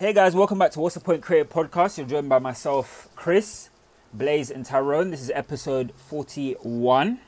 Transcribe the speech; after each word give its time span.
Hey 0.00 0.12
guys, 0.12 0.32
welcome 0.32 0.60
back 0.60 0.70
to 0.70 0.78
What's 0.78 0.94
the 0.94 1.00
Point 1.00 1.22
Creative 1.24 1.52
Podcast. 1.52 1.98
You're 1.98 2.06
joined 2.06 2.28
by 2.28 2.38
myself, 2.38 3.08
Chris, 3.16 3.68
Blaze, 4.14 4.48
and 4.48 4.64
Tyrone. 4.64 5.10
This 5.10 5.20
is 5.20 5.32
episode 5.34 5.92
41. 5.96 7.18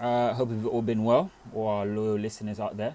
Uh, 0.00 0.32
hope 0.34 0.50
you've 0.50 0.64
all 0.64 0.80
been 0.80 1.02
well, 1.02 1.32
all 1.52 1.66
our 1.66 1.84
loyal 1.84 2.14
listeners 2.14 2.60
out 2.60 2.76
there. 2.76 2.94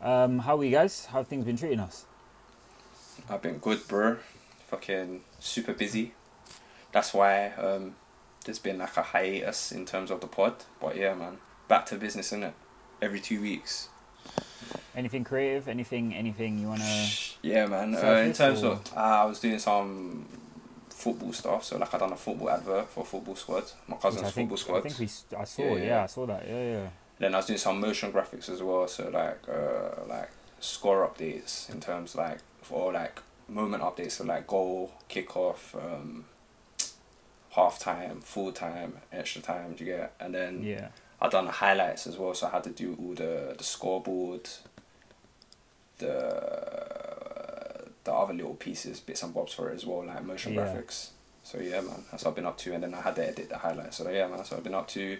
Um, 0.00 0.38
how 0.38 0.56
are 0.56 0.64
you 0.64 0.70
guys? 0.70 1.04
How 1.04 1.18
have 1.18 1.26
things 1.26 1.44
been 1.44 1.58
treating 1.58 1.78
us? 1.78 2.06
I've 3.28 3.42
been 3.42 3.58
good, 3.58 3.86
bro. 3.86 4.16
Fucking 4.68 5.20
super 5.38 5.74
busy. 5.74 6.14
That's 6.90 7.12
why 7.12 7.48
um, 7.48 7.96
there's 8.46 8.58
been 8.58 8.78
like 8.78 8.96
a 8.96 9.02
hiatus 9.02 9.72
in 9.72 9.84
terms 9.84 10.10
of 10.10 10.22
the 10.22 10.26
pod. 10.26 10.64
But 10.80 10.96
yeah, 10.96 11.12
man, 11.12 11.36
back 11.68 11.84
to 11.86 11.96
business, 11.96 12.32
innit? 12.32 12.54
Every 13.02 13.20
two 13.20 13.42
weeks. 13.42 13.90
Anything 14.94 15.24
creative? 15.24 15.68
Anything? 15.68 16.14
Anything 16.14 16.58
you 16.58 16.68
wanna? 16.68 17.06
Yeah, 17.42 17.66
man. 17.66 17.94
Uh, 17.94 18.22
in 18.24 18.32
terms 18.32 18.62
of, 18.64 18.84
uh, 18.96 19.00
I 19.00 19.24
was 19.24 19.38
doing 19.38 19.58
some 19.58 20.26
football 20.88 21.32
stuff. 21.32 21.64
So 21.64 21.78
like 21.78 21.94
I 21.94 21.98
done 21.98 22.12
a 22.12 22.16
football 22.16 22.50
advert 22.50 22.88
for 22.88 23.04
football 23.04 23.36
squad, 23.36 23.64
my 23.86 23.96
cousin's 23.96 24.22
think, 24.32 24.34
football 24.50 24.56
squad. 24.56 24.78
I 24.78 24.88
think 24.88 24.98
we. 24.98 25.36
I 25.36 25.44
saw. 25.44 25.62
Yeah, 25.62 25.74
Yeah, 25.74 25.84
yeah. 25.84 26.02
I 26.02 26.06
saw 26.06 26.26
that. 26.26 26.48
Yeah, 26.48 26.62
yeah. 26.72 26.88
Then 27.18 27.34
I 27.34 27.38
was 27.38 27.46
doing 27.46 27.58
some 27.58 27.80
motion 27.80 28.12
graphics 28.12 28.48
as 28.48 28.62
well. 28.62 28.88
So 28.88 29.08
like 29.08 29.40
uh, 29.48 30.04
like 30.08 30.30
score 30.60 31.08
updates 31.08 31.70
in 31.70 31.80
terms 31.80 32.16
like 32.16 32.38
for 32.62 32.92
like 32.92 33.20
moment 33.48 33.82
updates. 33.82 34.12
So 34.12 34.24
like 34.24 34.46
goal, 34.46 34.92
kickoff, 35.08 35.74
um, 35.76 36.24
half 37.50 37.78
time, 37.78 38.20
full 38.20 38.52
time, 38.52 38.94
extra 39.12 39.42
time. 39.42 39.74
Do 39.74 39.84
you 39.84 39.92
get? 39.92 40.14
And 40.20 40.34
then 40.34 40.62
Yeah. 40.64 40.88
I 41.20 41.28
done 41.28 41.46
the 41.46 41.50
highlights 41.52 42.06
as 42.06 42.16
well, 42.16 42.32
so 42.34 42.46
I 42.46 42.50
had 42.50 42.64
to 42.64 42.70
do 42.70 42.96
all 43.00 43.14
the 43.14 43.54
the 43.58 43.64
scoreboard, 43.64 44.48
the 45.98 47.90
the 48.04 48.12
other 48.12 48.32
little 48.34 48.54
pieces, 48.54 49.00
bits 49.00 49.22
and 49.22 49.34
bobs 49.34 49.52
for 49.52 49.70
it 49.70 49.74
as 49.74 49.84
well, 49.84 50.04
like 50.06 50.24
motion 50.24 50.54
Yeah. 50.54 50.62
graphics. 50.62 51.08
So 51.42 51.58
yeah, 51.58 51.80
man, 51.80 52.04
that's 52.10 52.24
what 52.24 52.30
I've 52.30 52.36
been 52.36 52.46
up 52.46 52.58
to, 52.58 52.74
and 52.74 52.82
then 52.82 52.94
I 52.94 53.00
had 53.00 53.16
to 53.16 53.26
edit 53.26 53.48
the 53.48 53.58
highlights. 53.58 53.96
So 53.96 54.08
yeah, 54.10 54.26
man, 54.28 54.38
that's 54.38 54.50
what 54.50 54.58
I've 54.58 54.64
been 54.64 54.74
up 54.74 54.88
to. 54.88 55.18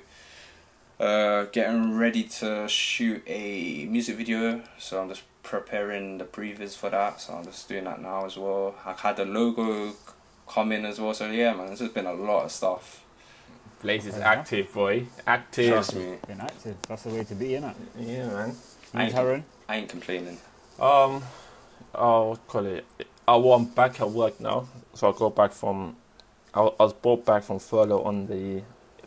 Uh, 1.01 1.45
getting 1.53 1.97
ready 1.97 2.25
to 2.25 2.67
shoot 2.69 3.23
a 3.27 3.87
music 3.91 4.17
video, 4.17 4.63
so 4.79 5.01
I'm 5.01 5.09
just 5.09 5.23
preparing 5.43 6.19
the 6.19 6.25
previs 6.25 6.77
for 6.77 6.91
that. 6.91 7.21
So 7.21 7.35
I'm 7.35 7.45
just 7.45 7.69
doing 7.69 7.85
that 7.85 8.01
now 8.03 8.25
as 8.27 8.37
well. 8.37 8.75
I 8.85 8.93
had 8.93 9.17
the 9.17 9.25
logo 9.25 9.93
come 10.49 10.73
in 10.73 10.85
as 10.85 11.01
well. 11.01 11.15
So 11.15 11.31
yeah, 11.31 11.55
man, 11.55 11.67
there's 11.69 11.79
just 11.81 11.95
been 11.95 12.07
a 12.07 12.13
lot 12.13 12.45
of 12.45 12.53
stuff. 12.53 13.03
Blaze 13.83 14.07
is 14.07 14.15
Fair 14.15 14.25
active, 14.25 14.73
boy. 14.73 15.07
Active. 15.27 15.69
Trust 15.73 15.95
me, 15.95 16.17
Been 16.27 16.41
active. 16.41 16.77
That's 16.89 17.03
the 17.05 17.11
way 17.11 17.25
to 17.25 17.35
be, 17.35 17.49
innit? 17.51 17.75
Yeah, 17.99 18.27
man. 18.29 18.55
You, 18.95 19.01
Ain't- 19.01 19.13
Tyrone? 19.15 19.45
I 19.69 19.77
ain't 19.77 19.89
complaining. 19.89 20.39
Um, 20.81 21.23
I'll 21.95 22.37
call 22.49 22.67
it. 22.67 22.85
I 23.27 23.37
well, 23.37 23.55
I'm 23.55 23.67
back 23.67 24.01
at 24.01 24.11
work 24.11 24.41
now, 24.41 24.69
so 24.95 25.13
I 25.13 25.17
go 25.17 25.31
back 25.31 25.53
from. 25.53 25.97
I 26.55 26.61
I 26.63 26.83
was 26.85 26.93
brought 26.95 27.25
back 27.27 27.43
from 27.45 27.59
furlough 27.59 28.03
on 28.03 28.27
the 28.27 28.63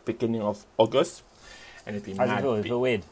beginning 0.06 0.42
of 0.42 0.64
August, 0.78 1.24
and 1.86 1.96
it's 1.96 2.06
been 2.06 2.18
How's 2.18 2.30
it 2.30 2.34
mad. 2.34 2.42
feel? 2.42 2.54
It 2.56 2.62
bu- 2.64 2.68
feel 2.70 2.82
weird. 2.82 3.04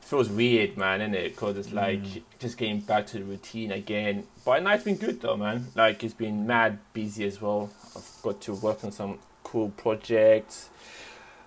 feels 0.00 0.28
weird, 0.28 0.76
man, 0.76 1.00
isn't 1.00 1.14
it? 1.14 1.32
Because 1.34 1.56
it's 1.56 1.72
like 1.72 2.02
Mm. 2.02 2.22
just 2.40 2.56
getting 2.58 2.80
back 2.80 3.06
to 3.08 3.18
the 3.18 3.24
routine 3.24 3.70
again. 3.72 4.24
But 4.44 4.62
no, 4.62 4.70
it's 4.70 4.84
been 4.84 4.96
good 4.96 5.20
though, 5.20 5.36
man. 5.36 5.68
Like 5.76 6.02
it's 6.04 6.14
been 6.14 6.46
mad 6.46 6.78
busy 6.92 7.24
as 7.26 7.40
well. 7.40 7.70
I've 7.96 8.10
got 8.22 8.40
to 8.42 8.54
work 8.54 8.82
on 8.84 8.90
some 8.92 9.18
cool 9.44 9.70
projects. 9.70 10.68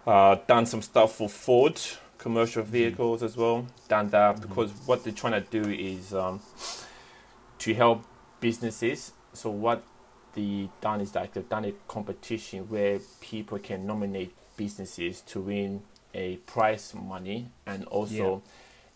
Uh, 0.08 0.36
done 0.48 0.66
some 0.66 0.82
stuff 0.82 1.16
for 1.16 1.30
Ford 1.30 1.80
commercial 2.18 2.64
vehicles 2.64 3.24
as 3.24 3.38
well. 3.38 3.66
Done 3.88 4.10
that 4.10 4.36
Mhm. 4.38 4.42
because 4.42 4.72
what 4.86 5.04
they're 5.04 5.14
trying 5.14 5.42
to 5.42 5.62
do 5.62 5.70
is 5.70 6.14
um, 6.14 6.42
to 7.60 7.74
help 7.74 8.04
businesses. 8.42 9.14
So 9.34 9.50
what 9.50 9.84
the 10.34 10.68
done 10.82 11.02
is 11.02 11.16
like 11.16 11.34
they've 11.34 11.48
done 11.48 11.66
a 11.66 11.72
competition 11.88 12.70
where 12.70 13.00
people 13.22 13.58
can 13.60 13.86
nominate 13.86 14.34
businesses 14.58 15.22
to 15.22 15.40
win 15.40 15.82
a 16.14 16.38
prize 16.38 16.94
money 16.94 17.50
and 17.66 17.86
also 17.86 18.42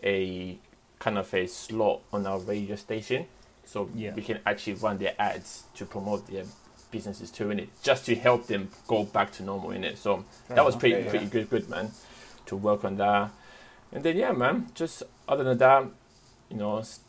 a 0.04 0.58
kind 1.00 1.18
of 1.18 1.34
a 1.34 1.48
slot 1.48 2.02
on 2.12 2.26
our 2.28 2.40
radio 2.40 2.76
station. 2.76 3.26
So 3.66 3.90
Yeah. 3.96 4.14
we 4.16 4.22
can 4.22 4.40
actually 4.46 4.74
run 4.74 4.98
their 4.98 5.16
ads 5.18 5.64
to 5.76 5.86
promote 5.86 6.28
their 6.28 6.46
businesses 6.94 7.30
too 7.32 7.52
in 7.52 7.60
it, 7.60 7.70
just 7.84 8.06
to 8.06 8.16
help 8.16 8.48
them 8.48 8.70
go 8.88 9.04
back 9.04 9.32
to 9.34 9.44
normal 9.44 9.72
in 9.72 9.84
it. 9.84 9.98
So 9.98 10.24
Fair 10.48 10.56
that 10.56 10.66
was 10.66 10.76
uh-huh. 10.76 10.80
pretty 10.82 11.04
Yeah, 11.04 11.10
pretty 11.10 11.26
yeah. 11.26 11.32
good, 11.32 11.50
good 11.50 11.68
man, 11.70 11.92
to 12.46 12.56
work 12.56 12.86
on 12.86 12.96
that. 12.98 13.32
And 13.92 14.04
then 14.04 14.16
yeah, 14.16 14.32
man, 14.32 14.68
just 14.76 15.04
other 15.28 15.44
than 15.44 15.58
that, 15.58 15.86
you 16.50 16.58
know, 16.58 16.78
s- 16.80 17.00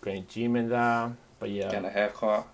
going 0.00 0.24
gym 0.28 0.56
and 0.56 0.70
that. 0.72 1.12
But 1.38 1.50
yeah, 1.50 1.70
Getting 1.70 1.86
a 1.86 1.90
haircut. 1.90 2.46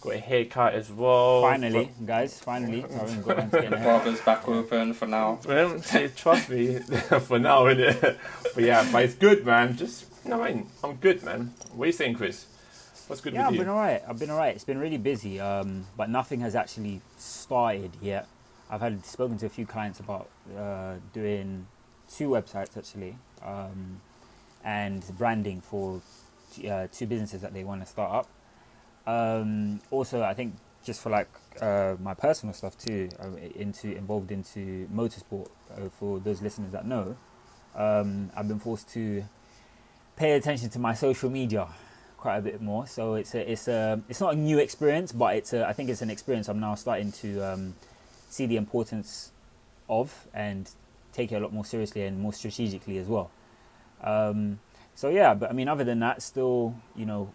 got 0.00 0.14
a 0.14 0.18
haircut 0.18 0.74
as 0.74 0.90
well. 0.90 1.42
Finally, 1.42 1.90
guys, 2.04 2.38
finally, 2.40 2.82
Tyrone 2.82 3.22
got 3.22 3.36
around 3.38 3.50
to 3.50 3.56
getting 3.56 3.72
a 3.72 3.78
hair. 3.84 3.86
Barber's 3.98 4.20
back 4.20 4.48
open 4.48 4.94
for 4.94 5.06
now. 5.06 5.38
Well, 5.46 5.80
see, 5.82 6.08
trust 6.16 6.48
me, 6.50 6.78
for 7.28 7.38
now, 7.38 7.64
innit? 7.70 8.16
But 8.54 8.64
yeah, 8.64 8.86
but 8.92 9.04
it's 9.04 9.14
good, 9.14 9.46
man. 9.46 9.76
Just, 9.76 10.06
you 10.24 10.30
know 10.30 10.42
I 10.42 10.52
mean? 10.52 10.66
I'm 10.84 10.96
good, 10.96 11.22
man. 11.22 11.54
What 11.74 11.84
are 11.84 11.86
you 11.86 11.92
saying, 11.92 12.14
Chris? 12.16 12.44
What's 13.12 13.20
good 13.20 13.34
Yeah, 13.34 13.48
I've 13.48 13.50
with 13.50 13.60
been 13.60 13.68
alright. 13.68 14.02
I've 14.08 14.18
been 14.18 14.30
alright. 14.30 14.54
It's 14.54 14.64
been 14.64 14.78
really 14.78 14.96
busy, 14.96 15.38
um, 15.38 15.84
but 15.98 16.08
nothing 16.08 16.40
has 16.40 16.54
actually 16.54 17.02
started 17.18 17.90
yet. 18.00 18.26
I've 18.70 18.80
had 18.80 19.04
spoken 19.04 19.36
to 19.36 19.44
a 19.44 19.50
few 19.50 19.66
clients 19.66 20.00
about 20.00 20.30
uh, 20.56 20.94
doing 21.12 21.66
two 22.10 22.30
websites 22.30 22.74
actually, 22.74 23.18
um, 23.44 24.00
and 24.64 25.04
branding 25.18 25.60
for 25.60 26.00
uh, 26.66 26.86
two 26.90 27.06
businesses 27.06 27.42
that 27.42 27.52
they 27.52 27.64
want 27.64 27.82
to 27.82 27.86
start 27.86 28.24
up. 28.24 28.28
Um, 29.06 29.82
also, 29.90 30.22
I 30.22 30.32
think 30.32 30.54
just 30.82 31.02
for 31.02 31.10
like 31.10 31.28
uh, 31.60 31.96
my 32.00 32.14
personal 32.14 32.54
stuff 32.54 32.78
too, 32.78 33.10
I'm 33.22 33.36
into 33.36 33.94
involved 33.94 34.32
into 34.32 34.88
motorsport. 34.90 35.48
Uh, 35.70 35.90
for 35.90 36.18
those 36.18 36.40
listeners 36.40 36.72
that 36.72 36.86
know, 36.86 37.14
um, 37.76 38.30
I've 38.34 38.48
been 38.48 38.58
forced 38.58 38.88
to 38.94 39.24
pay 40.16 40.32
attention 40.32 40.70
to 40.70 40.78
my 40.78 40.94
social 40.94 41.28
media 41.28 41.68
quite 42.22 42.36
a 42.36 42.40
bit 42.40 42.62
more. 42.62 42.86
So 42.86 43.14
it's 43.16 43.34
a, 43.34 43.50
it's 43.50 43.66
a, 43.66 44.00
it's 44.08 44.20
not 44.20 44.34
a 44.34 44.36
new 44.36 44.58
experience, 44.58 45.10
but 45.10 45.34
it's 45.34 45.52
a, 45.52 45.66
I 45.66 45.72
think 45.72 45.90
it's 45.90 46.02
an 46.02 46.08
experience 46.08 46.48
I'm 46.48 46.60
now 46.60 46.76
starting 46.76 47.10
to 47.12 47.40
um, 47.40 47.74
see 48.30 48.46
the 48.46 48.56
importance 48.56 49.32
of 49.88 50.28
and 50.32 50.70
take 51.12 51.32
it 51.32 51.34
a 51.34 51.40
lot 51.40 51.52
more 51.52 51.64
seriously 51.64 52.02
and 52.02 52.20
more 52.20 52.32
strategically 52.32 52.98
as 52.98 53.08
well. 53.08 53.32
Um, 54.00 54.60
so 54.94 55.08
yeah, 55.08 55.34
but 55.34 55.50
I 55.50 55.52
mean, 55.52 55.66
other 55.66 55.82
than 55.82 55.98
that, 55.98 56.22
still 56.22 56.76
you 56.94 57.06
know, 57.06 57.32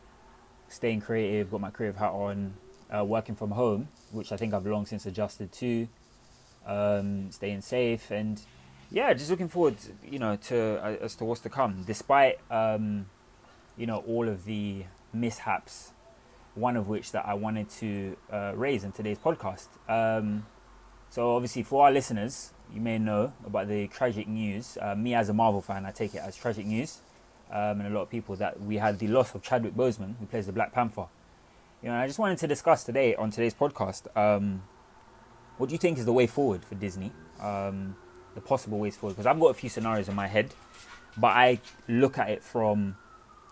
staying 0.69 1.01
creative, 1.01 1.51
got 1.51 1.59
my 1.59 1.69
creative 1.69 1.97
hat 1.97 2.11
on, 2.11 2.53
uh, 2.89 3.03
working 3.03 3.35
from 3.35 3.51
home, 3.51 3.89
which 4.11 4.31
I 4.31 4.37
think 4.37 4.53
I've 4.53 4.65
long 4.65 4.85
since 4.85 5.05
adjusted 5.05 5.51
to, 5.51 5.87
um, 6.65 7.29
staying 7.31 7.61
safe 7.61 8.09
and 8.09 8.41
yeah, 8.89 9.13
just 9.13 9.29
looking 9.29 9.49
forward, 9.49 9.75
you 10.09 10.17
know, 10.17 10.37
to 10.47 10.57
uh, 10.81 10.95
as 11.01 11.15
to 11.15 11.25
what's 11.25 11.41
to 11.41 11.49
come. 11.49 11.83
Despite 11.85 12.39
um, 12.49 13.07
you 13.77 13.85
know 13.85 13.97
all 14.07 14.27
of 14.27 14.45
the 14.45 14.83
mishaps, 15.13 15.91
one 16.55 16.75
of 16.75 16.88
which 16.88 17.11
that 17.11 17.25
I 17.25 17.35
wanted 17.35 17.69
to 17.69 18.17
uh, 18.31 18.53
raise 18.55 18.83
in 18.83 18.91
today's 18.91 19.17
podcast. 19.17 19.67
Um, 19.88 20.45
so 21.09 21.35
obviously, 21.35 21.63
for 21.63 21.85
our 21.85 21.91
listeners, 21.91 22.53
you 22.73 22.81
may 22.81 22.97
know 22.97 23.33
about 23.45 23.67
the 23.67 23.88
tragic 23.88 24.27
news. 24.27 24.77
Uh, 24.81 24.95
me 24.95 25.13
as 25.13 25.29
a 25.29 25.33
Marvel 25.33 25.61
fan, 25.61 25.85
I 25.85 25.91
take 25.91 26.15
it 26.15 26.21
as 26.21 26.35
tragic 26.35 26.65
news, 26.65 26.99
um, 27.51 27.79
and 27.79 27.88
a 27.88 27.89
lot 27.89 28.01
of 28.01 28.09
people 28.09 28.35
that 28.38 28.59
we 28.59 28.77
had 28.77 28.99
the 28.99 29.07
loss 29.07 29.33
of 29.35 29.41
Chadwick 29.41 29.75
Boseman, 29.75 30.17
who 30.19 30.25
plays 30.25 30.47
the 30.47 30.51
Black 30.51 30.73
Panther. 30.73 31.05
You 31.81 31.89
know, 31.89 31.95
I 31.95 32.07
just 32.07 32.19
wanted 32.19 32.39
to 32.39 32.47
discuss 32.47 32.83
today 32.83 33.15
on 33.15 33.29
today's 33.29 33.53
podcast. 33.53 34.07
Um, 34.17 34.63
what 35.57 35.69
do 35.69 35.73
you 35.73 35.79
think 35.79 35.97
is 35.97 36.05
the 36.05 36.13
way 36.13 36.27
forward 36.27 36.65
for 36.65 36.75
Disney? 36.75 37.11
Um, 37.39 37.95
the 38.35 38.41
possible 38.41 38.79
ways 38.79 38.95
forward? 38.95 39.13
Because 39.13 39.27
I've 39.27 39.39
got 39.39 39.47
a 39.47 39.53
few 39.53 39.69
scenarios 39.69 40.09
in 40.09 40.15
my 40.15 40.27
head, 40.27 40.53
but 41.15 41.29
I 41.29 41.59
look 41.88 42.17
at 42.17 42.29
it 42.29 42.44
from 42.44 42.97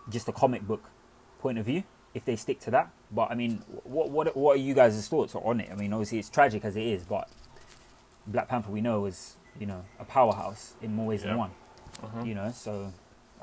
just 0.08 0.28
a 0.28 0.32
comic 0.32 0.66
book 0.66 0.90
point 1.38 1.58
of 1.58 1.66
view. 1.66 1.84
If 2.14 2.24
they 2.24 2.36
stick 2.36 2.60
to 2.60 2.70
that, 2.70 2.90
but 3.10 3.30
I 3.30 3.34
mean, 3.34 3.62
what 3.84 4.10
what 4.10 4.34
what 4.34 4.56
are 4.56 4.60
you 4.60 4.72
guys' 4.72 5.06
thoughts 5.06 5.34
on 5.34 5.60
it? 5.60 5.68
I 5.70 5.74
mean, 5.74 5.92
obviously 5.92 6.18
it's 6.18 6.30
tragic 6.30 6.64
as 6.64 6.74
it 6.74 6.82
is, 6.82 7.04
but 7.04 7.28
Black 8.26 8.48
Panther 8.48 8.70
we 8.70 8.80
know 8.80 9.04
is 9.04 9.36
you 9.60 9.66
know 9.66 9.84
a 10.00 10.04
powerhouse 10.04 10.74
in 10.80 10.94
more 10.94 11.06
ways 11.06 11.22
than 11.22 11.36
one. 11.36 11.50
Uh-huh. 12.02 12.24
You 12.24 12.34
know, 12.34 12.52
so 12.54 12.92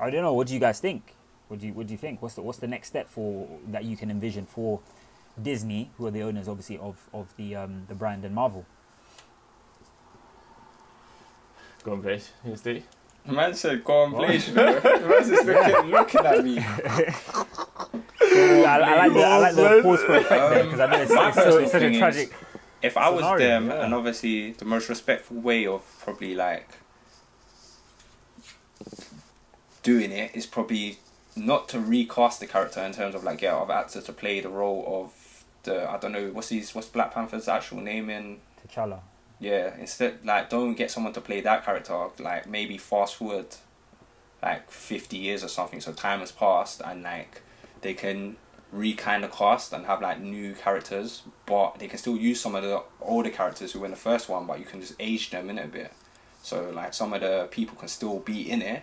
I 0.00 0.10
don't 0.10 0.22
know. 0.22 0.32
What 0.32 0.48
do 0.48 0.54
you 0.54 0.60
guys 0.60 0.80
think? 0.80 1.14
What 1.46 1.60
do 1.60 1.68
you 1.68 1.72
what 1.72 1.86
do 1.86 1.92
you 1.92 1.98
think? 1.98 2.20
What's 2.20 2.34
the 2.34 2.42
what's 2.42 2.58
the 2.58 2.66
next 2.66 2.88
step 2.88 3.08
for 3.08 3.48
that 3.68 3.84
you 3.84 3.96
can 3.96 4.10
envision 4.10 4.44
for 4.44 4.80
Disney, 5.40 5.90
who 5.96 6.06
are 6.06 6.10
the 6.10 6.22
owners 6.22 6.48
obviously 6.48 6.78
of 6.78 7.08
of 7.12 7.34
the 7.36 7.56
um, 7.56 7.84
the 7.88 7.94
brand 7.94 8.24
and 8.24 8.34
Marvel? 8.34 8.64
Go 11.82 11.92
on, 11.92 12.00
Blaze. 12.00 12.30
You 12.44 12.56
stay. 12.56 12.82
The 13.26 13.32
man 13.32 13.54
said, 13.54 13.84
go 13.84 14.02
on, 14.02 14.10
Blaze. 14.12 14.48
you. 14.48 14.54
The 14.54 14.62
man's 15.08 15.28
just 15.28 15.46
looking, 15.46 15.90
looking 15.90 16.26
at 16.26 16.44
me. 16.44 16.58
I, 18.20 18.78
I 18.80 18.96
like 19.06 19.12
the 19.14 19.22
I 19.24 19.38
like 19.38 19.54
the 19.54 19.80
pause 19.82 20.02
for 20.02 20.16
effect 20.16 20.50
there 20.50 20.64
because 20.64 20.80
I 20.80 20.86
know 20.86 21.00
it's, 21.02 21.10
Um, 21.12 21.28
it's, 21.28 21.36
so, 21.36 21.58
it's 21.58 21.72
such 21.72 21.82
a 21.82 21.88
thing 21.90 21.98
tragic. 21.98 22.28
is- 22.28 22.34
If 22.82 22.96
I 22.96 23.08
was 23.08 23.20
Scenario, 23.22 23.46
them, 23.48 23.66
yeah. 23.68 23.84
and 23.84 23.94
obviously 23.94 24.52
the 24.52 24.64
most 24.66 24.88
respectful 24.88 25.38
way 25.38 25.66
of 25.66 25.82
probably 26.02 26.34
like 26.34 26.68
doing 29.82 30.10
it 30.12 30.30
is 30.34 30.46
probably 30.46 30.98
not 31.36 31.68
to 31.70 31.80
recast 31.80 32.40
the 32.40 32.46
character 32.46 32.80
in 32.80 32.92
terms 32.92 33.14
of 33.14 33.24
like 33.24 33.38
get 33.38 33.52
other 33.54 33.72
actors 33.72 34.04
to 34.04 34.12
play 34.12 34.40
the 34.40 34.48
role 34.48 34.84
of 35.02 35.44
the 35.64 35.88
I 35.88 35.96
don't 35.98 36.12
know 36.12 36.30
what's 36.32 36.48
his 36.50 36.74
what's 36.74 36.88
Black 36.88 37.12
Panther's 37.14 37.48
actual 37.48 37.80
name 37.80 38.10
in 38.10 38.38
T'Challa. 38.68 39.00
Yeah 39.40 39.74
instead 39.78 40.18
like 40.24 40.48
don't 40.48 40.74
get 40.74 40.90
someone 40.90 41.12
to 41.12 41.20
play 41.20 41.40
that 41.40 41.64
character 41.64 42.06
like 42.20 42.48
maybe 42.48 42.78
fast 42.78 43.16
forward 43.16 43.46
like 44.42 44.70
50 44.70 45.16
years 45.16 45.42
or 45.42 45.48
something 45.48 45.80
so 45.80 45.92
time 45.92 46.20
has 46.20 46.30
passed 46.32 46.80
and 46.84 47.02
like 47.02 47.42
they 47.80 47.94
can 47.94 48.36
re-kind 48.72 49.22
the 49.24 49.28
cast 49.28 49.72
and 49.72 49.86
have 49.86 50.00
like 50.00 50.20
new 50.20 50.54
characters 50.54 51.22
but 51.46 51.78
they 51.78 51.86
can 51.88 51.98
still 51.98 52.16
use 52.16 52.40
some 52.40 52.54
of 52.54 52.62
the 52.62 52.82
older 53.00 53.30
characters 53.30 53.72
who 53.72 53.80
were 53.80 53.86
in 53.86 53.90
the 53.90 53.96
first 53.96 54.28
one 54.28 54.46
but 54.46 54.58
you 54.58 54.64
can 54.64 54.80
just 54.80 54.94
age 55.00 55.30
them 55.30 55.48
in 55.50 55.58
a 55.58 55.66
bit 55.66 55.92
so 56.42 56.70
like 56.70 56.92
some 56.94 57.12
of 57.12 57.20
the 57.20 57.48
people 57.50 57.76
can 57.76 57.88
still 57.88 58.18
be 58.20 58.50
in 58.50 58.62
it 58.62 58.82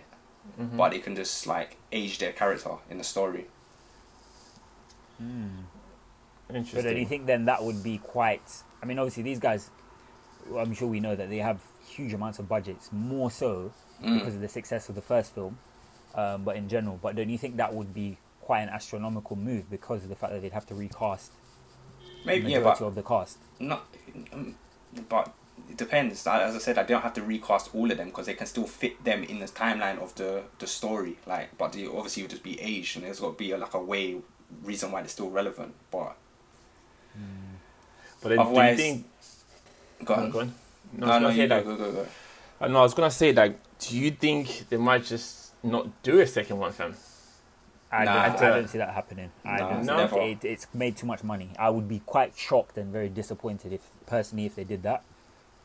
Mhm. 0.60 0.76
but 0.76 0.90
they 0.90 0.98
can 0.98 1.14
just 1.14 1.46
like 1.46 1.76
age 1.92 2.18
their 2.18 2.32
character 2.32 2.72
in 2.90 2.98
the 2.98 3.04
story 3.04 3.46
Interesting. 6.48 6.78
But 6.78 6.84
then 6.84 6.96
you 6.96 7.06
think 7.06 7.26
then 7.26 7.44
that 7.46 7.62
would 7.62 7.82
be 7.82 7.98
quite? 7.98 8.42
I 8.82 8.86
mean, 8.86 8.98
obviously 8.98 9.22
these 9.22 9.38
guys, 9.38 9.70
well, 9.70 9.81
I'm 10.56 10.74
sure 10.74 10.88
we 10.88 11.00
know 11.00 11.14
that 11.16 11.28
they 11.30 11.38
have 11.38 11.60
huge 11.86 12.12
amounts 12.12 12.38
of 12.38 12.48
budgets, 12.48 12.90
more 12.92 13.30
so 13.30 13.72
Mm. 14.02 14.18
because 14.18 14.34
of 14.34 14.40
the 14.40 14.48
success 14.48 14.88
of 14.88 14.94
the 14.96 15.02
first 15.02 15.34
film. 15.34 15.58
Um, 16.14 16.42
but 16.44 16.56
in 16.56 16.68
general, 16.68 16.98
but 17.00 17.14
don't 17.16 17.30
you 17.30 17.38
think 17.38 17.56
that 17.56 17.72
would 17.72 17.94
be 17.94 18.18
quite 18.40 18.60
an 18.62 18.68
astronomical 18.68 19.36
move 19.36 19.70
because 19.70 20.02
of 20.02 20.08
the 20.08 20.16
fact 20.16 20.32
that 20.32 20.42
they'd 20.42 20.52
have 20.52 20.66
to 20.66 20.74
recast 20.74 21.30
maybe 22.24 22.44
the 22.46 22.50
yeah 22.50 22.58
majority 22.58 22.80
but 22.80 22.86
of 22.88 22.94
the 22.96 23.02
cast? 23.02 23.38
not 23.60 23.86
um, 24.32 24.56
but 25.08 25.32
it 25.70 25.76
depends 25.76 26.26
as 26.26 26.56
i 26.56 26.58
said 26.58 26.76
i 26.76 26.82
don't 26.82 27.02
have 27.02 27.14
to 27.14 27.22
recast 27.22 27.72
all 27.74 27.88
of 27.90 27.96
them 27.96 28.08
because 28.08 28.26
they 28.26 28.34
can 28.34 28.46
still 28.48 28.66
fit 28.66 29.02
them 29.04 29.22
in 29.22 29.38
the 29.38 29.46
timeline 29.46 29.98
of 30.02 30.12
the 30.16 30.42
the 30.58 30.66
story 30.66 31.16
like 31.26 31.56
but 31.56 31.72
they 31.72 31.86
obviously 31.86 32.22
would 32.24 32.30
just 32.30 32.42
be 32.42 32.60
aged 32.60 32.96
and 32.96 33.04
there's 33.06 33.20
got 33.20 33.28
to 33.30 33.38
be 33.38 33.52
a, 33.52 33.56
like 33.56 33.72
a 33.74 33.80
way 33.80 34.16
reason 34.64 34.90
why 34.90 35.00
they're 35.00 35.08
still 35.08 35.30
relevant 35.30 35.72
but 35.92 36.16
But 38.20 38.28
then 38.30 38.30
do 38.30 38.34
you 38.34 38.40
Otherwise- 38.50 38.76
think? 38.76 39.06
Go 40.04 40.14
on 40.14 40.30
Go 40.30 40.40
on. 40.40 40.54
No, 40.94 41.06
no 41.06 41.12
I 41.12 41.18
was 41.18 41.22
no, 41.22 41.28
gonna 41.28 41.34
say 41.36 41.42
you 41.42 41.48
go, 41.48 41.54
like, 41.56 41.64
go 41.64 41.76
go 41.76 41.92
go 41.92 42.06
uh, 42.60 42.68
no, 42.68 42.78
I 42.78 42.82
was 42.82 42.94
gonna 42.94 43.10
say 43.10 43.32
like, 43.32 43.58
do 43.78 43.98
you 43.98 44.10
think 44.12 44.66
they 44.68 44.76
might 44.76 45.04
just 45.04 45.52
not 45.64 46.02
do 46.02 46.20
a 46.20 46.26
second 46.26 46.58
one, 46.58 46.72
fam? 46.72 46.94
I, 47.90 48.04
Nah, 48.04 48.12
don't, 48.28 48.42
I 48.42 48.46
I- 48.46 48.50
don't 48.58 48.68
see 48.68 48.78
that 48.78 48.94
happening. 48.94 49.30
I 49.44 49.58
Nah, 49.58 49.70
don't 49.70 49.84
No? 49.84 49.96
never. 49.98 50.20
it, 50.20 50.44
it's 50.44 50.66
made 50.72 50.96
too 50.96 51.06
much 51.06 51.22
money. 51.22 51.50
I 51.58 51.68
would 51.70 51.88
be 51.88 52.00
quite 52.06 52.34
shocked 52.36 52.78
and 52.78 52.90
very 52.92 53.08
disappointed 53.08 53.72
if 53.72 53.82
personally 54.06 54.46
if 54.46 54.54
they 54.54 54.64
did 54.64 54.82
that. 54.84 55.02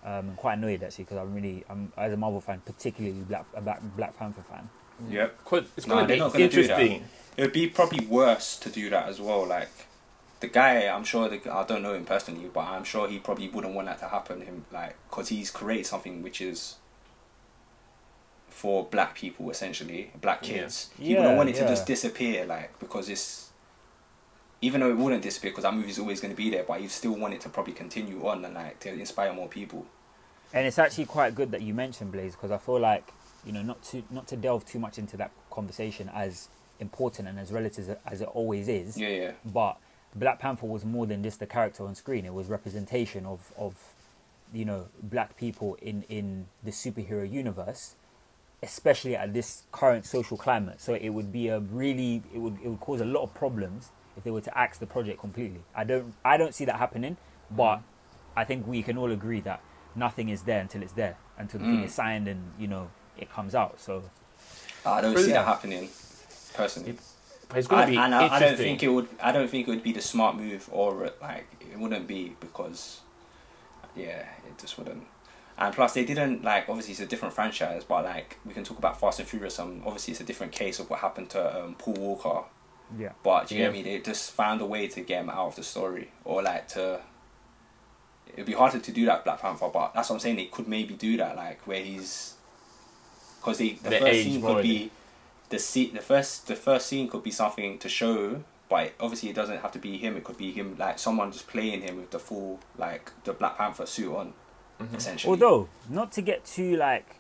Um, 0.04 0.30
I'm 0.31 0.36
quite 0.36 0.54
annoyed 0.57 0.84
actually 0.84 1.06
because 1.06 1.18
I'm 1.18 1.34
really 1.34 1.63
I'm 1.69 1.92
as 1.98 2.12
a 2.13 2.18
Marvel 2.18 2.42
fan, 2.42 2.62
particularly 2.66 3.18
Black 3.22 3.45
a 3.54 3.62
Black, 3.62 3.81
Black 3.95 4.18
Panther 4.18 4.42
fan. 4.44 4.69
Yeah, 5.10 5.30
Cause 5.45 5.66
it's 5.78 5.86
Nah, 5.88 5.95
gonna 5.95 6.07
they're 6.07 6.16
be 6.16 6.19
not 6.19 6.34
gonna 6.34 6.48
do 6.50 6.68
that. 6.68 6.80
interesting. 6.80 7.04
it 7.38 7.42
would 7.44 7.54
be 7.54 7.68
probably 7.68 8.06
worse 8.07 8.57
to 8.57 8.69
do 8.69 8.89
that 8.89 9.07
as 9.10 9.22
well 9.22 9.45
like 9.45 9.69
the 10.39 10.48
guy 10.48 10.88
i'm 10.88 11.04
sure 11.04 11.28
the, 11.30 11.39
i 11.54 11.63
don't 11.66 11.81
know 11.81 11.94
him 11.94 12.06
personally 12.06 12.50
but 12.54 12.62
i'm 12.62 12.84
sure 12.84 13.07
he 13.07 13.18
probably 13.19 13.48
wouldn't 13.50 13.74
want 13.74 13.88
that 13.88 14.00
to 14.00 14.07
happen 14.07 14.42
him 14.42 14.66
like 14.72 14.95
because 15.10 15.30
he's 15.30 15.50
created 15.51 15.86
something 15.86 16.22
which 16.22 16.42
is 16.42 16.75
for 18.50 18.86
black 18.86 19.16
people 19.16 19.50
essentially 19.50 20.12
black 20.22 20.42
Yeah. 20.42 20.62
kids 20.62 20.89
he 20.98 21.13
Yeah, 21.13 21.19
wouldn't 21.19 21.38
want 21.38 21.50
it 21.50 21.56
to 21.56 21.68
just 21.68 21.86
disappear 21.86 22.45
like 22.45 22.78
because 22.80 23.10
it's 23.10 23.50
even 24.62 24.81
though 24.81 24.89
it 24.89 24.98
wouldn't 24.98 25.22
disappear 25.22 25.51
because 25.51 25.63
that 25.63 25.74
movie's 25.74 26.00
always 26.00 26.19
going 26.19 26.34
to 26.34 26.38
be 26.38 26.50
there 26.50 26.63
but 26.63 26.81
you 26.81 26.89
still 26.89 27.13
want 27.16 27.34
it 27.34 27.42
to 27.42 27.50
probably 27.50 27.74
continue 27.74 28.25
on 28.28 28.44
and 28.44 28.56
like 28.56 28.80
to 28.80 28.92
inspire 28.92 29.31
more 29.34 29.48
people 29.48 29.86
And 30.54 30.66
it's 30.66 30.80
actually 30.80 31.06
quite 31.06 31.36
good 31.36 31.51
that 31.51 31.62
you 31.62 31.74
mentioned 31.74 32.12
Blaze 32.12 32.36
because 32.36 32.51
I 32.51 32.57
feel 32.57 32.80
like 32.80 33.12
you 33.45 33.51
know 33.54 33.62
not 33.62 33.84
to 33.92 34.04
not 34.10 34.28
to 34.28 34.36
delve 34.38 34.66
too 34.66 34.80
much 34.80 34.98
into 34.98 35.18
that 35.18 35.31
conversation 35.51 36.10
as 36.13 36.48
important 36.80 37.28
and 37.28 37.38
as 37.39 37.51
relative 37.51 37.89
as, 37.89 37.98
as 38.06 38.22
it 38.22 38.30
always 38.34 38.68
is. 38.68 38.98
yeah 38.98 39.10
yeah 39.10 39.31
But 39.45 39.78
Black 40.19 40.40
Panther 40.40 40.66
was 40.66 40.84
more 40.86 41.06
than 41.06 41.24
just 41.24 41.42
a 41.42 41.46
character 41.46 41.86
on 41.86 41.96
screen. 41.96 42.25
It 42.25 42.34
was 42.34 42.48
representation 42.48 43.25
of, 43.25 43.52
of 43.58 43.75
you 44.54 44.66
know, 44.66 44.88
black 45.04 45.38
people 45.38 45.78
in, 45.81 46.04
in 46.10 46.48
the 46.64 46.72
superhero 46.72 47.30
universe, 47.30 47.96
especially 48.64 49.16
at 49.16 49.34
this 49.34 49.64
current 49.72 50.06
social 50.06 50.38
climate. 50.38 50.81
So 50.81 50.94
it 50.94 51.10
would 51.10 51.31
be 51.31 51.48
a 51.50 51.60
really 51.60 52.24
it 52.34 52.40
would 52.40 52.58
it 52.64 52.68
would 52.69 52.80
cause 52.80 53.02
a 53.02 53.06
lot 53.06 53.24
of 53.24 53.34
problems 53.34 53.92
if 54.16 54.24
they 54.24 54.31
were 54.31 54.42
to 54.42 54.58
axe 54.58 54.78
the 54.80 54.88
project 54.88 55.19
completely. 55.19 55.62
I 55.75 55.84
don't 55.84 56.14
I 56.25 56.38
don't 56.38 56.56
see 56.56 56.66
that 56.66 56.78
happening, 56.78 57.18
but 57.52 57.81
I 58.36 58.44
think 58.46 58.66
we 58.68 58.81
can 58.84 58.98
all 58.98 59.12
agree 59.12 59.42
that 59.42 59.62
nothing 59.96 60.30
is 60.30 60.44
there 60.44 60.62
until 60.62 60.81
it's 60.81 60.94
there, 60.94 61.18
until 61.38 61.60
the 61.60 61.66
thing 61.66 61.81
Mm. 61.81 61.86
is 61.86 61.94
signed 61.94 62.28
and, 62.28 62.52
you 62.60 62.68
know, 62.68 62.90
it 63.18 63.31
comes 63.31 63.54
out. 63.56 63.80
So 63.80 64.04
i 64.86 65.02
don't 65.02 65.13
But 65.13 65.24
see 65.24 65.31
that 65.31 65.46
happening 65.46 65.90
personally 66.54 66.94
But 66.94 67.04
it's 67.56 67.68
gonna 67.68 67.84
I, 67.84 67.86
be 67.86 67.98
and 67.98 68.14
I, 68.14 68.28
I 68.36 68.40
don't 68.40 68.58
think 68.58 68.84
it 68.84 68.90
would. 68.90 69.08
I 69.22 69.32
don't 69.32 69.50
think 69.50 69.68
it 69.68 69.72
would 69.72 69.84
be 69.84 69.94
the 69.94 70.02
smart 70.02 70.36
move, 70.36 70.70
or 70.72 71.12
like 71.22 71.48
it 71.72 71.80
wouldn't 71.80 72.08
be 72.08 72.36
because, 72.40 73.02
yeah, 73.96 74.26
it 74.48 74.58
just 74.60 74.78
wouldn't. 74.78 75.04
And 75.58 75.74
plus, 75.74 75.94
they 75.94 76.06
didn't 76.06 76.44
like. 76.44 76.70
Obviously, 76.70 76.92
it's 76.92 77.02
a 77.02 77.06
different 77.06 77.34
franchise, 77.34 77.84
but 77.84 78.04
like 78.06 78.38
we 78.46 78.54
can 78.54 78.64
talk 78.64 78.78
about 78.78 79.00
Fast 79.00 79.20
and 79.20 79.28
Furious. 79.28 79.58
Um, 79.60 79.82
obviously, 79.86 80.12
it's 80.12 80.22
a 80.22 80.26
different 80.26 80.52
case 80.52 80.80
of 80.80 80.90
what 80.90 81.00
happened 81.00 81.30
to 81.32 81.64
um, 81.64 81.76
Paul 81.76 81.96
Walker. 81.96 82.44
yeah. 82.98 83.14
But 83.24 83.48
do 83.48 83.56
you 83.56 83.64
Yeah. 83.64 83.70
I 83.70 83.72
mean, 83.72 83.84
They 83.86 84.00
just 84.00 84.32
found 84.32 84.62
a 84.62 84.66
way 84.66 84.88
to 84.88 85.02
get 85.02 85.22
him 85.22 85.30
out 85.30 85.48
of 85.48 85.56
the 85.56 85.64
story, 85.64 86.12
or 86.26 86.44
like 86.44 86.68
to. 86.70 87.00
It'd 88.34 88.46
be 88.46 88.54
harder 88.54 88.78
to 88.78 88.92
do 88.92 89.06
that 89.08 89.24
Black 89.24 89.42
Panther, 89.42 89.70
but 89.74 89.94
that's 89.96 90.10
what 90.10 90.18
I'm 90.18 90.20
saying. 90.20 90.36
They 90.36 90.46
could 90.46 90.68
maybe 90.68 90.94
do 90.94 91.18
that, 91.18 91.36
like 91.36 91.66
where 91.66 91.82
he's, 91.82 92.36
because 93.40 93.58
the 93.58 93.80
the 93.82 93.90
The 93.90 93.98
first 93.98 94.06
age 94.06 94.26
scene 94.26 94.42
could 94.44 94.62
be, 94.62 94.92
the 95.50 95.60
scene 95.60 95.94
the 95.94 96.02
first 96.02 96.48
the 96.48 96.56
first 96.56 96.88
scene 96.88 97.08
could 97.10 97.24
be 97.24 97.32
something 97.32 97.78
to 97.80 97.90
show, 97.90 98.44
but 98.70 98.94
obviously 99.00 99.30
it 99.30 99.36
doesn't 99.36 99.60
have 99.62 99.72
to 99.74 99.80
be 99.80 99.98
him. 99.98 100.18
It 100.18 100.24
could 100.24 100.38
be 100.38 100.52
him 100.52 100.76
like 100.78 101.00
someone 101.00 101.32
just 101.32 101.48
playing 101.48 101.82
him 101.82 101.98
with 101.98 102.12
the 102.12 102.20
full 102.20 102.60
like 102.78 103.12
the 103.24 103.34
Black 103.34 103.58
Panther 103.58 103.86
suit 103.86 104.14
on, 104.16 104.34
Mhm. 104.80 104.96
essentially. 104.96 105.32
Although, 105.32 105.70
not 105.90 106.12
to 106.14 106.22
get 106.22 106.46
too 106.46 106.76
like, 106.76 107.16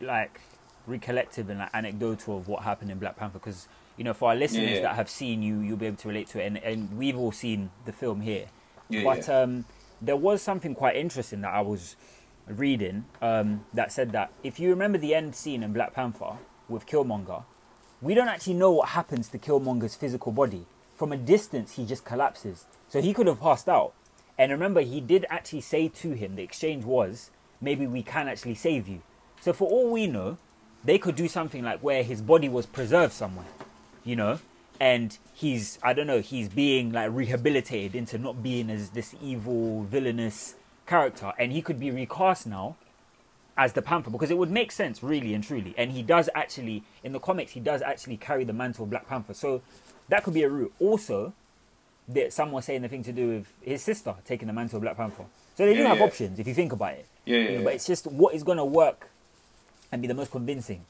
like 0.00 0.40
recollective 0.88 1.48
and 1.48 1.58
like 1.58 1.70
anecdotal 1.74 2.38
of 2.38 2.48
what 2.48 2.62
happened 2.62 2.90
in 2.90 2.98
Black 2.98 3.16
Panther, 3.16 3.38
because 3.38 3.68
you 3.96 4.04
know, 4.04 4.14
for 4.14 4.30
our 4.30 4.34
listeners 4.36 4.68
Yeah, 4.70 4.74
yeah. 4.76 4.82
that 4.82 4.94
have 4.96 5.10
seen 5.10 5.42
you, 5.42 5.60
you'll 5.60 5.76
be 5.76 5.86
able 5.86 5.98
to 5.98 6.08
relate 6.08 6.26
to 6.28 6.40
it, 6.40 6.46
and, 6.46 6.56
and 6.58 6.96
we've 6.96 7.16
all 7.18 7.30
seen 7.32 7.70
the 7.84 7.92
film 7.92 8.22
here. 8.22 8.46
yeah, 8.88 9.04
but 9.04 9.28
yeah. 9.28 9.40
um, 9.42 9.64
there 10.00 10.16
was 10.16 10.40
something 10.42 10.74
quite 10.74 10.96
interesting 10.96 11.42
that 11.42 11.52
I 11.52 11.60
was 11.60 11.94
reading 12.46 13.04
um, 13.20 13.64
that 13.72 13.92
said 13.92 14.10
that 14.12 14.32
if 14.42 14.58
you 14.58 14.70
remember 14.70 14.98
the 14.98 15.14
end 15.14 15.34
scene 15.34 15.62
in 15.62 15.72
Black 15.72 15.92
Panther 15.94 16.38
with 16.68 16.86
Killmonger, 16.86 17.44
we 18.02 18.14
don't 18.14 18.28
actually 18.28 18.54
know 18.54 18.72
what 18.72 18.90
happens 18.90 19.28
to 19.28 19.38
Killmonger's 19.38 19.94
physical 19.94 20.32
body. 20.32 20.66
From 20.96 21.12
a 21.12 21.16
distance, 21.16 21.76
he 21.76 21.86
just 21.86 22.04
collapses. 22.04 22.66
So 22.88 23.00
he 23.00 23.14
could 23.14 23.28
have 23.28 23.40
passed 23.40 23.68
out. 23.68 23.94
And 24.36 24.50
remember, 24.50 24.80
he 24.80 25.00
did 25.00 25.24
actually 25.30 25.60
say 25.60 25.88
to 25.88 26.10
him, 26.10 26.34
the 26.34 26.42
exchange 26.42 26.84
was, 26.84 27.30
maybe 27.60 27.86
we 27.86 28.02
can 28.02 28.28
actually 28.28 28.56
save 28.56 28.88
you. 28.88 29.02
So 29.40 29.52
for 29.52 29.68
all 29.68 29.90
we 29.90 30.08
know, 30.08 30.36
they 30.84 30.98
could 30.98 31.14
do 31.14 31.28
something 31.28 31.62
like 31.62 31.80
where 31.80 32.02
his 32.02 32.20
body 32.20 32.48
was 32.48 32.66
preserved 32.66 33.12
somewhere, 33.12 33.46
you 34.04 34.16
know, 34.16 34.40
and 34.80 35.16
he's, 35.32 35.78
I 35.80 35.92
don't 35.92 36.08
know, 36.08 36.20
he's 36.20 36.48
being 36.48 36.90
like 36.90 37.10
rehabilitated 37.12 37.94
into 37.94 38.18
not 38.18 38.42
being 38.42 38.68
as 38.68 38.90
this 38.90 39.14
evil, 39.22 39.84
villainous 39.84 40.56
character. 40.86 41.32
And 41.38 41.52
he 41.52 41.62
could 41.62 41.78
be 41.78 41.92
recast 41.92 42.48
now 42.48 42.76
as 43.56 43.72
the 43.74 43.82
Panther 43.82 44.10
because 44.10 44.30
it 44.30 44.38
would 44.38 44.50
make 44.50 44.72
sense, 44.72 45.02
really 45.02 45.34
and 45.34 45.44
truly. 45.44 45.74
And 45.76 45.92
he 45.92 46.02
does 46.02 46.28
actually, 46.34 46.84
in 47.04 47.12
the 47.12 47.20
comics, 47.20 47.52
he 47.52 47.60
does 47.60 47.82
actually 47.82 48.16
carry 48.16 48.44
the 48.44 48.52
mantle 48.52 48.84
of 48.84 48.90
Black 48.90 49.08
Panther. 49.08 49.34
So 49.34 49.62
that 50.08 50.24
could 50.24 50.34
be 50.34 50.42
a 50.42 50.48
route. 50.48 50.72
Also, 50.78 51.34
that 52.08 52.32
some 52.32 52.52
were 52.52 52.62
saying 52.62 52.82
the 52.82 52.88
thing 52.88 53.04
to 53.04 53.12
do 53.12 53.28
with 53.28 53.46
his 53.62 53.82
sister 53.82 54.14
taking 54.24 54.46
the 54.48 54.54
mantle 54.54 54.76
of 54.76 54.82
Black 54.82 54.96
Panther. 54.96 55.24
So 55.54 55.66
they 55.66 55.74
do 55.74 55.82
have 55.84 55.98
yeah. 55.98 56.04
options 56.04 56.38
if 56.38 56.46
you 56.46 56.54
think 56.54 56.72
about 56.72 56.94
it. 56.94 57.06
yeah, 57.24 57.36
yeah, 57.36 57.42
You 57.42 57.48
know, 57.48 57.58
yeah. 57.58 57.64
But 57.64 57.74
it's 57.74 57.86
just 57.86 58.06
what 58.06 58.34
is 58.34 58.42
going 58.42 58.58
to 58.58 58.64
work 58.64 59.10
and 59.90 60.00
be 60.00 60.08
the 60.08 60.14
most 60.14 60.30
convincing, 60.30 60.84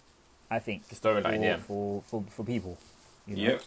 I 0.50 0.60
think, 0.60 0.88
The 0.88 0.94
for, 0.94 1.08
storyline, 1.08 1.42
yeah. 1.42 1.56
for, 1.56 2.02
for, 2.06 2.24
for 2.30 2.44
people. 2.44 2.78
You 3.26 3.36
know? 3.36 3.42
Yep. 3.42 3.62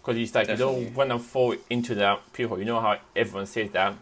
Because 0.00 0.16
it's 0.16 0.34
like 0.34 0.48
you 0.48 0.56
Definitely. 0.56 0.84
don't 0.86 0.94
want 0.94 1.10
to 1.10 1.18
fall 1.18 1.56
into 1.68 1.94
that 1.96 2.32
people. 2.32 2.58
You 2.58 2.64
know 2.64 2.80
how 2.80 2.98
everyone 3.14 3.46
says 3.46 3.70
that 3.72 3.94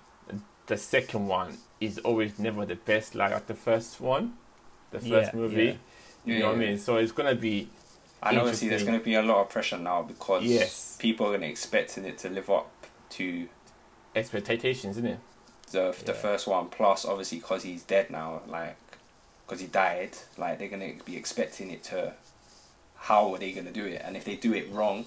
the 0.66 0.76
second 0.76 1.26
one 1.26 1.58
is 1.80 1.98
always 1.98 2.38
never 2.38 2.64
the 2.64 2.76
best, 2.76 3.14
like 3.14 3.46
the 3.46 3.54
first 3.54 4.00
one, 4.00 4.34
the 4.90 4.98
first 5.00 5.32
Yeah, 5.34 5.40
movie. 5.40 5.64
yeah. 5.64 5.72
You 6.24 6.34
Yeah, 6.34 6.40
know 6.40 6.46
what 6.48 6.56
I 6.56 6.58
mean? 6.58 6.78
So 6.78 6.96
it's 6.96 7.12
gonna 7.12 7.34
be 7.34 7.68
And 8.22 8.38
obviously, 8.38 8.68
there's 8.68 8.82
going 8.82 8.98
to 8.98 9.04
be 9.04 9.14
a 9.14 9.22
lot 9.22 9.42
of 9.42 9.50
pressure 9.50 9.78
now 9.78 10.02
because 10.02 10.42
Yes. 10.42 10.96
people 10.98 11.26
are 11.26 11.30
going 11.30 11.42
to 11.42 11.46
expecting 11.48 12.04
it 12.04 12.18
to 12.18 12.30
live 12.30 12.50
up 12.50 12.70
to 13.10 13.48
expectations, 14.14 14.96
isn't 14.96 15.06
it? 15.06 15.18
the 15.70 15.94
the 16.04 16.12
Yeah. 16.12 16.18
first 16.18 16.46
one. 16.46 16.68
Plus, 16.68 17.04
obviously, 17.04 17.38
because 17.38 17.62
he's 17.62 17.82
dead 17.82 18.10
now, 18.10 18.40
like 18.48 18.76
because 19.46 19.60
he 19.60 19.66
died, 19.68 20.16
like 20.38 20.58
they're 20.58 20.68
going 20.68 20.98
to 20.98 21.04
be 21.04 21.16
expecting 21.16 21.70
it 21.70 21.84
to. 21.84 22.14
How 22.98 23.32
are 23.34 23.38
they 23.38 23.52
going 23.52 23.66
to 23.66 23.72
do 23.72 23.84
it? 23.84 24.00
And 24.04 24.16
if 24.16 24.24
they 24.24 24.34
do 24.36 24.52
it 24.54 24.68
wrong, 24.72 25.06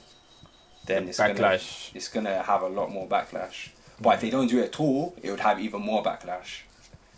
then 0.85 1.03
The 1.05 1.09
it's 1.09 1.17
gonna 1.17 1.59
it's 1.93 2.07
gonna 2.07 2.43
have 2.43 2.61
a 2.61 2.69
lot 2.69 2.91
more 2.91 3.07
backlash. 3.07 3.69
But 4.01 4.15
if 4.15 4.21
they 4.21 4.29
don't 4.29 4.47
do 4.47 4.59
it 4.59 4.65
at 4.65 4.79
all, 4.79 5.15
it 5.21 5.29
would 5.29 5.39
have 5.41 5.59
even 5.59 5.81
more 5.81 6.01
backlash. 6.03 6.61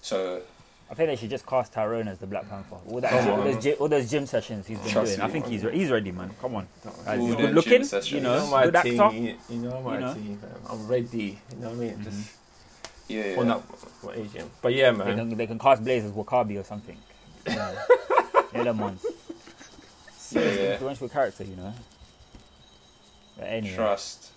So 0.02 0.42
I 0.90 0.94
think 0.94 1.10
they 1.10 1.16
should 1.16 1.30
just 1.30 1.46
cast 1.46 1.72
Tyrone 1.74 2.08
as 2.08 2.18
the 2.20 2.28
Black 2.28 2.50
Panther. 2.50 2.76
All, 2.88 3.00
that, 3.00 3.12
Come 3.12 3.30
all, 3.30 3.44
those, 3.44 3.64
gy- 3.64 3.74
all 3.74 3.88
those 3.88 4.10
gym 4.10 4.26
sessions 4.26 4.68
he's 4.68 4.80
been 4.80 4.90
Trust 4.92 5.16
doing. 5.18 5.22
I 5.30 5.32
think 5.32 5.46
he's 5.48 5.64
re- 5.64 5.78
he's 5.78 5.90
ready, 5.92 6.12
man. 6.12 6.32
Come 6.42 6.56
on. 6.56 6.68
Uh, 7.06 7.16
he's 7.18 7.36
good 7.36 7.54
looking, 7.56 7.72
gym 7.72 7.84
sessions. 7.84 8.12
you 8.12 8.18
You 8.18 8.24
know, 8.24 8.40
know 8.40 8.48
my 8.48 8.64
good 8.68 8.76
team. 8.84 9.00
actor. 9.00 9.16
You, 9.18 9.38
you 9.50 9.56
know 9.58 9.82
my 9.82 9.94
You 9.94 10.00
know? 10.02 10.14
team. 10.14 10.40
I'm 10.70 10.88
ready. 10.88 11.40
You 11.54 11.58
know 11.62 11.68
what 11.70 11.76
I 11.78 11.80
mean? 11.80 11.94
Mhm. 11.98 12.04
Just 12.04 12.32
Yeah, 13.08 13.26
yeah. 13.26 13.36
for 13.36 13.44
not 13.46 13.80
for 13.80 14.14
Asian. 14.14 14.50
But 14.62 14.74
yeah, 14.74 14.92
They 14.92 14.98
man. 14.98 15.18
can, 15.18 15.38
they 15.38 15.48
can 15.48 15.60
cast 15.60 15.84
Blaze 15.84 16.04
as 16.04 16.12
W'Kabi 16.12 16.60
or 16.60 16.64
something. 16.64 16.98
Yeah, 17.48 17.76
yeah 18.54 18.64
them 18.64 18.80
ones. 18.80 19.06
Yeah, 20.32 20.42
yeah. 20.42 20.72
influential 20.74 21.10
character, 21.10 21.44
you 21.44 21.56
know. 21.56 21.74
But 23.38 23.46
anyway, 23.48 23.76
Trust. 23.76 24.32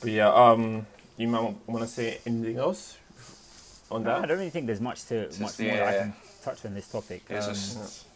But 0.00 0.10
yeah, 0.10 0.28
um, 0.32 0.86
you 1.16 1.28
might 1.28 1.56
want 1.66 1.82
to 1.84 1.88
say 1.88 2.18
anything 2.26 2.58
else 2.58 2.96
on 3.90 4.02
No, 4.04 4.16
I 4.16 4.26
don't 4.26 4.38
really 4.38 4.50
think 4.50 4.66
there's 4.66 4.80
much 4.80 5.04
to 5.06 5.14
It's 5.16 5.38
much 5.40 5.50
just- 5.56 5.60
more 5.60 5.72
that 5.76 5.82
I 5.88 5.92
yeah. 5.94 5.98
can 6.02 6.14
touch 6.42 6.64
on 6.64 6.74
this 6.74 6.88
topic. 6.88 7.22
It's 7.28 7.46
Um, 7.46 7.52
just 7.54 8.06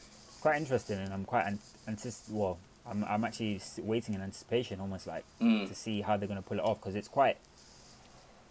quite 0.41 0.57
interesting, 0.57 0.99
and 0.99 1.13
I'm 1.13 1.25
quite 1.25 1.47
an- 1.47 1.59
antici- 1.89 2.31
Well, 2.31 2.59
I'm 2.87 3.05
I'm 3.05 3.25
actually 3.25 3.61
waiting 3.79 4.15
in 4.15 4.21
anticipation, 4.23 4.81
almost 4.81 5.07
like 5.07 5.25
mm, 5.41 5.69
to 5.69 5.75
see 5.75 6.01
how 6.01 6.17
they're 6.17 6.29
going 6.29 6.43
to 6.43 6.49
pull 6.49 6.59
it 6.59 6.65
off 6.65 6.79
because 6.81 6.95
it's 6.95 7.09
quite 7.09 7.37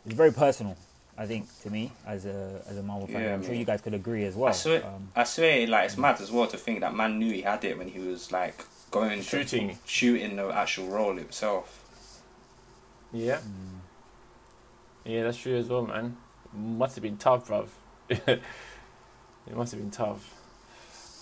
it's 0.05 0.15
very 0.15 0.31
personal. 0.31 0.77
I 1.17 1.25
think 1.25 1.47
to 1.63 1.69
me 1.69 1.91
as 2.07 2.25
a 2.25 2.61
as 2.69 2.77
a 2.77 2.83
Marvel 2.83 3.07
fan, 3.07 3.21
Yeah, 3.21 3.33
I'm 3.33 3.41
sure 3.41 3.51
man. 3.51 3.59
you 3.59 3.65
guys 3.65 3.81
could 3.81 3.93
agree 3.93 4.23
as 4.23 4.35
well. 4.35 4.49
I 4.49 4.53
swear, 4.53 4.85
Um, 4.85 5.09
I 5.15 5.23
swear, 5.25 5.67
like 5.67 5.85
it's 5.85 5.97
mad 5.97 6.21
as 6.21 6.31
well 6.31 6.47
to 6.47 6.57
think 6.57 6.79
that 6.79 6.95
man 6.95 7.19
knew 7.19 7.33
he 7.33 7.41
had 7.41 7.63
it 7.65 7.77
when 7.77 7.89
he 7.89 7.99
was 7.99 8.31
like 8.31 8.63
going 8.91 9.21
Shooting. 9.21 9.69
to 9.69 9.75
shooting 9.85 10.37
the 10.37 10.47
actual 10.53 10.87
role 10.87 11.15
himself. 11.15 11.83
Yeah, 13.11 13.37
mm, 13.39 13.78
yeah, 15.09 15.23
that's 15.23 15.37
true 15.37 15.57
as 15.57 15.67
well, 15.67 15.85
man. 15.85 16.17
Must 16.53 16.95
have 16.95 17.03
been 17.03 17.17
tough, 17.17 17.47
bruv. 17.47 17.67
it 18.09 18.41
must 19.53 19.71
have 19.71 19.81
been 19.81 19.91
tough. 19.91 20.35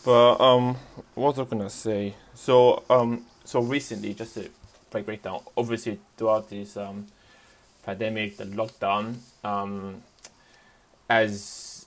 But 0.05 0.39
um, 0.39 0.75
what 1.15 1.37
was 1.37 1.39
I 1.39 1.49
gonna 1.49 1.69
say? 1.69 2.15
So 2.33 2.83
um, 2.89 3.25
so 3.43 3.61
recently, 3.61 4.13
just 4.13 4.35
to 4.35 4.49
break 4.91 5.05
break 5.05 5.23
down. 5.23 5.41
Obviously, 5.55 5.99
throughout 6.15 6.49
this 6.49 6.77
um 6.77 7.07
pandemic, 7.83 8.37
the 8.37 8.45
lockdown, 8.45 9.15
um, 9.43 10.03
as 11.09 11.85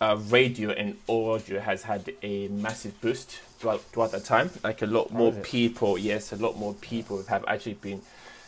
uh, 0.00 0.16
radio 0.28 0.70
and 0.70 0.96
audio 1.08 1.60
has 1.60 1.82
had 1.82 2.12
a 2.22 2.48
massive 2.48 3.00
boost 3.00 3.40
throughout, 3.58 3.80
throughout 3.80 4.12
that 4.12 4.24
time. 4.24 4.50
Like 4.62 4.82
a 4.82 4.86
lot 4.86 5.12
more 5.12 5.32
people, 5.32 5.98
yes, 5.98 6.32
a 6.32 6.36
lot 6.36 6.56
more 6.56 6.74
people 6.74 7.22
have 7.24 7.44
actually 7.48 7.74
been 7.74 8.02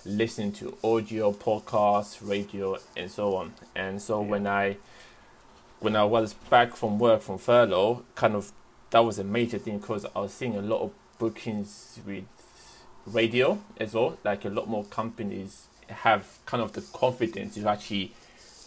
listening 0.04 0.52
to 0.52 0.76
audio, 0.82 1.32
podcasts, 1.32 2.18
radio, 2.26 2.76
and 2.96 3.10
so 3.10 3.36
on. 3.36 3.54
And 3.74 4.00
so 4.00 4.20
Yeah. 4.20 4.28
when 4.30 4.46
I 4.46 4.78
when 5.80 5.96
I 5.96 6.04
was 6.04 6.34
back 6.34 6.76
from 6.76 6.98
work 6.98 7.22
from 7.22 7.38
furlough, 7.38 8.04
kind 8.14 8.34
of 8.34 8.52
that 8.90 9.00
was 9.00 9.18
a 9.18 9.24
major 9.24 9.58
thing 9.58 9.78
because 9.78 10.04
I 10.14 10.20
was 10.20 10.32
seeing 10.32 10.56
a 10.56 10.62
lot 10.62 10.82
of 10.82 10.92
bookings 11.18 12.00
with 12.06 12.24
radio 13.06 13.58
as 13.78 13.94
well. 13.94 14.18
Like 14.24 14.44
a 14.44 14.48
lot 14.50 14.68
more 14.68 14.84
companies 14.84 15.66
have 15.88 16.38
kind 16.46 16.62
of 16.62 16.72
the 16.72 16.82
confidence 16.92 17.54
to 17.54 17.68
actually 17.68 18.12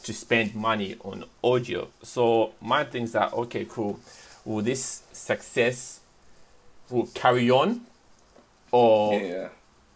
to 0.03 0.13
spend 0.13 0.55
money 0.55 0.95
on 1.03 1.23
audio. 1.43 1.87
So 2.01 2.53
my 2.61 2.83
thing 2.83 3.03
is 3.03 3.11
that 3.13 3.33
okay, 3.33 3.65
cool. 3.69 3.99
Will 4.45 4.61
this 4.61 5.03
success 5.13 6.01
will 6.89 7.07
carry 7.13 7.49
on, 7.49 7.81
or 8.71 9.19
Yeah, 9.21 9.49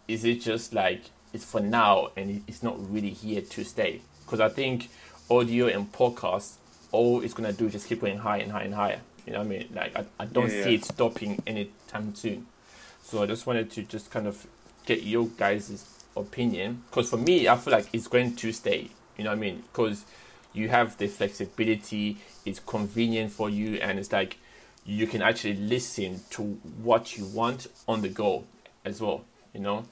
is 0.06 0.24
it 0.24 0.40
just 0.40 0.72
like 0.72 1.02
it's 1.32 1.44
for 1.44 1.60
now 1.60 2.10
and 2.16 2.42
it's 2.46 2.62
not 2.62 2.76
really 2.92 3.10
here 3.10 3.40
to 3.42 3.64
stay? 3.64 4.00
Because 4.24 4.40
I 4.40 4.48
think 4.48 4.88
audio 5.30 5.66
and 5.66 5.90
podcasts, 5.92 6.54
all 6.92 7.20
it's 7.22 7.34
gonna 7.34 7.52
do 7.52 7.66
is 7.66 7.72
just 7.72 7.88
keep 7.88 8.00
going 8.00 8.18
higher 8.18 8.42
and 8.42 8.52
higher 8.52 8.64
and 8.64 8.74
higher. 8.74 9.00
You 9.26 9.32
know 9.34 9.40
what 9.40 9.46
I 9.46 9.50
mean? 9.50 9.68
Like 9.74 9.96
I, 9.96 10.04
I 10.20 10.24
don't 10.24 10.50
Yeah, 10.50 10.64
see 10.64 10.70
yeah. 10.70 10.76
it 10.78 10.84
stopping 10.84 11.42
anytime 11.46 12.14
soon. 12.14 12.46
So 13.02 13.22
I 13.22 13.26
just 13.26 13.46
wanted 13.46 13.70
to 13.72 13.82
just 13.82 14.10
kind 14.10 14.26
of 14.26 14.46
get 14.86 15.02
your 15.02 15.26
guys' 15.26 15.86
opinion. 16.16 16.82
Because 16.90 17.10
for 17.10 17.16
me, 17.18 17.48
I 17.48 17.56
feel 17.56 17.72
like 17.72 17.86
it's 17.92 18.06
going 18.06 18.36
to 18.36 18.52
stay. 18.52 18.90
You 19.16 19.24
know 19.24 19.30
what 19.30 19.36
I 19.36 19.40
mean? 19.40 19.62
Because 19.72 20.04
you 20.52 20.68
have 20.68 20.96
the 20.98 21.08
flexibility, 21.08 22.18
it's 22.44 22.60
convenient 22.60 23.32
for 23.32 23.50
you, 23.50 23.76
and 23.76 23.98
it's 23.98 24.12
like 24.12 24.38
you 24.84 25.06
can 25.06 25.20
actually 25.22 25.54
listen 25.54 26.20
to 26.30 26.42
what 26.82 27.16
you 27.18 27.26
want 27.26 27.66
on 27.86 28.00
the 28.00 28.08
go 28.08 28.44
as 28.84 29.00
well. 29.00 29.24
You 29.52 29.60
know? 29.60 29.84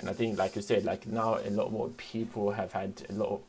And 0.00 0.08
I 0.08 0.12
think, 0.12 0.38
like 0.38 0.54
you 0.56 0.62
said, 0.62 0.84
like 0.84 1.06
now 1.06 1.38
a 1.38 1.50
lot 1.50 1.72
more 1.72 1.88
people 1.88 2.52
have 2.52 2.72
had 2.72 3.02
a 3.08 3.12
lot 3.12 3.30
of 3.30 3.40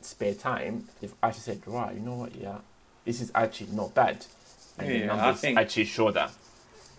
spare 0.00 0.34
time. 0.34 0.88
They've 1.00 1.14
actually 1.22 1.40
said, 1.40 1.62
right, 1.66 1.94
you 1.94 2.00
know 2.00 2.14
what? 2.14 2.34
Yeah, 2.36 2.58
this 3.04 3.20
is 3.20 3.32
actually 3.34 3.70
not 3.72 3.94
bad. 3.94 4.24
And 4.78 4.88
the 4.88 4.98
Yeah, 4.98 5.28
I 5.28 5.32
think- 5.34 5.58
actually 5.58 5.86
show 5.86 6.12
that. 6.12 6.30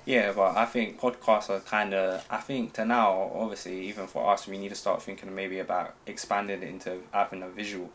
yeah, 0.06 0.34
but 0.34 0.58
I 0.58 0.66
think 0.66 1.00
podcasts 1.00 1.50
are 1.50 1.62
kind 1.62 1.94
of. 1.94 2.26
I 2.30 2.38
think 2.38 2.74
to 2.74 2.84
now, 2.86 3.32
obviously, 3.34 3.88
even 3.88 4.08
for 4.08 4.30
us, 4.34 4.48
we 4.48 4.58
need 4.58 4.70
to 4.70 4.76
start 4.76 5.02
thinking 5.02 5.34
maybe 5.34 5.60
about 5.60 5.94
expanding 6.06 6.62
it 6.62 6.68
into 6.68 7.04
having 7.14 7.42
a 7.42 7.48
visual. 7.50 7.90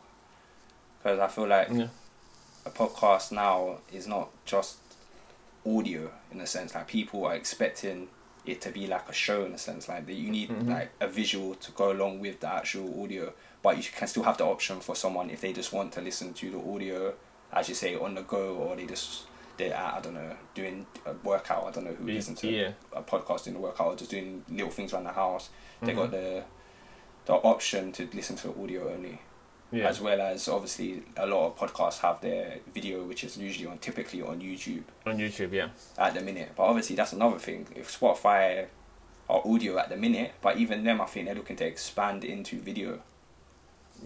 Because 1.03 1.19
I 1.21 1.29
feel 1.29 1.47
like 1.47 1.69
Yeah. 1.71 1.89
a 2.65 2.71
podcast 2.71 3.31
now 3.31 3.81
is 3.93 4.07
not 4.07 4.31
just 4.47 4.77
audio 5.67 6.11
in 6.33 6.41
a 6.41 6.47
sense. 6.47 6.75
Like 6.75 6.87
people 6.89 7.27
are 7.27 7.35
expecting 7.35 8.09
it 8.47 8.61
to 8.63 8.71
be 8.71 8.87
like 8.87 9.09
a 9.09 9.13
show 9.13 9.45
in 9.45 9.53
a 9.53 9.59
sense. 9.59 9.89
Like 9.89 10.07
that 10.07 10.15
you 10.15 10.31
need 10.31 10.51
Mhm. 10.51 10.69
like 10.69 10.91
a 11.01 11.09
visual 11.09 11.55
to 11.55 11.73
go 11.73 11.93
along 11.93 12.21
with 12.21 12.41
the 12.41 12.49
actual 12.49 13.03
audio, 13.03 13.33
but 13.63 13.77
you 13.77 13.85
can 13.97 14.07
still 14.09 14.23
have 14.25 14.37
the 14.39 14.45
option 14.45 14.81
for 14.81 14.95
someone 14.95 15.31
if 15.31 15.41
they 15.41 15.53
just 15.53 15.73
want 15.73 15.93
to 15.95 16.01
listen 16.01 16.35
to 16.35 16.51
the 16.51 16.59
audio, 16.75 17.15
as 17.53 17.69
you 17.69 17.75
say, 17.75 17.95
on 17.97 18.15
the 18.15 18.23
go, 18.23 18.55
or 18.57 18.77
they 18.77 18.87
just 18.87 19.25
they're 19.57 19.73
at, 19.73 19.95
I 19.95 20.01
don't 20.01 20.15
know 20.15 20.37
doing 20.55 20.85
a 21.07 21.13
workout. 21.23 21.65
I 21.69 21.71
don't 21.71 21.85
know 21.85 21.93
who 21.95 22.05
listens 22.07 22.41
to 22.41 22.51
yeah. 22.51 22.73
a 22.93 23.03
podcast 23.03 23.47
in 23.47 23.53
the 23.55 23.61
workout 23.61 23.87
or 23.87 23.97
just 23.97 24.11
doing 24.11 24.45
little 24.49 24.71
things 24.71 24.93
around 24.93 25.05
the 25.05 25.13
house. 25.13 25.49
They 25.81 25.93
Mhm. 25.93 25.97
got 25.97 26.11
the 26.11 26.45
the 27.27 27.35
option 27.35 27.93
to 27.93 28.09
listen 28.13 28.37
to 28.37 28.51
audio 28.63 28.93
only 28.93 29.21
yeah. 29.75 29.89
as 29.89 30.01
well 30.01 30.21
as 30.21 30.49
obviously 30.49 31.03
a 31.17 31.27
lot 31.27 31.47
of 31.47 31.57
podcasts 31.59 31.99
have 32.01 32.21
their 32.21 32.59
video 32.73 33.03
which 33.05 33.25
is 33.25 33.37
usually 33.37 33.67
on 33.67 33.79
typically 33.79 34.23
on 34.23 34.41
YouTube 34.41 34.83
on 35.07 35.19
YouTube, 35.19 35.53
yeah. 35.53 35.69
at 35.99 36.15
the 36.15 36.21
minute 36.21 36.51
but 36.57 36.63
obviously 36.65 36.97
that's 36.97 37.13
another 37.13 37.39
thing 37.39 37.67
if 37.75 37.87
Spotify 38.01 38.67
are 39.29 39.43
audio 39.45 39.79
at 39.79 39.89
the 39.89 39.97
minute 39.97 40.33
but 40.43 40.57
even 40.59 40.85
them 40.85 41.01
I 41.01 41.07
think 41.07 41.27
they're 41.27 41.35
looking 41.35 41.57
to 41.57 41.67
expand 41.67 42.25
into 42.25 42.61
video 42.61 43.01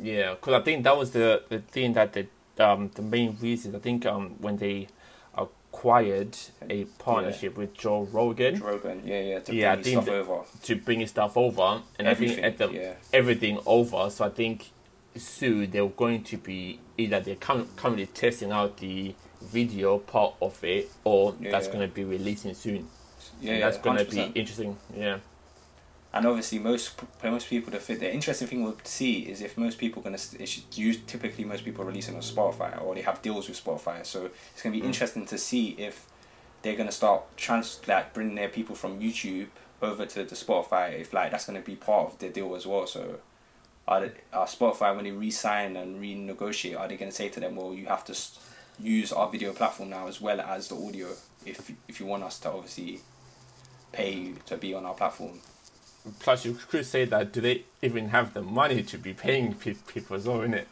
Yeah, 0.00 0.30
because 0.34 0.54
I 0.60 0.62
think 0.64 0.84
that 0.84 0.96
was 0.96 1.10
the, 1.10 1.42
the 1.48 1.58
thing 1.60 1.92
that 1.94 2.12
the 2.12 2.26
um 2.58 2.90
the 2.94 3.02
main 3.02 3.36
reason. 3.40 3.74
I 3.74 3.78
think 3.80 4.04
um 4.06 4.36
when 4.40 4.56
they 4.58 4.88
acquired 5.36 6.36
a 6.68 6.84
partnership 6.98 7.56
with 7.56 7.74
Joe 7.74 8.02
Rogan 8.12 8.58
Rogan 8.60 9.02
yeah 9.04 9.20
yeah 9.20 9.38
to 9.40 9.54
Yeah, 9.54 9.72
I 9.72 9.74
bring 9.74 9.84
think 9.84 9.94
stuff 9.94 10.04
that- 10.06 10.14
over 10.14 10.44
to 10.62 10.76
bring 10.76 11.00
his 11.00 11.10
stuff 11.10 11.36
over, 11.36 11.82
and 11.98 12.08
everything 12.08 12.44
I 12.44 12.50
think 12.50 12.60
at 12.60 12.70
the 12.72 12.74
yeah 12.78 12.94
everything 13.12 13.58
over. 13.66 14.10
So 14.10 14.24
I 14.24 14.30
think 14.30 14.70
soon 15.18 15.70
they're 15.70 15.86
going 15.88 16.22
to 16.24 16.36
be 16.36 16.80
either 16.96 17.20
they're 17.20 17.36
currently 17.36 18.06
testing 18.06 18.50
out 18.52 18.76
the 18.78 19.14
video 19.42 19.98
part 19.98 20.34
of 20.42 20.62
it, 20.64 20.90
or 21.04 21.34
Yeah, 21.40 21.50
that's 21.52 21.66
yeah. 21.66 21.72
going 21.74 21.88
to 21.88 21.94
be 21.94 22.04
releasing 22.04 22.54
soon. 22.54 22.88
yeah, 23.40 23.52
and 23.54 23.62
that's 23.62 23.78
going 23.78 23.98
to 23.98 24.04
be 24.04 24.20
interesting. 24.34 24.76
Yeah, 24.96 25.18
and 26.12 26.26
obviously 26.26 26.58
most 26.58 27.00
most 27.22 27.48
people 27.48 27.70
the 27.70 27.78
fit 27.78 28.00
the 28.00 28.12
interesting 28.12 28.48
thing 28.48 28.64
we'll 28.64 28.76
see 28.84 29.20
is 29.20 29.42
if 29.42 29.56
most 29.58 29.78
people 29.78 30.00
gonna 30.02 30.16
it's 30.40 30.62
use 30.76 30.96
typically 31.06 31.44
most 31.44 31.64
people 31.64 31.84
releasing 31.84 32.14
on 32.16 32.22
Spotify 32.22 32.82
or 32.82 32.94
they 32.94 33.02
have 33.02 33.20
deals 33.20 33.46
with 33.48 33.62
Spotify 33.62 34.04
so 34.06 34.30
it's 34.54 34.62
gonna 34.62 34.74
be 34.74 34.80
Mm. 34.80 34.86
interesting 34.86 35.26
to 35.26 35.36
see 35.38 35.70
if 35.78 36.06
they're 36.62 36.76
gonna 36.76 36.90
start 36.90 37.22
trans 37.36 37.80
like 37.86 38.14
bringing 38.14 38.36
their 38.36 38.48
people 38.48 38.74
from 38.74 38.98
YouTube 38.98 39.48
over 39.82 40.06
to 40.06 40.24
the 40.24 40.34
Spotify 40.34 40.98
if 40.98 41.12
like 41.12 41.30
that's 41.30 41.44
gonna 41.46 41.60
be 41.60 41.76
part 41.76 42.12
of 42.12 42.18
their 42.18 42.30
deal 42.30 42.54
as 42.56 42.66
well 42.66 42.86
so 42.86 43.18
are, 43.88 44.00
they, 44.02 44.12
are 44.32 44.46
Spotify 44.46 44.94
when 44.94 45.04
they 45.04 45.10
re-sign 45.10 45.76
and 45.76 46.00
renegotiate 46.00 46.78
are 46.78 46.86
they 46.88 46.96
gonna 46.96 47.10
say 47.10 47.28
to 47.30 47.40
them 47.40 47.56
well 47.56 47.72
you 47.74 47.86
have 47.86 48.04
to 48.04 48.14
use 48.80 49.12
our 49.12 49.28
video 49.30 49.52
platform 49.52 49.88
now 49.90 50.06
as 50.06 50.20
well 50.20 50.40
as 50.40 50.68
the 50.68 50.76
audio 50.76 51.08
if 51.44 51.70
if 51.88 51.98
you 51.98 52.06
want 52.06 52.22
us 52.22 52.38
to 52.38 52.48
obviously 52.50 53.00
pay 53.92 54.12
you 54.12 54.36
to 54.46 54.56
be 54.56 54.74
on 54.74 54.84
our 54.86 54.94
platform 54.94 55.40
Plus, 56.20 56.46
you 56.46 56.54
could 56.70 56.86
say 56.86 57.04
that 57.04 57.32
do 57.32 57.40
they 57.42 57.64
even 57.82 58.08
have 58.10 58.32
the 58.32 58.40
money 58.40 58.82
to 58.82 58.96
be 58.96 59.12
paying 59.12 59.52
pe- 59.52 59.74
people 59.86 60.16
as 60.16 60.26
well, 60.26 60.38
innit? 60.38 60.64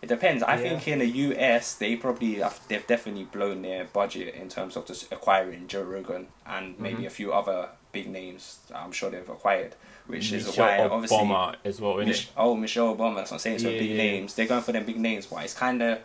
It 0.00 0.06
depends. 0.06 0.42
I 0.42 0.54
Yeah. 0.54 0.62
think 0.62 0.88
in 0.88 0.98
the 1.00 1.06
US, 1.26 1.74
they 1.74 1.94
probably 1.96 2.36
have, 2.36 2.58
they've 2.68 2.86
definitely 2.86 3.24
blown 3.24 3.60
their 3.60 3.84
budget 3.84 4.34
in 4.34 4.48
terms 4.48 4.76
of 4.76 4.86
just 4.86 5.12
acquiring 5.12 5.66
Joe 5.68 5.82
Rogan 5.82 6.28
and 6.46 6.78
maybe 6.78 7.02
Mhm. 7.02 7.06
a 7.06 7.10
few 7.10 7.32
other 7.34 7.68
big 7.92 8.08
names. 8.08 8.58
I'm 8.74 8.92
sure 8.92 9.10
they've 9.10 9.28
acquired, 9.28 9.74
which 10.06 10.32
is 10.32 10.46
Michelle 10.46 10.66
why 10.66 10.78
obviously. 10.88 11.18
Obama 11.18 11.56
as 11.64 11.80
well? 11.80 11.96
Mich- 11.98 12.30
oh, 12.36 12.54
Michelle 12.54 12.94
Obama. 12.96 13.16
That's 13.16 13.30
what 13.30 13.36
I'm 13.36 13.40
saying. 13.40 13.58
So 13.60 13.68
Yeah, 13.70 13.78
big 13.78 13.90
yeah. 13.90 13.96
names. 13.96 14.34
They're 14.34 14.46
going 14.46 14.62
for 14.62 14.72
them 14.72 14.84
big 14.84 14.98
names, 14.98 15.26
but 15.26 15.42
it's 15.44 15.54
kind 15.54 15.82
of 15.82 15.98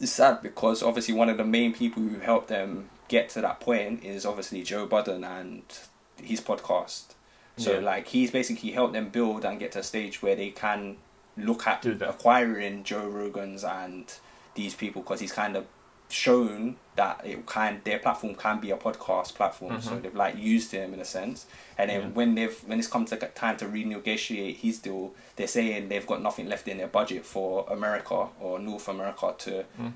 sad 0.00 0.42
because 0.42 0.82
obviously 0.82 1.14
one 1.14 1.28
of 1.28 1.36
the 1.36 1.44
main 1.44 1.72
people 1.74 2.02
who 2.02 2.20
helped 2.20 2.48
them 2.48 2.88
get 3.08 3.28
to 3.30 3.40
that 3.40 3.58
point 3.60 4.04
is 4.04 4.24
obviously 4.24 4.62
Joe 4.62 4.86
Budden 4.86 5.24
and 5.24 5.62
his 6.22 6.40
podcast. 6.40 7.14
So 7.56 7.72
Yeah. 7.74 7.78
like 7.80 8.06
he's 8.08 8.30
basically 8.30 8.70
helped 8.70 8.92
them 8.92 9.08
build 9.08 9.44
and 9.44 9.58
get 9.58 9.72
to 9.72 9.80
a 9.80 9.82
stage 9.82 10.22
where 10.22 10.36
they 10.36 10.50
can 10.50 10.98
look 11.36 11.66
at 11.66 11.84
acquiring 11.86 12.84
Joe 12.84 13.08
Rogans 13.08 13.64
and 13.64 14.04
these 14.54 14.74
people 14.74 15.02
because 15.02 15.20
he's 15.20 15.32
kind 15.32 15.56
of 15.56 15.66
shown 16.10 16.76
that 16.96 17.20
it 17.24 17.46
can 17.46 17.80
their 17.84 17.98
platform 17.98 18.34
can 18.34 18.58
be 18.60 18.70
a 18.70 18.76
podcast 18.76 19.34
platform. 19.34 19.80
So 19.80 19.92
Mhm. 19.92 20.02
they've 20.02 20.14
like 20.14 20.36
used 20.36 20.72
him 20.72 20.94
in 20.94 21.00
a 21.00 21.04
sense. 21.04 21.46
And 21.76 21.90
then 21.90 22.00
Yeah. 22.00 22.06
when 22.08 22.34
they've 22.34 22.58
when 22.66 22.78
it's 22.78 22.88
come 22.88 23.04
to 23.06 23.16
time 23.16 23.56
to 23.58 23.66
renegotiate 23.66 24.56
his 24.56 24.78
deal, 24.78 25.12
they're 25.36 25.46
saying 25.46 25.88
they've 25.88 26.06
got 26.06 26.22
nothing 26.22 26.48
left 26.48 26.66
in 26.66 26.78
their 26.78 26.88
budget 26.88 27.24
for 27.26 27.66
America 27.70 28.28
or 28.40 28.58
North 28.58 28.88
America 28.88 29.34
to 29.38 29.64
Mm. 29.80 29.92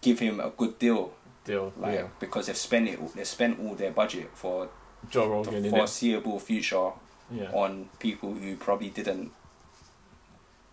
give 0.00 0.18
him 0.20 0.38
a 0.40 0.50
good 0.50 0.78
deal. 0.78 1.12
Deal. 1.44 1.72
Like 1.78 1.94
yeah. 1.94 2.06
because 2.20 2.46
they've 2.46 2.56
spent 2.56 2.88
it 2.88 3.14
they've 3.14 3.26
spent 3.26 3.58
all 3.60 3.74
their 3.74 3.90
budget 3.92 4.28
for 4.34 4.68
Joe 5.10 5.22
the 5.22 5.50
Rogan. 5.50 5.64
innit? 5.64 5.70
foreseeable 5.70 6.38
future 6.38 6.90
Yeah. 7.30 7.50
on 7.52 7.88
people 7.98 8.32
who 8.34 8.56
probably 8.56 8.90
didn't 8.90 9.32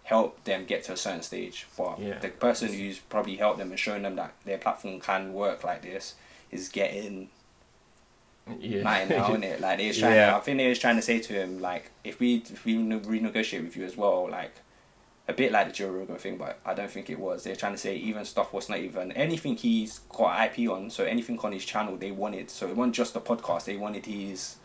help 0.05 0.43
them 0.45 0.65
get 0.65 0.83
to 0.85 0.93
a 0.93 0.97
certain 0.97 1.21
stage. 1.21 1.67
But 1.77 1.99
Yeah. 1.99 2.19
the 2.19 2.29
person 2.29 2.71
who's 2.71 2.97
probably 2.99 3.35
helped 3.35 3.59
them 3.59 3.69
and 3.71 3.79
shown 3.79 4.01
them 4.03 4.15
that 4.15 4.33
their 4.45 4.57
platform 4.57 4.99
can 4.99 5.33
work 5.33 5.63
like 5.63 5.81
this 5.81 6.15
is 6.51 6.69
getting 6.69 7.29
Yeah. 8.59 8.83
now, 8.83 9.27
isn't 9.29 9.43
it? 9.43 9.59
Like 9.61 9.77
they 9.79 9.87
was 9.87 9.97
trying. 9.97 10.13
Yeah. 10.15 10.37
I 10.37 10.39
think 10.39 10.57
they 10.57 10.69
was 10.69 10.79
trying 10.79 10.95
to 10.97 11.01
say 11.01 11.19
to 11.19 11.33
him 11.33 11.59
like, 11.59 11.91
if 12.03 12.19
we 12.19 12.35
if 12.51 12.63
we 12.65 12.75
renegotiate 12.75 13.63
with 13.63 13.75
you 13.77 13.85
as 13.85 13.97
well, 13.97 14.29
like. 14.29 14.51
A 15.27 15.33
bit 15.33 15.51
like 15.51 15.65
the 15.65 15.73
Joe 15.73 15.89
Rogan 15.89 16.17
thing, 16.17 16.37
but 16.37 16.59
I 16.63 16.75
don't 16.75 16.91
think 16.91 17.09
it 17.09 17.17
was. 17.17 17.43
They're 17.43 17.55
trying 17.55 17.71
to 17.71 17.79
say 17.79 17.95
even 17.95 18.23
stuff 18.25 18.53
was 18.53 18.69
not 18.69 18.77
even 18.77 19.11
anything 19.13 19.55
he's 19.55 19.97
got 20.15 20.39
IP 20.55 20.69
on. 20.69 20.91
So 20.91 21.03
anything 21.03 21.39
on 21.39 21.51
his 21.51 21.65
channel, 21.65 21.97
they 21.97 22.11
wanted. 22.11 22.51
So 22.51 22.67
it 22.69 22.75
wasn't 22.75 22.93
just 22.93 23.15
the 23.15 23.21
podcast. 23.21 23.65
They 23.65 23.75
wanted 23.75 24.05
his 24.05 24.57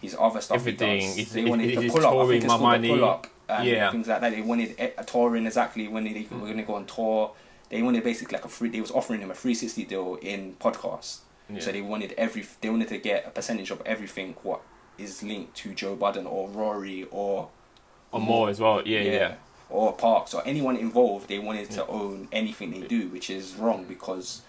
his 0.00 0.16
other 0.18 0.40
stuff. 0.40 0.54
Everything. 0.56 1.00
He 1.02 1.06
does. 1.08 1.18
It's- 1.18 1.32
they 1.34 1.42
it- 1.42 1.48
wanted 1.50 1.68
it 1.70 1.80
the 1.80 1.88
pull 1.90 2.06
up. 2.06 2.14
I 2.14 2.28
think 2.30 2.44
it's 2.44 2.46
my 2.46 2.48
called 2.48 2.62
the 2.62 2.78
money. 2.78 2.88
pull 2.88 3.04
up 3.04 3.26
and 3.48 3.66
Yeah. 3.68 3.90
things 3.90 4.08
like 4.08 4.20
that. 4.20 4.32
They 4.32 4.42
wanted 4.42 4.74
a, 4.78 5.04
touring 5.04 5.46
exactly 5.46 5.88
when 5.88 6.04
they 6.04 6.26
were 6.30 6.38
going 6.38 6.56
to 6.56 6.62
go 6.62 6.74
on 6.74 6.86
tour. 6.86 7.32
They 7.70 7.82
wanted 7.82 8.04
basically 8.04 8.36
like 8.36 8.44
a 8.44 8.48
free. 8.48 8.68
They 8.68 8.80
was 8.80 8.90
offering 8.90 9.20
him 9.20 9.30
a 9.30 9.34
three 9.34 9.54
sixty 9.54 9.84
deal 9.84 10.18
in 10.22 10.54
podcast. 10.60 11.18
Yeah. 11.48 11.60
So 11.60 11.72
they 11.72 11.80
wanted 11.82 12.12
every. 12.16 12.44
They 12.60 12.70
wanted 12.70 12.88
to 12.88 12.98
get 12.98 13.26
a 13.26 13.30
percentage 13.30 13.70
of 13.70 13.82
everything 13.86 14.34
what 14.42 14.60
is 14.98 15.22
linked 15.22 15.54
to 15.56 15.74
Joe 15.74 15.94
Budden 15.96 16.26
or 16.26 16.48
Rory 16.48 17.06
or 17.10 17.48
or 18.12 18.20
more 18.20 18.48
as 18.50 18.60
well. 18.60 18.82
Yeah. 18.86 19.00
Yeah. 19.00 19.34
or 19.68 19.92
Parks 19.94 20.32
or 20.32 20.42
anyone 20.46 20.76
involved. 20.76 21.28
They 21.28 21.40
wanted 21.40 21.70
to 21.72 21.86
own 21.88 22.28
anything 22.32 22.70
they 22.70 22.86
do, 22.86 23.08
which 23.08 23.28
is 23.30 23.54
wrong 23.56 23.84
because 23.84 24.42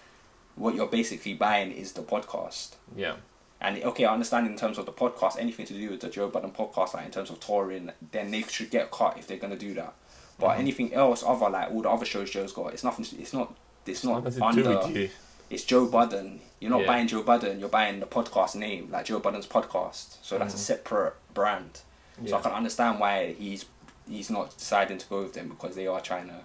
what 0.56 0.76
you're 0.76 0.88
basically 0.88 1.34
buying 1.34 1.72
is 1.72 1.94
the 1.94 2.02
podcast. 2.04 2.76
Yeah. 2.96 3.16
And 3.60 3.82
okay, 3.84 4.06
I 4.06 4.14
understand 4.14 4.46
in 4.48 4.56
terms 4.56 4.78
of 4.78 4.86
the 4.86 4.92
podcast, 4.92 5.40
anything 5.40 5.66
to 5.66 5.74
do 5.74 5.90
with 5.90 6.02
the 6.02 6.10
Joe 6.10 6.28
Budden 6.30 6.52
podcast, 6.52 6.94
like 6.94 7.06
in 7.06 7.12
terms 7.12 7.30
of 7.32 7.40
touring, 7.40 7.92
then 8.12 8.30
they 8.32 8.44
should 8.44 8.70
get 8.70 8.92
cut 8.92 9.18
if 9.18 9.26
they're 9.28 9.38
gonna 9.38 9.56
do 9.58 9.74
that. 9.74 9.94
But 10.40 10.50
Mhm. 10.56 10.60
anything 10.60 10.94
else, 10.94 11.24
other 11.26 11.50
like 11.50 11.72
all 11.72 11.82
the 11.82 11.90
other 11.90 12.06
shows 12.06 12.30
Joe's 12.30 12.54
got, 12.54 12.74
it's 12.74 12.84
nothing. 12.84 13.06
It's 13.20 13.34
not. 13.34 13.56
It's 13.86 14.04
not 14.04 14.24
Nothing 14.24 14.44
under. 14.44 15.10
It's 15.50 15.64
Joe 15.64 15.86
Budden. 15.88 16.42
You're 16.60 16.72
not 16.72 16.82
Yeah. 16.82 16.88
buying 16.88 17.08
Joe 17.08 17.24
Budden. 17.24 17.60
You're 17.60 17.70
buying 17.70 18.00
the 18.02 18.06
podcast 18.06 18.56
name, 18.56 18.90
like 18.92 19.06
Joe 19.06 19.20
Budden's 19.20 19.48
podcast. 19.48 20.18
So 20.22 20.38
that's 20.38 20.54
a 20.54 20.58
Mhm. 20.58 20.60
separate 20.60 21.16
brand. 21.34 21.82
So 22.18 22.36
I 22.36 22.38
Yeah. 22.38 22.42
can 22.42 22.52
understand 22.52 23.00
why 23.00 23.34
he's 23.34 23.66
he's 24.08 24.30
not 24.30 24.56
deciding 24.58 24.98
to 24.98 25.06
go 25.08 25.22
with 25.24 25.34
them 25.34 25.50
because 25.50 25.76
they 25.76 25.86
are 25.86 26.00
trying 26.00 26.28
to 26.28 26.40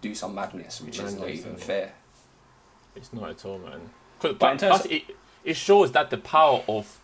do 0.00 0.14
some 0.14 0.34
madness, 0.34 0.80
which 0.80 0.98
is 1.00 1.14
not 1.14 1.28
even 1.28 1.56
fair. 1.56 1.92
It's 2.94 3.12
not 3.12 3.30
at 3.30 3.44
all, 3.44 3.58
man. 3.58 3.90
But 4.20 4.38
But, 4.38 4.52
in 4.52 4.58
terms 4.58 4.86
it, 4.86 5.02
it 5.46 5.56
shows 5.56 5.92
that 5.92 6.10
the 6.10 6.18
power 6.18 6.62
of 6.68 7.00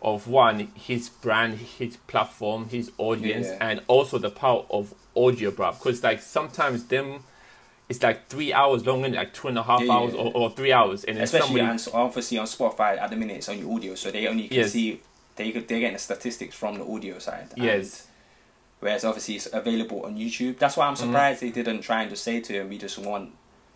of 0.00 0.28
one 0.28 0.68
his 0.76 1.08
brand, 1.08 1.54
his 1.58 1.96
platform, 2.06 2.68
his 2.68 2.92
audience, 2.98 3.48
Yeah. 3.48 3.68
and 3.68 3.80
also 3.88 4.16
the 4.18 4.30
power 4.30 4.64
of 4.70 4.94
audio, 5.16 5.50
bro. 5.50 5.72
Because 5.72 6.02
like 6.04 6.22
sometimes 6.22 6.84
them, 6.84 7.24
it's 7.88 8.00
like 8.00 8.28
three 8.28 8.52
hours 8.52 8.86
long 8.86 9.04
and 9.04 9.14
like 9.16 9.34
two 9.34 9.48
and 9.48 9.58
a 9.58 9.62
half 9.64 9.80
Yeah, 9.82 9.92
hours 9.92 10.14
yeah. 10.14 10.20
Or, 10.20 10.32
or 10.36 10.50
three 10.50 10.72
hours, 10.72 11.02
and 11.02 11.18
Especially 11.18 11.58
somebody 11.60 11.80
on, 11.90 12.00
obviously 12.06 12.38
on 12.38 12.46
Spotify 12.46 12.96
at 12.96 13.10
the 13.10 13.16
minute 13.16 13.38
it's 13.38 13.48
only 13.48 13.64
audio, 13.74 13.96
so 13.96 14.10
they 14.12 14.28
only 14.28 14.46
can 14.46 14.58
Yes. 14.58 14.72
see 14.72 15.00
they, 15.34 15.50
they're 15.50 15.62
getting 15.62 15.92
the 15.94 15.98
statistics 15.98 16.54
from 16.54 16.76
the 16.78 16.84
audio 16.84 17.18
side. 17.18 17.48
Yes, 17.56 18.06
Whereas 18.80 19.04
obviously 19.04 19.34
it's 19.34 19.48
available 19.52 20.04
on 20.06 20.16
YouTube. 20.16 20.58
That's 20.58 20.76
why 20.76 20.86
I'm 20.86 20.94
Mhm. 20.94 20.98
surprised 20.98 21.40
they 21.42 21.50
didn't 21.50 21.80
try 21.80 22.02
and 22.02 22.10
just 22.10 22.22
say 22.22 22.38
to 22.40 22.52
him, 22.52 22.68
"We 22.68 22.78
just 22.78 22.96
want 22.98 23.32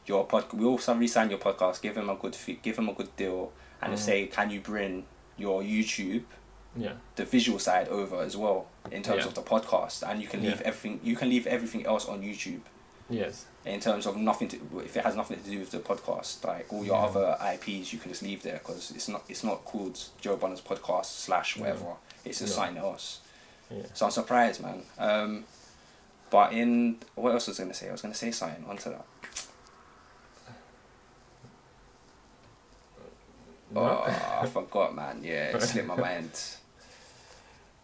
your 0.07 0.25
pod. 0.25 0.53
We 0.53 0.65
also 0.65 0.95
resign 0.95 1.31
your 1.31 1.41
podcast. 1.41 1.83
Give 1.83 1.97
him 1.97 2.09
a 2.09 2.15
good 2.15 2.37
fee, 2.37 2.59
give 2.63 2.79
him 2.79 2.89
a 2.89 2.93
good 2.93 3.15
deal, 3.17 3.51
and 3.83 3.93
just 3.93 4.05
Mhm. 4.05 4.07
say, 4.07 4.27
can 4.27 4.51
you 4.51 4.61
bring 4.61 5.07
your 5.37 5.63
YouTube 5.63 6.25
yeah, 6.77 6.93
the 7.17 7.25
visual 7.27 7.59
side 7.59 7.89
over 7.89 8.23
as 8.23 8.35
well 8.37 8.67
in 8.91 9.03
terms 9.03 9.21
Yeah. 9.23 9.27
of 9.29 9.35
the 9.35 9.43
podcast, 9.43 10.09
and 10.09 10.23
you 10.23 10.29
can 10.29 10.43
leave 10.43 10.61
Yeah. 10.61 10.69
everything. 10.69 11.01
You 11.03 11.17
can 11.17 11.29
leave 11.29 11.47
everything 11.47 11.85
else 11.85 12.07
on 12.07 12.23
YouTube 12.23 12.63
yes, 13.11 13.45
in 13.67 13.79
terms 13.81 14.07
of 14.07 14.17
nothing 14.17 14.49
to 14.49 14.57
if 14.85 14.97
it 14.97 15.05
has 15.05 15.15
nothing 15.15 15.43
to 15.43 15.51
do 15.51 15.59
with 15.59 15.71
the 15.71 15.81
podcast. 15.81 16.43
Like 16.45 16.73
all 16.73 16.85
your 16.85 16.97
Yeah. 16.97 17.05
other 17.05 17.37
IPs, 17.41 17.93
you 17.93 17.99
can 17.99 18.11
just 18.11 18.23
leave 18.23 18.43
there 18.43 18.59
because 18.59 18.91
it's 18.93 19.09
not 19.09 19.23
it's 19.29 19.45
not 19.45 19.65
called 19.67 19.99
Joe 20.21 20.37
Budden's 20.37 20.63
podcast 20.63 21.07
slash 21.07 21.57
whatever. 21.59 21.97
It's 22.25 22.39
just 22.39 22.53
Yeah. 22.57 22.65
something 22.65 22.83
else. 22.83 23.19
yeah. 23.71 23.83
So 23.95 24.07
I'm 24.07 24.13
surprised, 24.13 24.61
man. 24.63 24.85
Um, 24.99 25.45
but 26.31 26.53
in 26.55 27.01
what 27.17 27.33
else 27.33 27.49
was 27.49 27.59
I 27.61 27.65
gonna 27.65 27.75
say? 27.75 27.89
I 27.89 27.93
was 27.93 28.01
gonna 28.03 28.15
say 28.15 28.31
something 28.31 28.65
onto 28.67 28.89
that. 28.91 29.05
Oh, 33.75 34.05
I 34.43 34.47
forgot, 34.47 34.95
man. 34.95 35.21
Yeah, 35.23 35.57
it 35.57 35.63
slipped 35.63 35.89
my 35.89 35.97
mind. 35.97 36.31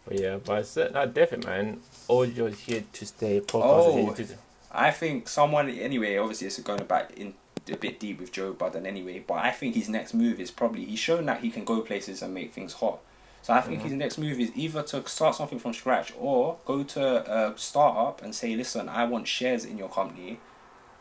But 0.05 0.19
yeah, 0.19 0.37
but 0.43 0.59
it's, 0.59 0.77
uh, 0.77 0.89
no, 0.93 1.05
definitely, 1.05 1.47
man. 1.49 1.79
Audio 2.09 2.45
is 2.47 2.59
here 2.59 2.83
to 2.93 3.05
stay. 3.05 3.41
Podcast 3.41 3.63
Oh. 3.63 4.13
to. 4.13 4.27
I 4.71 4.91
think 4.91 5.27
someone 5.27 5.69
anyway. 5.69 6.17
Obviously, 6.17 6.47
it's 6.47 6.59
going 6.59 6.83
back 6.85 7.11
in 7.17 7.33
a 7.71 7.75
bit 7.77 7.99
deep 7.99 8.19
with 8.19 8.31
Joe 8.31 8.53
Budden 8.53 8.85
anyway. 8.85 9.23
But 9.25 9.35
I 9.45 9.51
think 9.51 9.75
his 9.75 9.89
next 9.89 10.13
move 10.13 10.39
is 10.39 10.51
probably 10.51 10.85
he's 10.85 10.99
shown 10.99 11.25
that 11.25 11.41
he 11.41 11.49
can 11.51 11.65
go 11.65 11.81
places 11.81 12.21
and 12.21 12.33
make 12.33 12.53
things 12.53 12.73
hot. 12.73 12.99
So 13.41 13.53
I 13.53 13.61
think 13.61 13.79
Mhm. 13.79 13.83
his 13.83 13.93
next 13.93 14.17
move 14.17 14.39
is 14.39 14.51
either 14.55 14.83
to 14.83 15.07
start 15.07 15.33
something 15.35 15.59
from 15.59 15.73
scratch 15.73 16.13
or 16.19 16.57
go 16.65 16.83
to 16.83 17.49
a 17.49 17.57
startup 17.57 18.21
and 18.21 18.35
say, 18.35 18.55
"Listen, 18.55 18.89
I 18.89 19.05
want 19.05 19.27
shares 19.27 19.65
in 19.65 19.77
your 19.77 19.89
company," 19.89 20.39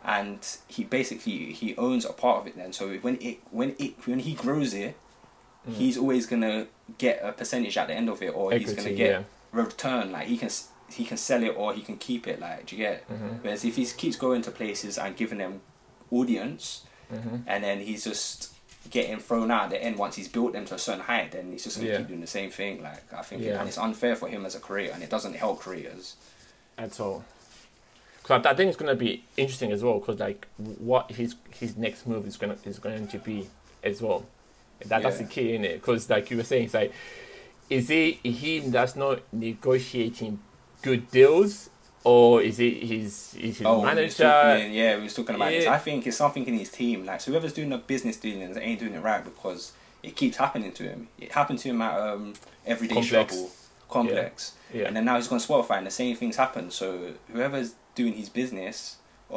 and 0.09 0.38
he 0.68 0.85
basically 0.85 1.53
he 1.53 1.77
owns 1.77 2.05
a 2.05 2.12
part 2.12 2.40
of 2.40 2.47
it. 2.49 2.57
Then, 2.57 2.73
so 2.73 2.88
when 3.07 3.16
it 3.21 3.38
when 3.51 3.77
it 3.79 3.94
when 4.07 4.21
he 4.21 4.33
grows 4.35 4.73
it, 4.75 4.97
Mm. 5.68 5.75
he's 5.75 5.99
always 5.99 6.25
gonna 6.27 6.66
get 6.99 7.21
a 7.23 7.33
percentage 7.33 7.77
at 7.77 7.88
the 7.88 7.94
end 7.94 8.09
of 8.09 8.23
it, 8.23 8.29
or 8.35 8.53
he's 8.53 8.73
gonna 8.73 8.92
get 8.94 9.11
yeah. 9.11 9.23
return. 9.53 10.12
Like 10.12 10.27
he 10.29 10.37
can 10.38 10.51
he 10.90 11.05
can 11.05 11.16
sell 11.18 11.42
it 11.42 11.55
or 11.57 11.75
he 11.75 11.83
can 11.83 11.97
keep 11.99 12.27
it. 12.27 12.40
Like, 12.40 12.66
do 12.66 12.77
you 12.77 12.83
get? 12.85 13.07
Mhm. 13.11 13.42
Whereas 13.42 13.64
if 13.64 13.77
he 13.77 13.85
keeps 13.85 14.16
going 14.16 14.40
to 14.42 14.51
places 14.51 14.97
and 14.97 15.14
giving 15.16 15.38
them 15.38 15.61
audience, 16.11 16.83
Mhm. 17.12 17.42
and 17.47 17.62
then 17.64 17.81
he's 17.81 18.05
just 18.05 18.53
getting 18.88 19.18
thrown 19.18 19.51
out 19.51 19.64
at 19.64 19.71
the 19.71 19.83
end 19.83 19.97
once 19.99 20.14
he's 20.16 20.29
built 20.29 20.53
them 20.55 20.64
to 20.66 20.75
a 20.77 20.79
certain 20.79 21.03
height, 21.03 21.33
then 21.33 21.53
he's 21.53 21.64
just 21.64 21.77
gonna 21.77 21.90
Yeah. 21.90 21.99
keep 21.99 22.09
doing 22.09 22.21
the 22.23 22.27
same 22.27 22.51
thing. 22.51 22.83
Like 22.83 23.12
I 23.12 23.21
think, 23.23 23.42
Yeah. 23.42 23.59
and 23.61 23.68
it's 23.68 23.77
unfair 23.77 24.16
for 24.16 24.29
him 24.29 24.47
as 24.47 24.55
a 24.55 24.61
creator, 24.61 24.92
and 24.94 25.03
it 25.03 25.11
doesn't 25.11 25.35
help 25.35 25.61
creators. 25.61 26.14
at 26.79 27.01
all. 27.01 27.25
Because 28.29 28.45
I, 28.45 28.51
I 28.51 28.55
think 28.55 28.69
it's 28.69 28.77
gonna 28.77 28.95
be 28.95 29.25
interesting 29.38 29.73
as 29.73 29.83
well. 29.83 29.99
Because 30.01 30.21
like 30.21 30.47
what 30.59 31.11
his 31.12 31.35
his 31.51 31.77
next 31.77 32.07
move 32.07 32.27
is 32.27 32.37
gonna 32.37 32.57
is 32.64 32.79
going 32.79 33.09
to 33.09 33.19
be 33.19 33.49
as 33.83 34.03
well. 34.03 34.27
That 34.85 35.03
that's 35.03 35.19
the 35.19 35.25
key 35.25 35.55
in 35.55 35.64
it. 35.64 35.81
Because 35.81 36.09
like 36.11 36.31
you 36.31 36.37
were 36.37 36.43
saying, 36.45 36.64
it's 36.67 36.75
like 36.75 36.93
is 37.71 37.91
it 37.91 38.17
him 38.27 38.71
that's 38.71 38.97
not 38.97 39.21
negotiating 39.33 40.41
good 40.83 41.11
deals, 41.11 41.71
or 42.05 42.43
is 42.43 42.61
it 42.61 42.83
his 42.83 43.35
is 43.35 43.59
his 43.59 43.62
Oh, 43.67 43.81
we 43.81 43.87
manager? 43.87 44.25
talking- 44.25 44.73
yeah, 44.73 44.97
we 44.97 45.05
was 45.05 45.14
talking 45.14 45.35
about 45.35 45.51
this. 45.51 45.67
I 45.67 45.79
think 45.79 46.07
it's 46.07 46.17
something 46.19 46.47
in 46.47 46.55
his 46.59 46.71
team. 46.71 47.07
Like, 47.07 47.21
so 47.23 47.31
whoever's 47.31 47.53
doing 47.55 47.71
the 47.71 47.79
business 47.79 48.17
dealings 48.19 48.57
ain't 48.59 48.81
doing 48.81 48.95
it 48.95 49.01
right 49.03 49.25
because 49.25 49.73
it 50.03 50.17
keeps 50.17 50.37
happening 50.37 50.73
to 50.73 50.83
him. 50.83 51.09
It 51.19 51.33
happened 51.33 51.59
to 51.61 51.69
him 51.69 51.83
at 51.83 51.99
um, 51.99 52.35
Everyday 52.67 52.95
Complex. 52.95 53.35
Struggle, 53.35 53.51
Complex, 53.91 54.53
Yeah. 54.73 54.85
and 54.87 54.97
then 54.97 55.05
now 55.07 55.17
he's 55.17 55.29
gone 55.29 55.41
Spotify, 55.41 55.79
and 55.79 55.87
the 55.87 55.91
same 55.91 56.14
things 56.14 56.37
happen. 56.37 56.71
So 56.71 57.14
whoever's 57.33 57.75
doing 58.01 58.15
his 58.23 58.29
business, 58.41 58.77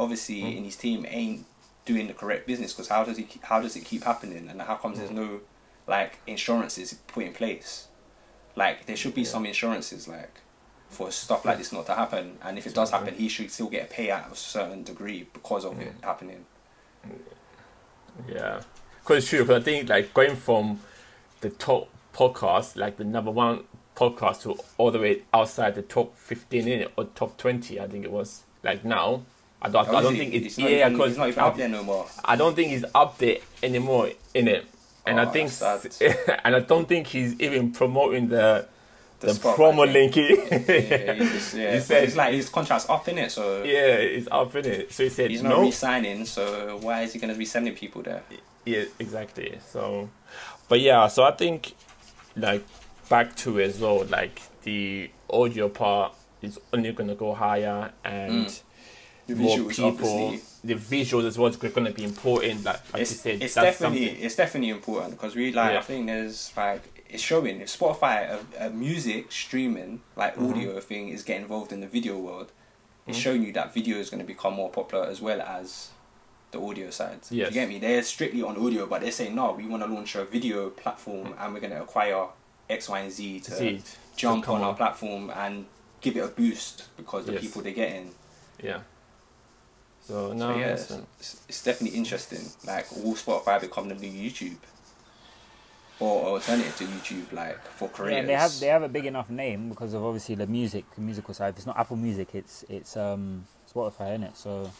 obviously 0.03 0.41
Mm. 0.41 0.57
in 0.57 0.63
his 0.69 0.77
team, 0.85 0.99
ain't 1.19 1.45
doing 1.91 2.05
the 2.07 2.13
correct 2.21 2.43
business. 2.51 2.71
Because 2.73 2.89
how 2.95 3.03
does 3.03 3.17
he? 3.17 3.25
How 3.51 3.59
does 3.65 3.75
it 3.75 3.83
keep 3.91 4.03
happening? 4.11 4.43
And 4.49 4.61
how 4.61 4.75
comes 4.83 4.95
Mm. 4.97 4.99
there's 5.01 5.11
no 5.23 5.29
like 5.87 6.13
insurances 6.27 6.87
put 7.13 7.23
in 7.29 7.33
place? 7.33 7.87
Like 8.55 8.85
there 8.87 8.95
should 9.01 9.15
be 9.21 9.21
Yeah. 9.25 9.33
some 9.35 9.45
insurances 9.53 10.07
like 10.07 10.35
for 10.89 11.09
stuff 11.11 11.41
like 11.45 11.57
this 11.57 11.71
not 11.71 11.85
to 11.87 11.95
happen. 11.95 12.37
And 12.45 12.57
if 12.59 12.65
it 12.67 12.73
does 12.79 12.91
happen, 12.91 13.13
he 13.15 13.27
should 13.29 13.49
still 13.51 13.69
get 13.75 13.89
a 13.89 13.93
payout 13.97 14.25
of 14.27 14.33
a 14.33 14.35
certain 14.35 14.83
degree 14.91 15.21
because 15.37 15.63
of 15.65 15.79
it 15.79 15.93
Mm. 15.99 16.03
happening. 16.09 16.45
Yeah, 18.27 18.61
because 19.01 19.17
it's 19.19 19.29
true. 19.29 19.39
Because 19.45 19.61
I 19.61 19.65
think 19.65 19.89
like 19.89 20.13
going 20.13 20.35
from 20.35 20.79
the 21.41 21.49
top 21.49 21.89
podcast, 22.13 22.75
like 22.75 22.97
the 22.97 23.03
number 23.05 23.31
one 23.31 23.63
podcast, 23.95 24.41
to 24.43 24.57
all 24.77 24.91
the 24.91 24.99
way 24.99 25.23
outside 25.33 25.75
the 25.75 25.81
top 25.81 26.15
fifteen 26.15 26.67
in 26.67 26.81
it 26.81 26.91
or 26.97 27.05
top 27.05 27.37
twenty, 27.37 27.79
I 27.79 27.87
think 27.87 28.03
it 28.05 28.11
was. 28.11 28.43
Like 28.63 28.85
now, 28.85 29.23
I 29.61 29.69
don't. 29.69 29.87
I 29.89 30.01
don't 30.01 30.15
think 30.15 30.33
it's, 30.33 30.57
not 30.57 30.69
yeah. 30.71 30.89
Because 30.89 31.09
he's 31.09 31.17
not 31.17 31.27
even 31.29 31.43
up 31.43 31.57
there 31.57 31.69
no 31.69 31.83
more. 31.83 32.05
I 32.23 32.35
don't 32.35 32.55
think 32.55 32.69
he's 32.71 32.85
up 32.93 33.17
there 33.17 33.37
anymore 33.63 34.09
in 34.33 34.47
it, 34.47 34.65
and 35.05 35.19
I 35.19 35.25
Oh, 35.25 35.29
think, 35.31 35.51
that's 35.51 36.01
and 36.01 36.55
I 36.55 36.59
don't 36.59 36.87
think 36.87 37.07
he's 37.07 37.39
even 37.39 37.71
promoting 37.71 38.29
the 38.29 38.67
the, 39.19 39.27
the 39.27 39.33
Spotify 39.33 39.55
promo 39.55 39.91
link. 39.91 40.15
Yeah, 40.51 41.13
just, 41.15 41.53
yeah. 41.55 41.73
He 41.75 41.79
said- 41.79 42.03
it's 42.05 42.15
like 42.15 42.33
his 42.33 42.49
contract's 42.49 42.89
up 42.89 43.07
in 43.07 43.17
it, 43.19 43.31
so 43.31 43.63
yeah, 43.63 43.95
it's 43.95 44.27
up 44.31 44.55
in 44.55 44.65
it. 44.65 44.91
So 44.91 45.03
he 45.03 45.09
said 45.09 45.29
he's 45.31 45.43
not 45.43 45.49
no. 45.49 45.61
re-signing. 45.61 46.25
So 46.25 46.77
why 46.81 47.01
is 47.01 47.13
he 47.13 47.19
going 47.19 47.31
to 47.33 47.37
be 47.37 47.45
sending 47.45 47.75
people 47.75 48.01
there? 48.01 48.23
Yeah, 48.65 48.85
exactly. 48.99 49.59
So, 49.69 50.09
but 50.69 50.79
yeah, 50.81 51.07
so 51.07 51.23
I 51.23 51.31
think 51.31 51.73
like 52.35 52.63
back 53.09 53.35
to 53.37 53.59
it 53.59 53.65
as 53.69 53.79
well, 53.79 54.05
like 54.05 54.41
the 54.63 55.09
audio 55.29 55.69
part 55.69 56.13
is 56.41 56.59
only 56.73 56.91
gonna 56.91 57.15
go 57.15 57.33
higher 57.33 57.91
and 58.03 58.47
Mm. 58.47 58.61
The 59.27 59.35
more 59.35 59.59
people. 59.69 60.35
The 60.63 60.75
visuals 60.75 61.25
as 61.25 61.37
well 61.37 61.47
is 61.49 61.55
going 61.55 61.85
to 61.85 61.91
be 61.91 62.03
important. 62.03 62.63
Like, 62.65 62.81
like 62.91 62.95
you 62.95 63.01
it's, 63.01 63.11
said, 63.21 63.41
it's 63.41 63.53
definitely 63.55 64.05
something. 64.07 64.23
it's 64.25 64.35
definitely 64.35 64.69
important 64.69 65.11
because 65.11 65.35
we 65.35 65.53
like 65.53 65.71
Yeah. 65.73 65.79
I 65.79 65.81
think 65.81 66.07
there's 66.07 66.51
like 66.57 66.81
it's 67.09 67.23
showing 67.23 67.61
if 67.61 67.67
Spotify 67.79 68.39
a, 68.59 68.67
a 68.67 68.69
music 68.69 69.31
streaming 69.31 70.01
like 70.17 70.35
Mhm. 70.35 70.49
audio 70.51 70.79
thing 70.81 71.09
is 71.09 71.23
getting 71.23 71.43
involved 71.43 71.71
in 71.71 71.79
the 71.81 71.87
video 71.87 72.17
world, 72.17 72.51
it's 73.07 73.17
Mhm. 73.17 73.21
showing 73.21 73.43
you 73.43 73.53
that 73.53 73.73
video 73.73 73.97
is 73.97 74.09
going 74.09 74.19
to 74.21 74.27
become 74.27 74.53
more 74.55 74.69
popular 74.69 75.05
as 75.05 75.21
well 75.21 75.41
as 75.41 75.89
the 76.51 76.59
audio 76.61 76.89
side. 76.89 77.19
Yes. 77.29 77.47
You 77.49 77.53
get 77.53 77.69
me? 77.69 77.79
They're 77.79 78.03
strictly 78.03 78.41
on 78.43 78.57
audio, 78.57 78.85
but 78.85 79.01
they're 79.01 79.11
saying 79.11 79.33
no, 79.35 79.53
we 79.53 79.65
want 79.67 79.83
to 79.83 79.87
launch 79.89 80.15
a 80.15 80.25
video 80.25 80.69
platform 80.71 81.33
and 81.39 81.53
we're 81.53 81.59
going 81.61 81.73
to 81.73 81.81
acquire 81.81 82.25
X, 82.69 82.89
Y, 82.89 82.99
and 82.99 83.11
Z 83.11 83.39
to 83.41 83.65
it. 83.67 83.97
jump 84.17 84.43
come 84.45 84.55
on 84.55 84.61
our 84.63 84.73
platform 84.75 85.29
and 85.35 85.65
give 86.01 86.17
it 86.17 86.23
a 86.23 86.27
boost 86.27 86.85
because 86.97 87.25
the 87.25 87.33
Yes. 87.33 87.41
people 87.41 87.61
they're 87.61 87.71
getting. 87.73 88.11
Yeah. 88.61 88.79
So 90.01 90.29
So 90.29 90.33
no, 90.33 90.57
yeah, 90.57 90.65
it's, 90.73 90.91
it's, 91.19 91.41
it's 91.47 91.63
definitely 91.63 91.97
interesting. 91.97 92.41
Like, 92.65 92.91
will 92.91 93.13
Spotify 93.13 93.61
become 93.61 93.87
the 93.89 93.95
new 93.95 94.11
YouTube? 94.29 94.57
Or 95.99 96.25
alternative 96.29 96.75
to 96.77 96.85
YouTube, 96.85 97.31
like 97.31 97.63
for 97.73 97.87
creators? 97.87 98.21
Yeah, 98.21 98.25
they 98.27 98.33
have 98.33 98.59
they 98.59 98.67
have 98.67 98.81
a 98.81 98.89
big 98.89 99.05
enough 99.05 99.29
name 99.29 99.69
because 99.69 99.93
of 99.93 100.03
obviously 100.03 100.33
the 100.33 100.47
music, 100.47 100.83
the 100.95 101.01
musical 101.01 101.31
side. 101.35 101.49
If 101.49 101.57
it's 101.57 101.67
not 101.67 101.77
Apple 101.77 101.95
Music, 101.97 102.29
it's 102.33 102.65
it's 102.69 102.97
um 102.97 103.45
Spotify 103.71 104.15
in 104.15 104.23
it. 104.23 104.35
So 104.35 104.71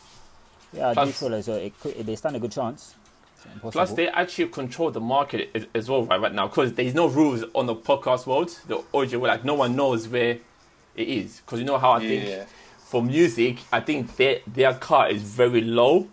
yeah, 0.73 0.89
I 0.89 1.05
do 1.05 1.12
feel 1.12 1.31
as 1.36 1.45
though 1.45 1.57
it 1.57 1.79
could, 1.79 1.93
they 2.07 2.15
stand 2.15 2.36
a 2.36 2.39
good 2.39 2.51
chance. 2.51 2.95
It's 3.36 3.45
not 3.45 3.53
impossible. 3.53 3.71
Plus, 3.71 3.93
they 3.93 4.07
actually 4.07 4.47
control 4.47 4.89
the 4.89 4.99
market 4.99 5.51
as, 5.53 5.67
as 5.75 5.88
well 5.88 6.05
right, 6.05 6.19
right 6.19 6.34
now 6.34 6.47
because 6.47 6.73
there's 6.73 6.95
no 6.95 7.07
rules 7.07 7.43
on 7.53 7.67
the 7.67 7.75
podcast 7.75 8.25
world, 8.25 8.57
the 8.67 8.84
audio 8.91 9.19
world. 9.19 9.29
Like 9.36 9.45
no 9.45 9.53
one 9.53 9.75
knows 9.75 10.07
where 10.07 10.39
it 10.95 11.08
is. 11.08 11.41
Because 11.41 11.60
you 11.60 11.65
know 11.65 11.77
how 11.77 11.91
I 11.91 11.99
yeah, 11.99 12.08
think 12.08 12.49
for 12.80 13.04
music, 13.04 13.60
I 13.71 13.80
think 13.82 14.15
their 14.17 14.39
their 14.47 14.73
car 14.73 15.10
is 15.10 15.23
very 15.23 15.62
low, 15.62 16.10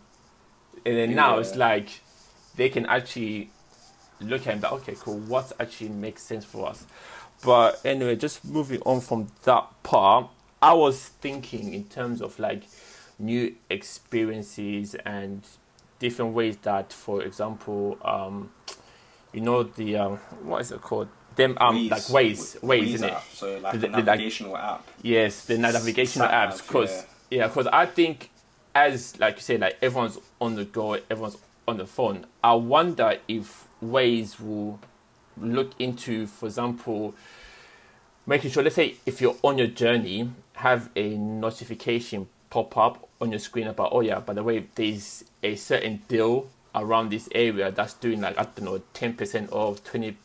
and 0.84 0.96
then 0.96 1.14
now 1.14 1.38
it's 1.38 1.54
like 1.56 2.00
they 2.56 2.68
can 2.68 2.86
actually 2.86 3.50
look 4.20 4.42
at 4.42 4.48
it 4.48 4.52
and 4.52 4.60
be 4.62 4.68
like, 4.68 4.82
okay, 4.82 4.96
cool, 4.98 5.18
what 5.18 5.52
actually 5.60 5.90
makes 5.90 6.22
sense 6.22 6.44
for 6.44 6.68
us. 6.68 6.86
But 7.44 7.80
anyway, 7.84 8.16
just 8.16 8.44
moving 8.44 8.80
on 8.84 9.00
from 9.00 9.28
that 9.44 9.66
part, 9.82 10.28
I 10.60 10.74
was 10.74 11.08
thinking 11.20 11.72
in 11.72 11.84
terms 11.84 12.20
of 12.20 12.38
like 12.38 12.64
new 13.18 13.54
experiences 13.70 14.94
and 15.04 15.42
different 15.98 16.34
ways 16.34 16.56
that, 16.62 16.92
for 16.92 17.22
example, 17.22 17.98
um, 18.02 18.50
you 19.32 19.40
know 19.40 19.62
the 19.62 19.96
um, 19.96 20.16
what 20.42 20.60
is 20.62 20.72
it 20.72 20.80
called? 20.80 21.08
Them 21.38 21.56
um 21.60 21.76
Waze. 21.76 21.90
like 21.90 22.02
Waze, 22.02 22.60
Waze, 22.60 22.60
Waze 22.60 22.94
isn't 22.94 23.08
it? 23.08 23.18
So 23.32 23.58
like 23.58 23.72
The- 23.72 23.78
the- 23.78 23.88
like- 23.88 24.04
navigational 24.06 24.56
app. 24.56 24.86
Yes, 25.02 25.44
the 25.46 25.56
navigational 25.56 26.28
Sat 26.28 26.34
apps. 26.50 26.58
nav, 26.58 26.66
Because 26.66 27.06
yeah, 27.30 27.46
because 27.48 27.66
I 27.68 27.86
think 27.86 28.30
as 28.74 29.18
like 29.18 29.36
you 29.36 29.40
say, 29.42 29.56
like 29.56 29.78
everyone's 29.80 30.18
on 30.40 30.56
the 30.56 30.64
go, 30.64 30.94
everyone's 31.10 31.38
on 31.66 31.78
the 31.78 31.86
phone. 31.86 32.26
I 32.44 32.52
wonder 32.54 33.18
if 33.28 33.66
Waze 33.82 34.38
will 34.40 34.78
look 35.40 35.72
into, 35.78 36.26
for 36.26 36.46
example, 36.46 37.14
making 38.26 38.50
sure. 38.50 38.62
Let's 38.62 38.76
say 38.76 38.96
if 39.06 39.20
you're 39.20 39.36
on 39.42 39.58
your 39.58 39.68
journey, 39.68 40.30
have 40.54 40.90
a 40.96 41.10
notification 41.16 42.28
pop 42.50 42.76
up 42.76 43.08
on 43.20 43.30
your 43.30 43.38
screen 43.38 43.66
about 43.68 43.90
oh 43.92 44.00
yeah, 44.00 44.20
by 44.20 44.32
the 44.34 44.42
way, 44.42 44.66
there's 44.74 45.24
a 45.42 45.54
certain 45.56 46.02
deal 46.08 46.48
around 46.74 47.10
this 47.10 47.28
area 47.34 47.70
that's 47.70 47.94
doing 47.94 48.20
like 48.20 48.36
I 48.38 48.42
don't 48.44 48.62
know, 48.64 48.82
ten 48.92 49.14
percent 49.14 49.52
off, 49.52 49.82
twenty 49.84 50.16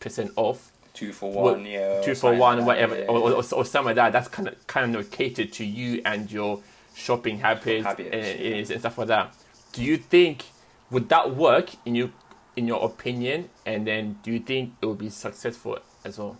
percent 0.00 0.32
off 0.36 0.72
Two 0.96 1.12
for 1.12 1.30
one, 1.30 1.66
yeah. 1.66 2.00
two 2.00 2.14
for 2.14 2.34
one, 2.34 2.56
like 2.58 2.66
whatever, 2.66 2.98
yeah, 2.98 3.04
or, 3.04 3.18
or, 3.18 3.32
or, 3.34 3.42
something 3.42 3.84
like 3.84 3.96
that. 3.96 4.12
That's 4.12 4.28
kind 4.28 4.48
of 4.48 4.66
kind 4.66 4.96
of 4.96 5.10
catered 5.10 5.52
to 5.52 5.64
you 5.64 6.00
and 6.06 6.32
your 6.32 6.62
shopping 6.94 7.38
habits, 7.40 7.84
Habits, 7.84 8.08
and, 8.10 8.40
yeah. 8.40 8.56
and 8.56 8.80
stuff 8.80 8.96
like 8.96 9.08
that. 9.08 9.34
Do 9.72 9.84
you 9.84 9.98
think 9.98 10.46
would 10.90 11.10
that 11.10 11.36
work 11.36 11.72
in 11.84 11.96
you, 11.96 12.12
in 12.56 12.66
your 12.66 12.82
opinion? 12.82 13.50
And 13.66 13.86
then 13.86 14.20
do 14.22 14.32
you 14.32 14.38
think 14.38 14.72
it 14.80 14.86
will 14.86 14.94
be 14.94 15.10
successful 15.10 15.78
as 16.02 16.16
well? 16.18 16.38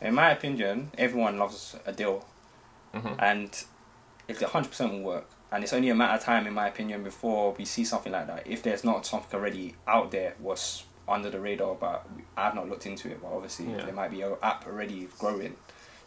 In 0.00 0.14
my 0.14 0.30
opinion, 0.30 0.92
everyone 0.96 1.36
loves 1.36 1.74
a 1.86 1.90
deal, 1.92 2.24
Mhm. 2.94 3.16
and 3.18 3.64
if 4.28 4.38
the 4.38 4.46
hundred 4.46 4.68
percent 4.68 4.92
will 4.92 5.00
work, 5.00 5.28
and 5.50 5.64
it's 5.64 5.72
only 5.72 5.88
a 5.88 5.94
matter 5.96 6.14
of 6.14 6.22
time, 6.22 6.46
in 6.46 6.54
my 6.54 6.68
opinion, 6.68 7.02
before 7.02 7.52
we 7.58 7.64
see 7.64 7.84
something 7.84 8.12
like 8.12 8.28
that. 8.28 8.46
If 8.46 8.62
there's 8.62 8.84
not 8.84 9.06
something 9.06 9.36
already 9.36 9.74
out 9.88 10.12
there, 10.12 10.34
what's 10.38 10.84
under 11.08 11.30
the 11.30 11.40
radar, 11.40 11.74
but 11.74 12.06
I've 12.36 12.54
not 12.54 12.68
looked 12.68 12.86
into 12.86 13.10
it. 13.10 13.20
But 13.22 13.28
obviously, 13.32 13.66
Yeah. 13.70 13.84
there 13.84 13.92
might 13.94 14.10
be 14.10 14.22
an 14.22 14.34
app 14.42 14.66
already 14.66 15.08
growing. 15.18 15.56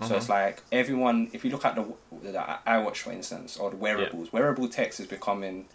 So 0.02 0.10
Mhm. 0.14 0.18
it's 0.18 0.30
like 0.30 0.62
everyone. 0.72 1.30
If 1.34 1.44
you 1.44 1.52
look 1.52 1.66
at 1.66 1.76
the 1.76 1.86
the 2.22 2.32
iWatch, 2.68 2.98
for 2.98 3.12
instance, 3.12 3.58
or 3.58 3.70
the 3.72 3.78
wearables, 3.78 4.32
wearable 4.32 4.68
text 4.70 5.00
is 5.00 5.08
becoming 5.08 5.66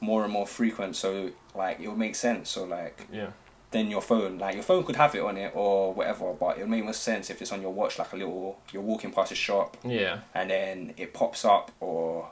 more 0.00 0.24
and 0.24 0.32
more 0.32 0.46
frequent. 0.46 0.96
So 0.96 1.30
like 1.54 1.80
it 1.80 1.88
would 1.88 1.98
make 1.98 2.14
sense. 2.14 2.50
So 2.50 2.64
like 2.64 3.06
Yeah, 3.10 3.28
then 3.70 3.90
your 3.90 4.02
phone. 4.02 4.38
Like 4.38 4.54
your 4.54 4.62
phone 4.62 4.84
could 4.84 4.96
have 4.96 5.14
it 5.14 5.22
on 5.22 5.36
it 5.38 5.52
or 5.54 5.92
whatever, 5.94 6.32
but 6.34 6.56
it 6.58 6.60
would 6.60 6.70
make 6.70 6.84
more 6.84 6.92
sense 6.92 7.30
if 7.30 7.40
it's 7.42 7.50
on 7.52 7.62
your 7.62 7.72
watch, 7.72 7.98
like 7.98 8.12
a 8.12 8.16
little. 8.16 8.58
You're 8.72 8.82
walking 8.82 9.12
past 9.12 9.32
a 9.32 9.34
shop 9.34 9.76
yeah, 9.82 10.20
and 10.34 10.50
then 10.50 10.94
it 10.96 11.12
pops 11.14 11.44
up, 11.44 11.70
or 11.80 12.30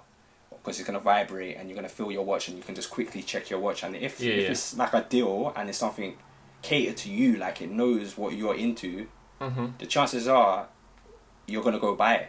because 0.66 0.81
it's 0.81 0.87
gonna 0.87 0.98
vibrate 0.98 1.57
and 1.57 1.68
you're 1.68 1.76
gonna 1.76 1.88
feel 1.88 2.11
your 2.11 2.24
watch 2.24 2.48
and 2.48 2.57
you 2.57 2.62
can 2.64 2.74
just 2.74 2.90
quickly 2.90 3.22
check 3.22 3.48
your 3.50 3.61
watch. 3.61 3.85
And 3.85 3.94
if, 3.94 4.20
Yeah, 4.20 4.33
if 4.33 4.42
yeah. 4.42 4.50
it's 4.50 4.76
like 4.76 4.92
a 4.94 5.02
deal 5.09 5.52
and 5.55 5.68
it's 5.68 5.79
something 5.79 6.16
catered 6.61 6.96
to 6.98 7.09
you, 7.11 7.37
like 7.37 7.62
it 7.62 7.70
knows 7.70 8.18
what 8.18 8.33
you're 8.35 8.57
into, 8.57 9.07
hmm 9.40 9.66
the 9.79 9.87
chances 9.87 10.26
are 10.26 10.66
you're 11.46 11.62
gonna 11.62 11.79
go 11.79 11.94
buy 11.94 12.14
it. 12.16 12.29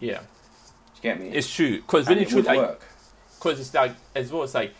yeah. 0.00 0.20
You 0.96 1.02
get 1.02 1.18
me? 1.20 1.28
It's 1.30 1.50
true 1.54 1.76
because 1.76 2.06
when 2.08 2.18
it 2.18 2.30
like 2.44 2.58
work. 2.58 2.82
because 3.38 3.58
it's 3.60 3.72
like 3.72 3.92
as 4.14 4.30
well 4.32 4.42
it's 4.42 4.54
like 4.54 4.74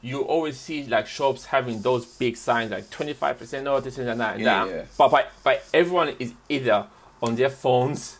you 0.00 0.22
always 0.22 0.58
see 0.58 0.84
like 0.84 1.06
shops 1.06 1.44
having 1.44 1.80
those 1.82 2.06
big 2.06 2.36
signs 2.36 2.70
like 2.72 2.84
25% 2.90 3.66
off 3.70 3.84
this 3.84 3.98
and 3.98 4.08
that 4.20 4.34
and 4.36 4.42
Yeah, 4.44 4.64
that 4.64 4.74
yeah. 4.74 4.82
but 4.96 5.10
by, 5.10 5.26
by 5.44 5.60
everyone 5.74 6.14
is 6.18 6.32
either 6.48 6.86
on 7.22 7.36
their 7.36 7.50
phones 7.50 8.18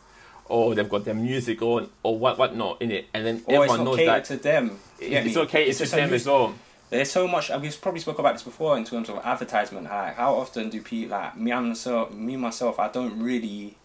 or 0.49 0.75
they've 0.75 0.89
got 0.89 1.05
their 1.05 1.15
music 1.15 1.61
on 1.63 1.89
or 2.03 2.19
what 2.19 2.39
whatnot 2.39 2.81
in 2.83 2.91
it 2.91 3.07
and 3.15 3.27
then 3.27 3.37
it's 3.37 3.49
everyone 3.49 3.85
knows 3.85 3.97
that 3.99 4.25
to 4.25 4.37
them. 4.37 4.79
Get 4.99 5.27
it's 5.27 5.37
okay 5.37 5.67
it's, 5.67 5.79
just 5.79 5.91
to 5.93 5.97
them 5.97 6.13
as 6.13 6.27
well 6.27 6.55
There's 6.91 7.11
so 7.11 7.29
much. 7.29 7.51
and 7.51 7.61
We've 7.63 7.81
probably 7.81 8.01
spoke 8.01 8.19
about 8.19 8.33
this 8.35 8.43
before 8.43 8.77
in 8.79 8.85
terms 8.85 9.09
of 9.11 9.19
advertisement. 9.25 9.85
Like, 9.91 10.17
how 10.17 10.35
often 10.35 10.71
do 10.71 10.81
people 10.81 11.11
like 11.19 11.37
me 11.37 11.51
and 11.53 11.69
myself? 11.69 12.13
Me 12.15 12.35
myself, 12.37 12.79
I 12.79 12.89
don't 12.89 13.21
really. 13.23 13.77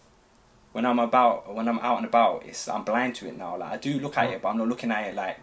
When 0.72 0.84
I'm 0.86 0.98
about, 0.98 1.54
when 1.54 1.68
I'm 1.68 1.78
out 1.80 1.98
and 1.98 2.06
about, 2.06 2.44
it's 2.46 2.66
I'm 2.66 2.82
blind 2.82 3.14
to 3.16 3.28
it 3.28 3.36
now. 3.36 3.56
Like 3.58 3.72
I 3.72 3.76
do 3.76 4.00
look 4.00 4.16
at 4.18 4.28
Mhm. 4.28 4.32
it, 4.32 4.42
but 4.42 4.48
I'm 4.48 4.58
not 4.58 4.68
looking 4.68 4.90
at 4.90 5.06
it 5.08 5.14
like 5.14 5.36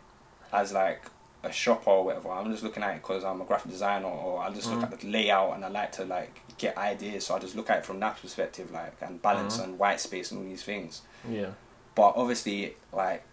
as 0.51 0.73
like 0.73 1.03
a 1.43 1.51
shopper 1.51 1.89
or 1.91 2.03
whatever. 2.03 2.29
I'm 2.31 2.51
just 2.51 2.63
looking 2.63 2.83
at 2.83 2.95
it 2.95 3.01
because 3.01 3.23
I'm 3.23 3.39
a 3.41 3.45
graphic 3.45 3.71
designer, 3.71 4.07
or 4.07 4.41
I 4.41 4.49
just 4.49 4.67
Mhm. 4.69 4.81
look 4.81 4.91
at 4.91 4.99
the 4.99 5.07
layout 5.09 5.53
and 5.55 5.63
I 5.63 5.69
like 5.69 5.91
to 5.93 6.03
like 6.05 6.41
get 6.61 6.77
ideas. 6.77 7.25
So 7.25 7.35
I 7.35 7.39
just 7.39 7.55
look 7.55 7.69
at 7.69 7.79
it 7.79 7.85
from 7.85 7.99
that 7.99 8.21
perspective, 8.21 8.67
like 8.71 8.95
and 9.01 9.21
balance 9.21 9.57
Mhm. 9.57 9.63
and 9.63 9.79
white 9.79 9.99
space 9.99 10.31
and 10.31 10.39
all 10.39 10.45
these 10.53 10.63
things. 10.63 11.01
yeah 11.29 11.51
But 11.95 12.13
obviously, 12.15 12.75
like, 12.93 13.23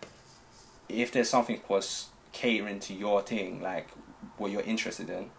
if 0.88 1.12
there's 1.12 1.30
something 1.30 1.60
was 1.68 2.06
catering 2.32 2.80
to 2.80 2.92
your 2.94 3.22
thing, 3.22 3.60
like 3.62 3.88
what 4.38 4.50
you're 4.52 4.62
interested 4.74 5.08
in, 5.10 5.30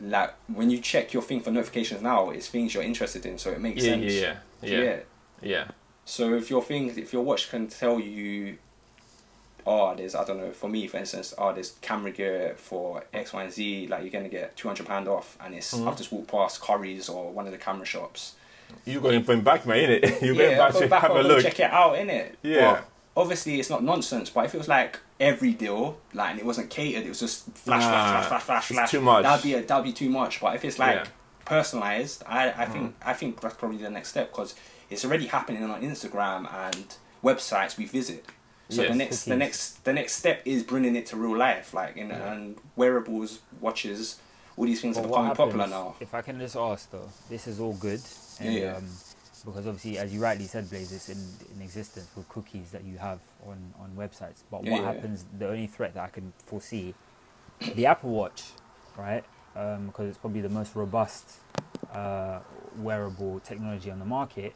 like 0.00 0.32
when 0.58 0.70
you 0.70 0.78
check 0.80 1.12
your 1.12 1.22
thing 1.22 1.40
for 1.40 1.50
notifications 1.50 2.02
now, 2.02 2.30
it's 2.30 2.48
things 2.48 2.72
you're 2.74 2.84
interested 2.92 3.26
in, 3.26 3.36
so 3.38 3.50
it 3.50 3.60
makes 3.60 3.82
yeah, 3.84 3.90
sense. 3.92 4.12
yeah 4.14 4.36
yeah 4.62 4.80
yeah 4.84 4.98
yeah 5.42 5.64
So 6.04 6.34
if 6.34 6.48
your 6.50 6.62
thing, 6.62 6.84
if 6.96 7.12
your 7.12 7.22
watch 7.22 7.50
can 7.50 7.66
tell 7.68 7.98
you, 8.00 8.58
oh, 9.70 9.94
there's 9.94 10.14
I 10.14 10.24
don't 10.24 10.38
know. 10.38 10.50
For 10.52 10.68
me, 10.68 10.86
for 10.88 10.96
instance, 10.96 11.34
oh, 11.36 11.52
there's 11.52 11.72
camera 11.82 12.10
gear 12.10 12.54
for 12.56 13.04
X, 13.12 13.32
Y, 13.34 13.42
and 13.44 13.52
Z. 13.52 13.86
Like 13.88 14.02
you're 14.02 14.10
gonna 14.18 14.28
get 14.40 14.56
two 14.56 14.68
hundred 14.68 14.86
pound 14.86 15.06
off, 15.08 15.36
and 15.42 15.54
it's 15.54 15.74
Mhm. 15.74 15.86
I've 15.88 15.96
just 15.96 16.10
walked 16.10 16.28
past 16.30 16.60
Curry's 16.60 17.08
or 17.08 17.30
one 17.30 17.46
of 17.46 17.52
the 17.52 17.58
camera 17.58 17.84
shops. 17.86 18.34
you're 18.84 19.00
going 19.02 19.22
going 19.22 19.42
back 19.42 19.66
man 19.66 19.78
innit? 19.88 20.20
you're 20.22 20.34
going 20.34 20.50
yeah, 20.52 20.58
back 20.58 20.74
to 20.74 20.86
back, 20.88 21.02
have 21.02 21.10
a 21.16 21.22
look 21.22 21.42
check 21.42 21.60
it 21.60 21.70
out, 21.70 21.94
innit? 21.96 22.32
Yeah. 22.42 22.72
But 22.72 22.88
obviously, 23.22 23.58
it's 23.60 23.70
not 23.70 23.82
nonsense. 23.84 24.30
But 24.30 24.44
if 24.46 24.54
it 24.54 24.58
was 24.58 24.68
like 24.68 24.98
every 25.20 25.52
deal, 25.52 25.98
like 26.14 26.30
and 26.32 26.38
it 26.40 26.46
wasn't 26.46 26.70
catered, 26.70 27.04
it 27.06 27.08
was 27.08 27.20
just 27.20 27.50
flash, 27.52 27.82
Nah, 27.82 27.88
flash, 27.90 28.26
flash, 28.26 28.28
flash, 28.28 28.42
flash, 28.66 28.76
flash. 28.76 28.90
too 28.90 29.00
much. 29.00 29.22
That'd 29.24 29.42
be 29.44 29.54
a, 29.54 29.62
that'd 29.62 29.84
be 29.84 29.92
too 29.92 30.10
much. 30.10 30.40
But 30.40 30.54
if 30.56 30.64
it's 30.64 30.78
like 30.78 30.96
Yeah. 30.96 31.06
Personalized, 31.44 32.22
I, 32.26 32.50
I 32.52 32.66
think 32.66 32.94
I 33.04 33.14
think 33.14 33.40
that's 33.40 33.54
probably 33.56 33.78
the 33.78 33.88
next 33.90 34.10
step 34.10 34.30
because 34.30 34.54
it's 34.90 35.02
already 35.04 35.26
happening 35.26 35.62
on 35.64 35.80
Instagram 35.82 36.40
and 36.66 36.94
websites 37.24 37.78
we 37.78 37.86
visit. 37.86 38.26
So 38.70 38.82
Yes. 38.82 38.90
the 38.90 38.96
next 38.96 39.24
the 39.24 39.36
next 39.36 39.84
the 39.84 39.92
next 39.92 40.12
step 40.14 40.42
is 40.44 40.62
bringing 40.62 40.94
it 40.94 41.06
to 41.06 41.16
real 41.16 41.36
life, 41.36 41.72
like 41.72 41.96
in 41.96 42.10
Yeah. 42.10 42.32
and 42.32 42.56
wearables, 42.76 43.40
watches, 43.60 44.20
all 44.56 44.66
these 44.66 44.80
things 44.82 44.96
But 44.96 45.04
are 45.04 45.08
becoming 45.08 45.36
popular 45.36 45.66
now. 45.66 45.94
If 46.00 46.12
I 46.14 46.20
can 46.22 46.38
just 46.38 46.56
ask 46.56 46.90
though, 46.90 47.08
this 47.30 47.46
is 47.46 47.60
all 47.60 47.74
good. 47.74 48.00
And, 48.40 48.52
Yeah, 48.54 48.60
yeah. 48.60 48.76
Um, 48.76 48.88
because 49.44 49.66
obviously, 49.66 49.96
as 49.98 50.12
you 50.12 50.20
rightly 50.20 50.46
said, 50.46 50.68
Blaze, 50.68 50.92
it's 50.92 51.08
in, 51.08 51.16
in 51.54 51.62
existence 51.62 52.08
with 52.16 52.28
cookies 52.28 52.72
that 52.72 52.84
you 52.84 52.98
have 52.98 53.20
on, 53.46 53.72
on 53.80 53.90
websites. 53.96 54.42
But 54.50 54.64
Yeah, 54.64 54.72
what 54.72 54.80
yeah. 54.80 54.86
happens, 54.92 55.24
the 55.38 55.48
only 55.48 55.68
threat 55.68 55.94
that 55.94 56.04
I 56.04 56.08
can 56.08 56.32
foresee, 56.44 56.92
the 57.74 57.86
Apple 57.86 58.10
Watch, 58.10 58.42
right? 58.96 59.24
Um, 59.56 59.86
because 59.86 60.08
it's 60.08 60.18
probably 60.18 60.40
the 60.40 60.48
most 60.48 60.74
robust 60.74 61.36
uh, 61.94 62.40
wearable 62.76 63.40
technology 63.40 63.90
on 63.92 64.00
the 64.00 64.04
market, 64.04 64.54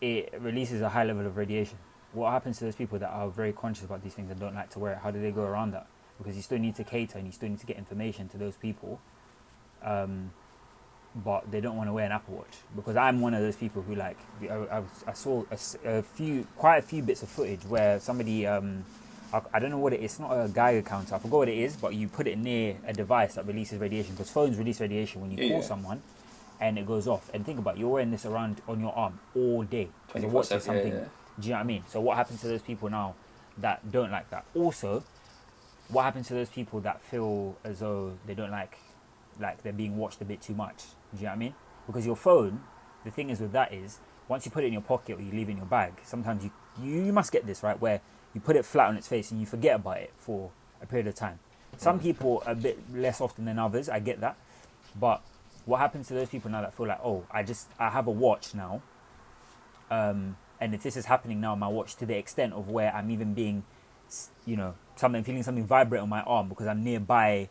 it 0.00 0.34
releases 0.38 0.80
a 0.82 0.90
high 0.90 1.04
level 1.04 1.26
of 1.26 1.36
radiation. 1.36 1.78
What 2.12 2.30
happens 2.32 2.58
to 2.58 2.64
those 2.64 2.76
people 2.76 2.98
that 2.98 3.08
are 3.10 3.28
very 3.28 3.52
conscious 3.52 3.84
about 3.84 4.02
these 4.02 4.14
things 4.14 4.30
and 4.30 4.38
don't 4.38 4.54
like 4.54 4.70
to 4.70 4.78
wear 4.78 4.92
it? 4.92 4.98
How 4.98 5.10
do 5.10 5.20
they 5.20 5.30
go 5.30 5.42
around 5.44 5.72
that? 5.72 5.86
Because 6.18 6.36
you 6.36 6.42
still 6.42 6.58
need 6.58 6.76
to 6.76 6.84
cater 6.84 7.18
and 7.18 7.26
you 7.26 7.32
still 7.32 7.48
need 7.48 7.60
to 7.60 7.66
get 7.66 7.78
information 7.78 8.28
to 8.30 8.38
those 8.38 8.56
people. 8.56 9.00
Um, 9.82 10.32
but 11.14 11.50
they 11.50 11.60
don't 11.60 11.76
want 11.76 11.88
to 11.88 11.92
wear 11.92 12.06
an 12.06 12.12
Apple 12.12 12.36
Watch 12.36 12.56
because 12.74 12.96
I'm 12.96 13.20
one 13.20 13.34
of 13.34 13.42
those 13.42 13.56
people 13.56 13.82
who 13.82 13.94
like 13.94 14.16
I, 14.42 14.54
I, 14.54 14.82
I 15.06 15.12
saw 15.12 15.44
a, 15.50 15.58
a 15.98 16.02
few 16.02 16.46
quite 16.56 16.78
a 16.78 16.82
few 16.82 17.02
bits 17.02 17.22
of 17.22 17.28
footage 17.28 17.64
where 17.66 18.00
somebody 18.00 18.46
um, 18.46 18.84
I, 19.32 19.42
I 19.52 19.58
don't 19.58 19.70
know 19.70 19.78
what 19.78 19.92
it 19.92 20.00
is 20.00 20.12
it's 20.12 20.20
not 20.20 20.32
a 20.32 20.48
Geiger 20.48 20.80
counter 20.88 21.14
I 21.14 21.18
forgot 21.18 21.36
what 21.36 21.48
it 21.50 21.58
is 21.58 21.76
but 21.76 21.94
you 21.94 22.08
put 22.08 22.26
it 22.26 22.38
near 22.38 22.76
a 22.86 22.94
device 22.94 23.34
that 23.34 23.46
releases 23.46 23.78
radiation 23.78 24.12
because 24.14 24.30
phones 24.30 24.56
release 24.56 24.80
radiation 24.80 25.20
when 25.20 25.30
you 25.32 25.36
Yeah, 25.36 25.48
call 25.50 25.60
yeah. 25.60 25.66
someone 25.66 26.02
and 26.60 26.78
it 26.78 26.86
goes 26.86 27.06
off 27.06 27.28
and 27.34 27.44
think 27.44 27.58
about 27.58 27.74
it, 27.76 27.80
you're 27.80 27.90
wearing 27.90 28.10
this 28.10 28.24
around 28.24 28.62
on 28.66 28.80
your 28.80 28.94
arm 28.96 29.20
all 29.36 29.64
day 29.64 29.88
because 30.06 30.24
a 30.24 30.28
watch 30.28 30.48
24/7, 30.48 30.62
something 30.62 30.92
yeah. 30.94 31.04
Do 31.38 31.48
you 31.48 31.52
know 31.52 31.58
what 31.58 31.64
I 31.64 31.66
mean? 31.66 31.84
So 31.88 32.00
what 32.00 32.16
happens 32.16 32.40
to 32.42 32.48
those 32.48 32.62
people 32.62 32.90
now 32.90 33.14
that 33.58 33.90
don't 33.90 34.10
like 34.10 34.30
that? 34.30 34.44
Also 34.54 35.02
what 35.88 36.04
happens 36.04 36.28
to 36.28 36.34
those 36.34 36.48
people 36.48 36.80
that 36.80 37.02
feel 37.02 37.56
as 37.64 37.80
though 37.80 38.16
they 38.26 38.34
don't 38.34 38.50
like 38.50 38.78
like 39.40 39.62
they're 39.62 39.72
being 39.72 39.96
watched 39.96 40.20
a 40.20 40.24
bit 40.24 40.40
too 40.40 40.54
much? 40.54 40.84
Do 41.12 41.18
you 41.18 41.22
know 41.24 41.30
what 41.30 41.34
I 41.34 41.38
mean? 41.38 41.54
Because 41.86 42.06
your 42.06 42.16
phone 42.16 42.62
the 43.04 43.10
thing 43.10 43.30
is 43.30 43.40
with 43.40 43.52
that 43.52 43.72
is 43.72 43.98
once 44.28 44.44
you 44.44 44.52
put 44.52 44.64
it 44.64 44.68
in 44.68 44.72
your 44.72 44.82
pocket 44.82 45.18
or 45.18 45.22
you 45.22 45.32
leave 45.32 45.48
it 45.48 45.52
in 45.52 45.56
your 45.56 45.66
bag 45.66 45.92
sometimes 46.04 46.44
you 46.44 46.50
you, 46.80 47.02
you 47.02 47.12
must 47.12 47.32
get 47.32 47.44
this 47.46 47.62
right 47.62 47.80
where 47.80 48.00
you 48.32 48.40
put 48.40 48.56
it 48.56 48.64
flat 48.64 48.88
on 48.88 48.96
its 48.96 49.08
face 49.08 49.30
and 49.30 49.40
you 49.40 49.46
forget 49.46 49.76
about 49.76 49.98
it 49.98 50.12
for 50.16 50.50
a 50.80 50.86
period 50.86 51.06
of 51.06 51.14
time. 51.14 51.38
Some 51.76 52.00
people 52.00 52.42
a 52.46 52.54
bit 52.54 52.78
less 52.94 53.20
often 53.20 53.44
than 53.44 53.58
others 53.58 53.88
i 53.88 53.98
get 53.98 54.20
that. 54.20 54.36
But 54.98 55.22
what 55.64 55.78
happens 55.78 56.08
to 56.08 56.14
those 56.14 56.28
people 56.28 56.50
now 56.50 56.60
that 56.60 56.74
feel 56.74 56.86
like 56.86 57.00
oh 57.04 57.24
i 57.30 57.42
just 57.42 57.68
i 57.78 57.88
have 57.88 58.06
a 58.06 58.10
watch 58.10 58.54
now 58.54 58.82
um, 59.90 60.36
and 60.62 60.74
if 60.74 60.82
this 60.82 60.96
is 60.96 61.06
happening 61.06 61.40
now 61.40 61.52
on 61.52 61.58
my 61.58 61.66
watch 61.68 61.96
to 61.96 62.06
the 62.06 62.16
extent 62.16 62.52
of 62.52 62.68
where 62.68 62.94
i'm 62.94 63.10
even 63.10 63.34
being 63.34 63.64
you 64.46 64.56
know 64.56 64.74
something 64.96 65.24
feeling 65.24 65.42
something 65.42 65.66
vibrate 65.66 66.00
on 66.00 66.08
my 66.08 66.20
arm 66.22 66.48
because 66.48 66.66
i'm 66.66 66.84
nearby 66.84 67.48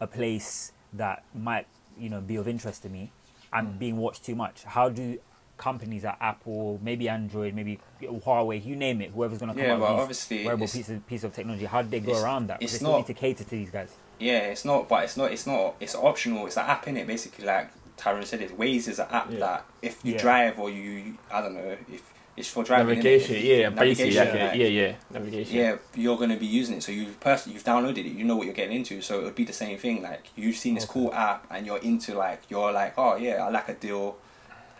a 0.00 0.06
place 0.06 0.72
that 0.92 1.24
might 1.34 1.66
you 1.98 2.08
know 2.08 2.20
be 2.20 2.36
of 2.36 2.48
interest 2.48 2.82
to 2.82 2.88
me 2.88 3.12
i'm 3.52 3.66
mm. 3.66 3.78
being 3.78 3.96
watched 3.96 4.24
too 4.24 4.34
much 4.34 4.64
how 4.64 4.88
do 4.88 5.18
companies 5.56 6.02
like 6.04 6.16
apple 6.20 6.80
maybe 6.82 7.08
android 7.08 7.54
maybe 7.54 7.78
huawei 8.02 8.64
you 8.64 8.74
name 8.74 9.00
it 9.00 9.10
whoever's 9.10 9.38
going 9.38 9.48
to 9.48 9.54
come 9.54 9.64
Yeah, 9.64 9.74
out 9.74 9.80
but 9.80 9.92
with 9.92 10.00
obviously 10.00 10.44
wearable 10.44 10.66
piece 10.66 10.88
of, 10.88 11.06
piece 11.06 11.22
of 11.22 11.32
technology 11.34 11.66
how 11.66 11.82
do 11.82 11.88
they 11.88 12.00
go 12.00 12.20
around 12.20 12.48
that 12.48 12.60
'Cause 12.60 12.74
it's 12.74 12.82
they 12.82 12.88
not- 12.88 12.96
need 12.98 13.06
to 13.06 13.14
cater 13.14 13.44
to 13.44 13.50
these 13.50 13.70
guys 13.70 13.92
Yeah, 14.18 14.38
it's 14.54 14.64
not, 14.64 14.88
but 14.88 15.02
it's 15.04 15.16
not. 15.16 15.32
It's 15.32 15.44
not. 15.44 15.74
It's 15.80 15.96
optional. 15.96 16.46
It's 16.46 16.56
an 16.56 16.66
app 16.74 16.86
in 16.86 16.96
it. 16.96 17.04
Basically, 17.04 17.44
like 17.44 17.68
Tyrone 17.96 18.24
said, 18.24 18.40
it 18.42 18.56
Waze 18.56 18.86
is 18.86 19.00
an 19.00 19.08
app 19.10 19.28
Yeah. 19.28 19.40
that 19.40 19.64
if 19.82 19.94
you 20.04 20.12
Yeah. 20.12 20.18
drive 20.26 20.54
or 20.62 20.70
you, 20.70 21.18
I 21.32 21.40
don't 21.42 21.54
know, 21.54 21.76
if 21.92 22.02
it's 22.36 22.48
for 22.48 22.64
driving. 22.64 22.96
Navigation, 22.98 23.36
yeah, 23.36 23.68
basically, 23.70 24.14
navigation, 24.14 24.16
like, 24.40 24.50
like- 24.50 24.60
yeah, 24.60 24.66
yeah, 24.66 24.94
navigation. 25.10 25.56
yeah, 25.56 25.76
you're 25.94 26.18
gonna 26.18 26.36
be 26.36 26.46
using 26.46 26.76
it. 26.76 26.82
So 26.82 26.92
you've 26.92 27.18
personally 27.20 27.54
you've 27.54 27.64
downloaded 27.64 27.98
it. 27.98 28.12
You 28.12 28.24
know 28.24 28.36
what 28.36 28.46
you're 28.46 28.54
getting 28.54 28.76
into. 28.76 29.00
So 29.02 29.20
it 29.20 29.24
would 29.24 29.34
be 29.34 29.44
the 29.44 29.52
same 29.52 29.78
thing. 29.78 30.02
Like 30.02 30.28
you've 30.36 30.56
seen 30.56 30.74
this 30.74 30.84
Okay. 30.84 30.92
cool 30.94 31.14
app 31.14 31.46
and 31.50 31.64
you're 31.66 31.78
into 31.78 32.14
like 32.14 32.42
you're 32.48 32.72
like 32.72 32.94
oh 32.98 33.16
yeah 33.16 33.44
I 33.46 33.50
like 33.50 33.68
a 33.68 33.74
deal, 33.74 34.16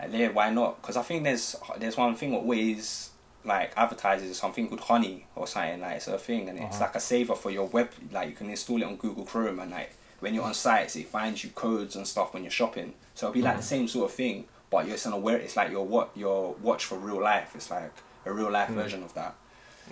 and 0.01 0.13
yeah 0.13 0.29
why 0.29 0.51
not? 0.51 0.81
Because 0.83 0.97
I 0.97 1.03
think 1.03 1.25
there's 1.25 1.55
there's 1.79 1.97
one 1.97 2.15
thing 2.17 2.33
what 2.33 2.45
Waze 2.45 3.09
like 3.45 3.73
advertises 3.77 4.39
something 4.39 4.67
called 4.69 4.81
Honey 4.81 5.27
or 5.37 5.47
something 5.47 5.81
like 5.81 5.97
it's 5.97 6.09
a 6.09 6.17
thing 6.19 6.49
and 6.49 6.59
it's 6.59 6.77
Uh-huh. 6.77 6.85
like 6.87 6.95
a 6.95 7.01
saver 7.01 7.35
for 7.35 7.51
your 7.51 7.67
web. 7.67 7.91
Like 8.11 8.29
you 8.31 8.35
can 8.35 8.49
install 8.51 8.81
it 8.81 8.85
on 8.87 8.97
Google 8.97 9.25
Chrome 9.25 9.61
and 9.61 9.71
like 9.71 9.91
when 10.21 10.33
you're 10.35 10.45
on 10.45 10.55
sites 10.55 10.97
it 10.97 11.07
finds 11.09 11.45
you 11.45 11.51
codes 11.51 11.95
and 11.95 12.07
stuff 12.09 12.33
when 12.33 12.43
you're 12.43 12.51
shopping. 12.51 12.95
So 13.15 13.27
it'll 13.27 13.35
be 13.35 13.43
like 13.43 13.59
the 13.59 13.63
same 13.63 13.87
sort 13.87 14.11
of 14.11 14.17
thing, 14.17 14.47
but 14.75 14.87
you're 14.87 14.95
it's 14.95 15.07
on 15.07 15.13
a. 15.13 15.27
It's 15.47 15.57
like 15.57 15.71
your 15.71 15.87
what 15.87 16.11
your 16.17 16.55
watch 16.63 16.85
for 16.85 16.99
real 16.99 17.21
life. 17.23 17.51
It's 17.55 17.71
like 17.71 17.93
a 18.27 18.33
real 18.33 18.51
life 18.51 18.69
Mm. 18.71 18.75
version 18.75 19.03
of 19.03 19.15
that. 19.15 19.35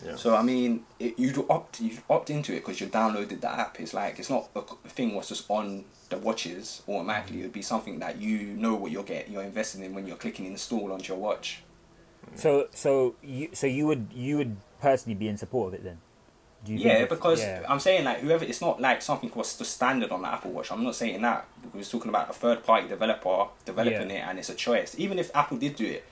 Yeah. 0.04 0.16
So 0.16 0.34
I 0.34 0.42
mean, 0.42 0.84
it, 0.98 1.18
you'd 1.18 1.38
opt 1.50 1.80
you 1.80 1.98
opt 2.08 2.30
into 2.30 2.52
it 2.52 2.60
because 2.60 2.80
you 2.80 2.86
downloaded 2.88 3.40
the 3.40 3.50
app. 3.50 3.78
It's 3.78 3.94
like 3.94 4.18
it's 4.18 4.30
not 4.30 4.48
a 4.56 4.62
thing 4.88 5.14
what's 5.14 5.28
just 5.28 5.44
on 5.50 5.84
the 6.08 6.16
watches 6.18 6.82
automatically. 6.88 7.40
It 7.40 7.42
would 7.42 7.52
be 7.52 7.62
something 7.62 7.98
that 8.00 8.18
you 8.20 8.38
know 8.64 8.74
what 8.74 8.90
you're 8.90 9.02
getting, 9.04 9.32
you're 9.32 9.42
investing 9.42 9.82
in 9.82 9.94
when 9.94 10.06
you're 10.06 10.16
clicking 10.16 10.46
install 10.46 10.92
onto 10.92 11.12
your 11.12 11.20
watch. 11.28 11.62
so 12.34 12.68
so 12.72 13.14
you 13.22 13.48
so 13.52 13.66
you 13.66 13.86
would 13.86 14.04
you 14.14 14.36
would 14.38 14.56
personally 14.80 15.14
be 15.14 15.28
in 15.28 15.36
support 15.36 15.68
of 15.68 15.74
it 15.74 15.82
then 15.84 15.94
do 15.94 15.98
you 15.98 15.98
think 15.98 16.11
Yeah, 16.64 17.06
because 17.06 17.40
yeah. 17.40 17.64
I'm 17.68 17.80
saying 17.80 18.04
like 18.04 18.20
whoever 18.20 18.44
it's 18.44 18.60
not 18.60 18.80
like 18.80 19.02
something 19.02 19.32
was 19.34 19.56
the 19.56 19.64
standard 19.64 20.12
on 20.12 20.22
the 20.22 20.28
Apple 20.28 20.52
Watch. 20.52 20.70
I'm 20.70 20.84
not 20.84 20.94
saying 20.94 21.20
that. 21.22 21.46
We 21.72 21.78
was 21.78 21.90
talking 21.90 22.08
about 22.08 22.30
a 22.30 22.32
third 22.32 22.64
party 22.64 22.88
developer 22.88 23.46
developing 23.64 24.10
Yeah. 24.10 24.16
it 24.16 24.28
and 24.28 24.38
it's 24.38 24.48
a 24.48 24.54
choice. 24.54 24.94
Even 24.96 25.18
if 25.18 25.34
Apple 25.34 25.56
did 25.56 25.74
do 25.76 25.86
it 25.86 26.04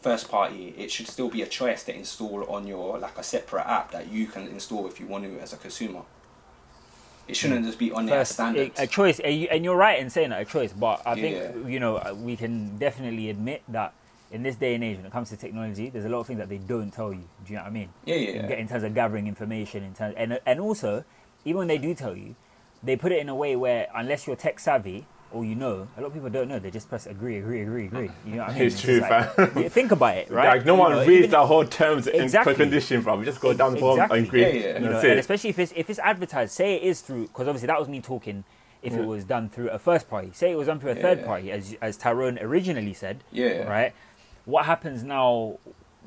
first 0.00 0.30
party, 0.30 0.74
it 0.78 0.90
should 0.90 1.08
still 1.08 1.28
be 1.28 1.42
a 1.42 1.46
choice 1.46 1.84
to 1.84 1.94
install 1.94 2.44
on 2.50 2.66
your 2.66 2.98
like 2.98 3.18
a 3.18 3.22
separate 3.22 3.66
app 3.66 3.90
that 3.92 4.10
you 4.10 4.26
can 4.26 4.46
install 4.48 4.86
if 4.86 4.98
you 4.98 5.06
want 5.06 5.24
to 5.24 5.38
as 5.40 5.52
a 5.52 5.56
consumer. 5.56 6.02
It 7.26 7.36
shouldn't 7.36 7.60
hmm. 7.60 7.66
just 7.66 7.78
be 7.78 7.92
on 7.92 8.06
there 8.06 8.24
standard. 8.24 8.72
a, 8.78 8.86
choice, 8.86 9.20
and 9.20 9.34
you- 9.34 9.48
and 9.50 9.62
you're 9.62 9.76
right 9.76 9.98
in 9.98 10.08
saying 10.08 10.30
that 10.30 10.40
a 10.40 10.44
choice. 10.46 10.72
But 10.72 11.02
I 11.04 11.14
Yeah. 11.14 11.50
think 11.50 11.68
you 11.68 11.80
know 11.80 12.00
we 12.18 12.36
can 12.36 12.78
definitely 12.78 13.28
admit 13.28 13.62
that 13.68 13.92
in 14.30 14.42
this 14.42 14.56
day 14.56 14.74
and 14.74 14.84
age, 14.84 14.96
when 14.98 15.06
it 15.06 15.12
comes 15.12 15.30
to 15.30 15.36
technology, 15.36 15.88
there's 15.88 16.04
a 16.04 16.08
lot 16.08 16.20
of 16.20 16.26
things 16.26 16.38
that 16.38 16.48
they 16.48 16.58
don't 16.58 16.90
tell 16.92 17.12
you. 17.12 17.24
Do 17.44 17.52
you 17.52 17.56
know 17.56 17.62
what 17.62 17.68
I 17.68 17.72
mean? 17.72 17.88
Yeah, 18.04 18.16
yeah, 18.16 18.28
In, 18.30 18.50
yeah. 18.50 18.56
in 18.56 18.68
terms 18.68 18.84
of 18.84 18.94
gathering 18.94 19.26
information, 19.26 19.82
in 19.82 19.94
terms, 19.94 20.14
and 20.16 20.38
and 20.44 20.60
also, 20.60 21.04
even 21.44 21.58
when 21.58 21.68
they 21.68 21.78
do 21.78 21.94
tell 21.94 22.14
you, 22.16 22.34
they 22.82 22.96
put 22.96 23.10
it 23.12 23.18
in 23.18 23.28
a 23.28 23.34
way 23.34 23.56
where 23.56 23.88
unless 23.94 24.26
you're 24.26 24.36
tech 24.36 24.60
savvy 24.60 25.06
or 25.30 25.44
you 25.44 25.54
know, 25.54 25.86
a 25.96 26.00
lot 26.00 26.06
of 26.08 26.14
people 26.14 26.30
don't 26.30 26.48
know. 26.48 26.58
They 26.58 26.70
just 26.70 26.88
press 26.88 27.06
agree, 27.06 27.36
agree, 27.38 27.60
agree, 27.62 27.84
agree. 27.86 28.10
You 28.26 28.36
know 28.36 28.38
what 28.44 28.50
I 28.50 28.54
mean? 28.58 28.62
It's 28.62 28.74
just 28.76 28.84
true, 28.84 29.00
like- 29.00 29.34
fam. 29.34 29.68
think 29.70 29.92
about 29.92 30.16
it, 30.16 30.30
right? 30.38 30.48
Like 30.56 30.64
no 30.66 30.74
You 30.74 30.80
one 30.80 30.92
know, 30.92 31.06
reads 31.06 31.30
the 31.30 31.44
whole 31.46 31.66
terms 31.66 32.06
Exactly. 32.06 32.52
and 32.52 32.60
condition, 32.62 33.02
bro. 33.02 33.16
We 33.16 33.24
just 33.26 33.40
go 33.40 33.52
down 33.54 33.74
the 33.74 33.80
bottom 33.80 33.98
Exactly. 34.00 34.18
and 34.18 34.26
agree. 34.26 34.40
Yeah, 34.42 34.48
yeah. 34.48 34.74
and 34.76 34.84
you 34.84 34.90
know, 34.90 35.00
and 35.00 35.18
especially 35.18 35.50
if 35.50 35.58
it's 35.58 35.72
if 35.76 35.90
it's 35.90 35.98
advertised, 35.98 36.52
say 36.52 36.76
it 36.76 36.82
is 36.82 37.00
through 37.02 37.28
because 37.28 37.46
obviously 37.48 37.66
that 37.66 37.78
was 37.78 37.88
me 37.88 38.00
talking. 38.00 38.44
If 38.80 38.92
Yeah. 38.92 39.00
it 39.00 39.06
was 39.06 39.24
done 39.24 39.48
through 39.48 39.70
a 39.70 39.78
first 39.78 40.08
party, 40.08 40.30
say 40.32 40.52
it 40.52 40.54
was 40.54 40.68
done 40.68 40.78
through 40.78 40.92
a 40.92 40.94
Yeah, 40.94 41.02
third 41.02 41.18
yeah. 41.20 41.26
party, 41.26 41.50
as 41.50 41.76
as 41.82 41.96
Tyrone 41.96 42.38
originally 42.38 42.94
said, 42.94 43.24
Yeah. 43.32 43.64
right? 43.68 43.92
What 44.48 44.64
happens 44.64 45.04
now? 45.04 45.58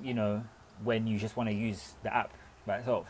You 0.01 0.15
know, 0.15 0.43
when 0.83 1.05
you 1.05 1.19
just 1.19 1.37
want 1.37 1.49
to 1.49 1.55
use 1.55 1.93
the 2.01 2.11
app 2.11 2.33
by 2.65 2.77
itself, 2.77 3.05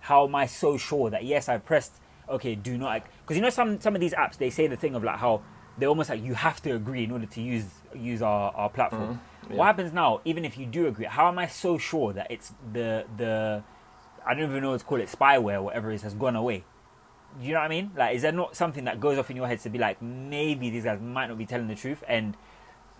how 0.00 0.26
am 0.26 0.34
I 0.34 0.44
so 0.44 0.76
sure 0.76 1.08
that 1.08 1.24
yes, 1.24 1.48
I 1.48 1.56
pressed 1.56 1.94
okay, 2.28 2.54
do 2.54 2.76
not 2.76 3.02
because 3.22 3.36
you 3.36 3.42
know 3.42 3.48
some 3.48 3.80
some 3.80 3.94
of 3.94 4.00
these 4.02 4.12
apps 4.12 4.36
they 4.36 4.50
say 4.50 4.66
the 4.66 4.76
thing 4.76 4.94
of 4.94 5.02
like 5.02 5.16
how 5.16 5.42
they're 5.78 5.88
almost 5.88 6.10
like 6.10 6.22
you 6.22 6.34
have 6.34 6.60
to 6.62 6.72
agree 6.72 7.04
in 7.04 7.10
order 7.10 7.24
to 7.24 7.40
use 7.40 7.64
use 7.94 8.20
our, 8.20 8.52
our 8.54 8.68
platform. 8.68 9.14
Mm-hmm. 9.14 9.52
yeah. 9.52 9.58
What 9.58 9.64
happens 9.64 9.94
now, 9.94 10.20
even 10.26 10.44
if 10.44 10.58
you 10.58 10.66
do 10.66 10.86
agree, 10.86 11.06
how 11.06 11.28
am 11.28 11.38
I 11.38 11.46
so 11.46 11.78
sure 11.78 12.12
that 12.12 12.26
it's 12.28 12.52
the 12.70 13.06
the 13.16 13.64
I 14.26 14.34
don't 14.34 14.50
even 14.50 14.62
know 14.62 14.72
what 14.72 14.80
to 14.80 14.84
call 14.84 15.00
it, 15.00 15.08
spyware, 15.08 15.62
whatever 15.62 15.92
it 15.92 15.94
is, 15.94 16.02
has 16.02 16.12
gone 16.12 16.36
away? 16.36 16.62
Do 17.40 17.46
you 17.46 17.54
know 17.54 17.60
what 17.60 17.64
I 17.64 17.68
mean? 17.68 17.90
Like, 17.96 18.16
is 18.16 18.22
there 18.22 18.32
not 18.32 18.54
something 18.54 18.84
that 18.84 19.00
goes 19.00 19.18
off 19.18 19.30
in 19.30 19.36
your 19.36 19.48
head 19.48 19.60
to 19.60 19.70
be 19.70 19.78
like, 19.78 20.00
maybe 20.00 20.68
these 20.68 20.84
guys 20.84 21.00
might 21.00 21.26
not 21.26 21.36
be 21.36 21.46
telling 21.46 21.66
the 21.66 21.74
truth? 21.74 22.04
And, 22.06 22.36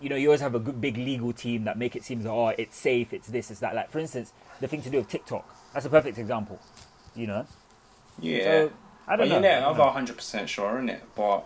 you 0.01 0.09
know, 0.09 0.15
you 0.15 0.27
always 0.27 0.41
have 0.41 0.55
a 0.55 0.59
good, 0.59 0.79
big 0.81 0.97
legal 0.97 1.31
team 1.33 1.63
that 1.65 1.77
make 1.77 1.95
it 1.95 2.03
seem 2.03 2.19
like, 2.23 2.33
oh, 2.33 2.49
it's 2.49 2.77
safe, 2.77 3.13
it's 3.13 3.27
this, 3.27 3.49
it's 3.51 3.59
that. 3.61 3.75
Like, 3.75 3.91
for 3.91 3.99
instance, 3.99 4.33
the 4.59 4.67
thing 4.67 4.81
to 4.81 4.89
do 4.89 4.97
with 4.97 5.09
TikTok. 5.09 5.47
That's 5.73 5.85
a 5.85 5.89
perfect 5.89 6.17
example, 6.17 6.59
you 7.15 7.27
know? 7.27 7.45
Yeah. 8.19 8.43
So, 8.43 8.71
I 9.07 9.15
but 9.15 9.17
don't 9.17 9.29
know. 9.29 9.35
you're 9.35 9.55
I 9.57 9.59
never 9.59 9.77
don't 9.77 9.93
hundred 9.93 10.15
percent 10.17 10.49
sure, 10.49 10.75
isn't 10.77 10.89
it? 10.89 11.03
But 11.15 11.43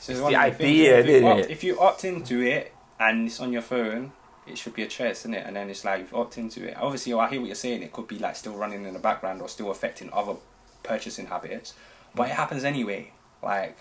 so 0.00 0.12
It's 0.12 0.20
one 0.20 0.32
the 0.32 0.38
of 0.38 0.56
things, 0.56 0.60
idea, 0.60 0.98
if, 1.00 1.06
you 1.06 1.12
isn't 1.14 1.26
opt, 1.28 1.40
it? 1.40 1.50
if 1.50 1.64
you 1.64 1.80
opt 1.80 2.04
into 2.04 2.40
it 2.42 2.74
and 3.00 3.26
it's 3.26 3.40
on 3.40 3.52
your 3.52 3.62
phone, 3.62 4.12
it 4.46 4.56
should 4.56 4.74
be 4.74 4.82
a 4.82 4.86
choice, 4.86 5.20
isn't 5.22 5.34
it? 5.34 5.44
And 5.46 5.56
then 5.56 5.68
it's 5.70 5.84
like 5.84 6.00
you've 6.00 6.14
opted 6.14 6.44
into 6.44 6.66
it. 6.68 6.76
Obviously, 6.76 7.12
I 7.14 7.28
hear 7.28 7.40
what 7.40 7.46
you're 7.46 7.56
saying. 7.56 7.82
It 7.82 7.92
could 7.92 8.06
be 8.06 8.18
like 8.18 8.36
still 8.36 8.54
running 8.54 8.84
in 8.84 8.92
the 8.92 9.00
background 9.00 9.42
or 9.42 9.48
still 9.48 9.70
affecting 9.70 10.10
other 10.12 10.34
purchasing 10.82 11.26
habits, 11.26 11.74
but 12.14 12.28
it 12.28 12.34
happens 12.34 12.62
anyway. 12.64 13.12
Like 13.42 13.78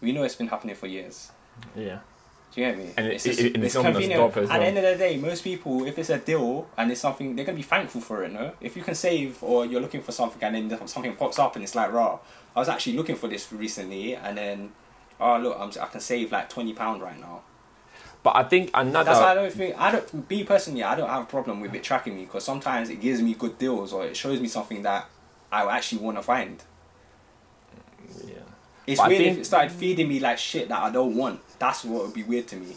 we 0.00 0.12
know 0.12 0.22
it's 0.22 0.36
been 0.36 0.48
happening 0.48 0.76
for 0.76 0.86
years. 0.86 1.32
Yeah. 1.74 2.00
Do 2.54 2.60
you 2.62 2.72
me? 2.74 2.90
And 2.96 3.06
it- 3.06 3.14
it's 3.14 3.24
just, 3.24 3.38
it- 3.40 3.54
and 3.54 3.64
it's 3.64 3.74
not 3.74 3.82
gonna 3.84 3.94
convenient. 3.94 4.36
as 4.36 4.50
At 4.50 4.58
the 4.58 4.66
end 4.66 4.78
of 4.78 4.84
the 4.84 4.96
day, 4.96 5.16
most 5.16 5.44
people, 5.44 5.86
if 5.86 5.98
it's 5.98 6.10
a 6.10 6.18
deal 6.18 6.66
and 6.76 6.90
it's 6.90 7.00
something, 7.00 7.36
they're 7.36 7.44
gonna 7.44 7.56
be 7.56 7.62
thankful 7.62 8.00
for 8.00 8.24
it. 8.24 8.32
No, 8.32 8.52
if 8.60 8.76
you 8.76 8.82
can 8.82 8.94
save 8.96 9.40
or 9.42 9.64
you're 9.66 9.80
looking 9.80 10.02
for 10.02 10.10
something 10.12 10.42
and 10.42 10.70
then 10.70 10.86
something 10.88 11.14
pops 11.14 11.38
up 11.38 11.54
and 11.54 11.62
it's 11.62 11.74
like, 11.76 11.92
raw. 11.92 12.18
I 12.56 12.58
was 12.58 12.68
actually 12.68 12.96
looking 12.96 13.14
for 13.14 13.28
this 13.28 13.52
recently, 13.52 14.16
and 14.16 14.36
then, 14.36 14.72
oh 15.20 15.38
look, 15.38 15.56
I'm, 15.60 15.70
I 15.80 15.86
can 15.86 16.00
save 16.00 16.32
like 16.32 16.48
twenty 16.48 16.72
pound 16.72 17.00
right 17.02 17.18
now. 17.20 17.42
But 18.24 18.34
I 18.36 18.42
think 18.42 18.70
another. 18.74 19.04
That's 19.04 19.20
why 19.20 19.30
I 19.30 19.34
don't 19.34 19.52
think 19.52 19.78
I 19.78 19.92
don't. 19.92 20.28
Be 20.28 20.42
personally, 20.42 20.82
I 20.82 20.96
don't 20.96 21.08
have 21.08 21.22
a 21.22 21.26
problem 21.26 21.60
with 21.60 21.72
it 21.74 21.84
tracking 21.84 22.16
me 22.16 22.24
because 22.24 22.42
sometimes 22.44 22.90
it 22.90 23.00
gives 23.00 23.22
me 23.22 23.34
good 23.34 23.56
deals 23.58 23.92
or 23.92 24.04
it 24.04 24.16
shows 24.16 24.40
me 24.40 24.48
something 24.48 24.82
that 24.82 25.06
I 25.52 25.64
actually 25.76 25.98
want 26.02 26.16
to 26.18 26.22
find. 26.24 26.60
yeah. 28.26 28.34
It's 28.86 29.00
But 29.00 29.08
weird 29.08 29.20
think- 29.20 29.32
if 29.36 29.38
it 29.42 29.44
started 29.44 29.72
feeding 29.72 30.08
me 30.08 30.18
like 30.20 30.38
shit 30.38 30.68
that 30.68 30.82
I 30.82 30.90
don't 30.90 31.14
want. 31.14 31.40
That's 31.60 31.84
what 31.84 32.06
would 32.06 32.14
be 32.14 32.24
weird 32.24 32.48
to 32.48 32.56
me. 32.56 32.74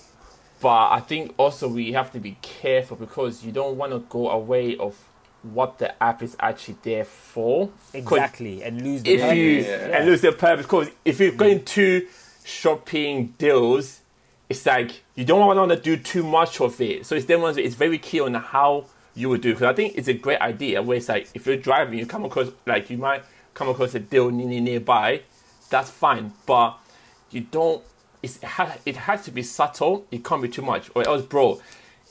But 0.62 0.92
I 0.92 1.00
think 1.00 1.34
also 1.38 1.68
we 1.68 1.94
have 1.94 2.12
to 2.12 2.20
be 2.20 2.38
careful 2.42 2.96
because 2.96 3.44
you 3.44 3.52
don't 3.52 3.76
want 3.78 3.92
to 3.92 4.00
go 4.10 4.30
away 4.30 4.78
of 4.78 4.96
what 5.42 5.78
the 5.80 6.02
app 6.02 6.22
is 6.24 6.38
actually 6.40 6.78
there 6.84 7.04
for. 7.06 7.70
Exactly, 7.94 8.64
and 8.64 8.82
lose 8.82 9.04
the 9.04 9.14
If 9.14 9.22
purpose. 9.22 9.38
you 9.38 9.50
Yeah. 9.50 9.98
and 9.98 10.06
lose 10.06 10.22
the 10.22 10.32
purpose, 10.32 10.66
because 10.66 10.90
if 11.04 11.20
you're 11.20 11.32
going 11.32 11.60
mm. 11.60 11.66
to 11.66 12.08
shopping 12.46 13.34
deals, 13.38 14.02
it's 14.50 14.66
like 14.66 15.04
you 15.16 15.26
don't 15.26 15.46
want 15.46 15.70
to 15.72 15.76
do 15.76 15.98
too 15.98 16.24
much 16.24 16.62
of 16.62 16.80
it. 16.80 17.06
So 17.06 17.16
it's 17.16 17.26
then 17.26 17.42
ones 17.42 17.58
it's 17.58 17.76
very 17.76 17.98
key 17.98 18.20
on 18.22 18.34
how 18.36 18.86
you 19.16 19.30
would 19.30 19.42
do. 19.42 19.54
Because 19.54 19.68
I 19.68 19.74
think 19.74 19.98
it's 19.98 20.08
a 20.08 20.14
great 20.14 20.40
idea 20.40 20.82
where 20.82 20.98
it's 20.98 21.10
like 21.10 21.28
if 21.34 21.46
you're 21.46 21.58
driving, 21.58 22.00
you 22.00 22.06
come 22.06 22.24
across 22.26 22.50
like 22.66 22.90
you 22.90 22.98
might 22.98 23.24
come 23.54 23.70
across 23.70 23.96
a 23.96 24.00
deal 24.00 24.30
near- 24.30 24.62
nearby, 24.62 25.22
that's 25.70 25.90
fine. 25.90 26.34
But 26.46 26.78
you 27.32 27.42
don't. 27.42 27.82
It's, 28.24 28.38
it, 28.38 28.44
ha- 28.46 28.78
it 28.86 28.96
has 28.96 29.26
to 29.26 29.32
be 29.32 29.44
subtle. 29.44 30.08
It 30.10 30.24
can't 30.24 30.42
be 30.42 30.50
too 30.50 30.62
much, 30.64 30.90
or 30.96 31.06
else, 31.08 31.22
bro, 31.24 31.62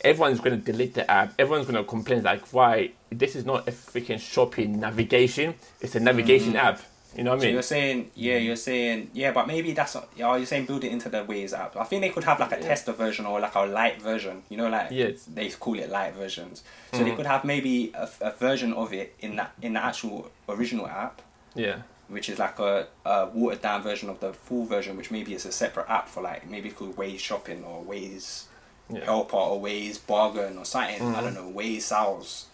everyone's 0.05 0.41
going 0.41 0.57
to 0.63 0.73
delete 0.73 0.95
the 0.95 1.11
app. 1.11 1.35
Everyone's 1.39 1.67
going 1.67 1.83
to 1.83 1.89
complain 1.89 2.23
like, 2.23 2.53
why 2.53 2.93
this 3.11 3.35
is 3.35 3.45
not 3.45 3.67
a 3.69 3.73
freaking 3.73 4.21
shopping 4.21 4.79
navigation. 4.79 5.55
It's 5.81 5.95
a 5.95 6.01
navigation 6.01 6.53
mm-hmm. 6.53 6.67
app. 6.67 6.83
You 7.17 7.25
know 7.25 7.33
what 7.33 7.37
I 7.37 7.41
So 7.41 7.45
mean? 7.47 7.53
you're 7.55 7.63
saying, 7.63 8.11
yeah, 8.15 8.39
you're 8.39 8.57
saying, 8.57 9.11
yeah, 9.13 9.33
but 9.33 9.47
maybe 9.47 9.73
that's 9.73 9.95
not. 9.95 10.09
Yeah, 10.17 10.35
you're 10.37 10.47
saying 10.47 10.65
build 10.65 10.83
it 10.85 10.93
into 10.93 11.11
the 11.11 11.25
Waze 11.25 11.53
app. 11.53 11.77
I 11.77 11.85
think 11.85 12.01
they 12.01 12.09
could 12.09 12.25
have 12.25 12.41
like 12.41 12.53
a 12.53 12.61
tester 12.61 12.93
version 12.93 13.27
or 13.27 13.39
like 13.39 13.55
a 13.55 13.61
light 13.67 14.01
version. 14.01 14.43
You 14.49 14.57
know, 14.57 14.71
like 14.71 14.89
Yes. 14.91 15.25
they 15.25 15.51
call 15.51 15.79
it 15.79 15.91
light 15.91 16.15
versions. 16.15 16.63
So 16.93 16.99
they 16.99 17.05
mm-hmm. 17.05 17.17
could 17.17 17.27
have 17.27 17.45
maybe 17.45 17.93
a, 17.95 18.09
a 18.23 18.31
version 18.33 18.73
of 18.73 18.95
it 18.95 19.15
in 19.21 19.37
that 19.37 19.53
in 19.61 19.75
the 19.75 19.85
actual 19.85 20.31
original 20.49 20.87
app, 20.87 21.21
Yeah. 21.55 21.83
Which 22.13 22.29
is 22.29 22.39
like 22.39 22.59
a, 22.59 22.87
a 23.07 23.27
watered 23.33 23.63
down 23.63 23.83
version 23.83 24.11
of 24.11 24.21
the 24.21 24.33
full 24.33 24.67
version, 24.67 24.97
which 24.97 25.11
maybe 25.11 25.35
is 25.35 25.47
a 25.47 25.53
separate 25.53 25.89
app 25.89 26.09
for 26.09 26.23
like 26.23 26.49
maybe 26.49 26.69
it's 26.69 26.79
called 26.79 26.95
Waze 26.97 27.19
Shopping 27.19 27.65
or 27.65 27.83
Waze 27.83 28.45
Yeah. 28.91 29.05
Helper 29.05 29.37
or 29.37 29.61
Waze 29.61 30.07
Bargain 30.07 30.59
or 30.59 30.65
something. 30.67 31.03
I 31.03 31.23
don't 31.23 31.35
mm-hmm. 31.35 31.49
know 31.49 31.53
Waze 31.53 31.83
Sales. 31.83 32.47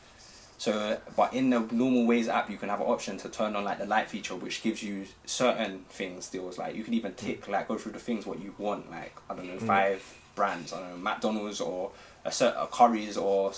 So, 0.58 0.98
but 1.16 1.34
in 1.34 1.50
the 1.50 1.60
normal 1.70 2.04
Waze 2.06 2.28
app, 2.28 2.50
you 2.50 2.56
can 2.56 2.68
have 2.68 2.80
an 2.80 2.86
option 2.86 3.16
to 3.18 3.28
turn 3.28 3.54
on 3.56 3.64
like 3.64 3.78
the 3.78 3.86
light 3.86 4.08
feature, 4.08 4.34
which 4.34 4.62
gives 4.62 4.82
you 4.82 5.06
certain 5.24 5.84
things. 5.88 6.28
Deals 6.28 6.58
like 6.58 6.74
you 6.76 6.84
can 6.84 6.94
even 6.94 7.12
mm. 7.12 7.16
tick 7.16 7.48
like 7.48 7.68
go 7.68 7.76
through 7.76 7.92
the 7.92 7.98
things 7.98 8.26
what 8.26 8.40
you 8.40 8.54
want. 8.58 8.90
Like 8.90 9.16
I 9.28 9.34
don't 9.34 9.48
know 9.48 9.56
mm. 9.56 9.66
five 9.66 10.02
brands. 10.36 10.72
I 10.72 10.80
don't 10.80 10.90
know 10.90 10.96
McDonald's 10.98 11.60
or 11.60 11.90
a 12.24 12.30
certain 12.30 12.64
Curry's 12.68 13.16
or 13.16 13.52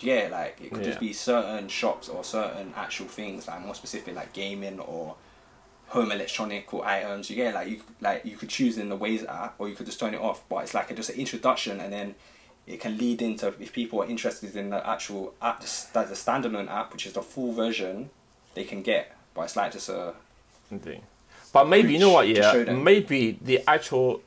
yeah, 0.00 0.28
like 0.30 0.58
it 0.60 0.70
could 0.70 0.80
Yeah. 0.80 0.90
just 0.90 1.00
be 1.00 1.12
certain 1.12 1.68
shops 1.68 2.08
or 2.08 2.24
certain 2.24 2.72
actual 2.76 3.06
things 3.06 3.46
like 3.46 3.60
more 3.60 3.74
specific 3.74 4.14
like 4.16 4.32
gaming 4.32 4.80
or 4.80 5.14
home 5.94 6.10
electronic 6.10 6.74
or 6.74 6.84
items. 6.84 7.30
You 7.30 7.36
get 7.36 7.54
like 7.54 7.68
you 7.68 7.80
like 8.00 8.24
you 8.24 8.36
could 8.36 8.48
choose 8.48 8.78
in 8.78 8.88
the 8.88 8.98
Waze 8.98 9.26
app 9.28 9.54
or 9.58 9.68
you 9.68 9.76
could 9.76 9.86
just 9.86 10.00
turn 10.00 10.12
it 10.12 10.20
off. 10.20 10.42
But 10.48 10.64
it's 10.64 10.74
like 10.74 10.90
a, 10.90 10.94
just 10.94 11.10
an 11.10 11.16
introduction 11.16 11.80
and 11.80 11.92
then 11.92 12.16
it 12.66 12.80
can 12.80 12.98
lead 12.98 13.22
into 13.22 13.48
if 13.60 13.72
people 13.72 14.02
are 14.02 14.06
interested 14.06 14.56
in 14.56 14.70
the 14.70 14.86
actual 14.86 15.34
app, 15.40 15.60
the, 15.60 15.66
the 15.92 16.14
standalone 16.14 16.68
app, 16.68 16.92
which 16.92 17.06
is 17.06 17.12
the 17.12 17.22
full 17.22 17.52
version, 17.52 18.10
they 18.54 18.64
can 18.64 18.82
get. 18.82 19.16
But 19.34 19.42
it's 19.42 19.56
like 19.56 19.72
just 19.72 19.88
a 19.88 20.14
thing. 20.80 21.02
But 21.52 21.68
maybe 21.68 21.92
you 21.92 22.00
know 22.00 22.10
what? 22.10 22.26
Yeah, 22.26 22.72
maybe 22.72 23.38
the 23.40 23.62
actual 23.68 24.20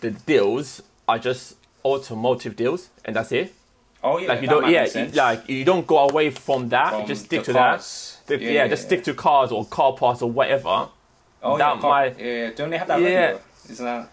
the 0.00 0.12
deals 0.12 0.82
are 1.06 1.18
just 1.18 1.56
automotive 1.84 2.56
deals, 2.56 2.88
and 3.04 3.14
that's 3.14 3.32
it. 3.32 3.52
oh 4.02 4.16
yeah, 4.18 4.28
like 4.28 4.40
you 4.40 4.48
don't, 4.48 4.70
yeah, 4.70 4.86
sense. 4.86 5.14
like 5.14 5.48
you 5.48 5.64
don't 5.66 5.86
go 5.86 6.08
away 6.08 6.30
from 6.30 6.70
that. 6.70 6.92
From 6.92 7.06
just 7.06 7.26
stick 7.26 7.42
to 7.44 7.52
cars. 7.52 7.80
that. 7.80 7.84
Stick, 7.84 8.40
Yeah, 8.40 8.46
yeah, 8.46 8.54
yeah, 8.62 8.68
just 8.68 8.84
stick 8.84 9.04
to 9.04 9.12
cars 9.12 9.52
or 9.52 9.66
car 9.66 9.92
parts 9.92 10.22
or 10.22 10.30
whatever. 10.30 10.88
Oh 11.42 11.56
that 11.58 11.76
yeah, 11.76 11.80
might- 11.82 12.18
yeah. 12.20 12.50
Don't 12.50 12.70
they 12.70 12.78
have 12.78 12.88
that? 12.88 13.00
Yeah. 13.00 13.38
Isn't 13.68 13.84
that? 13.84 14.08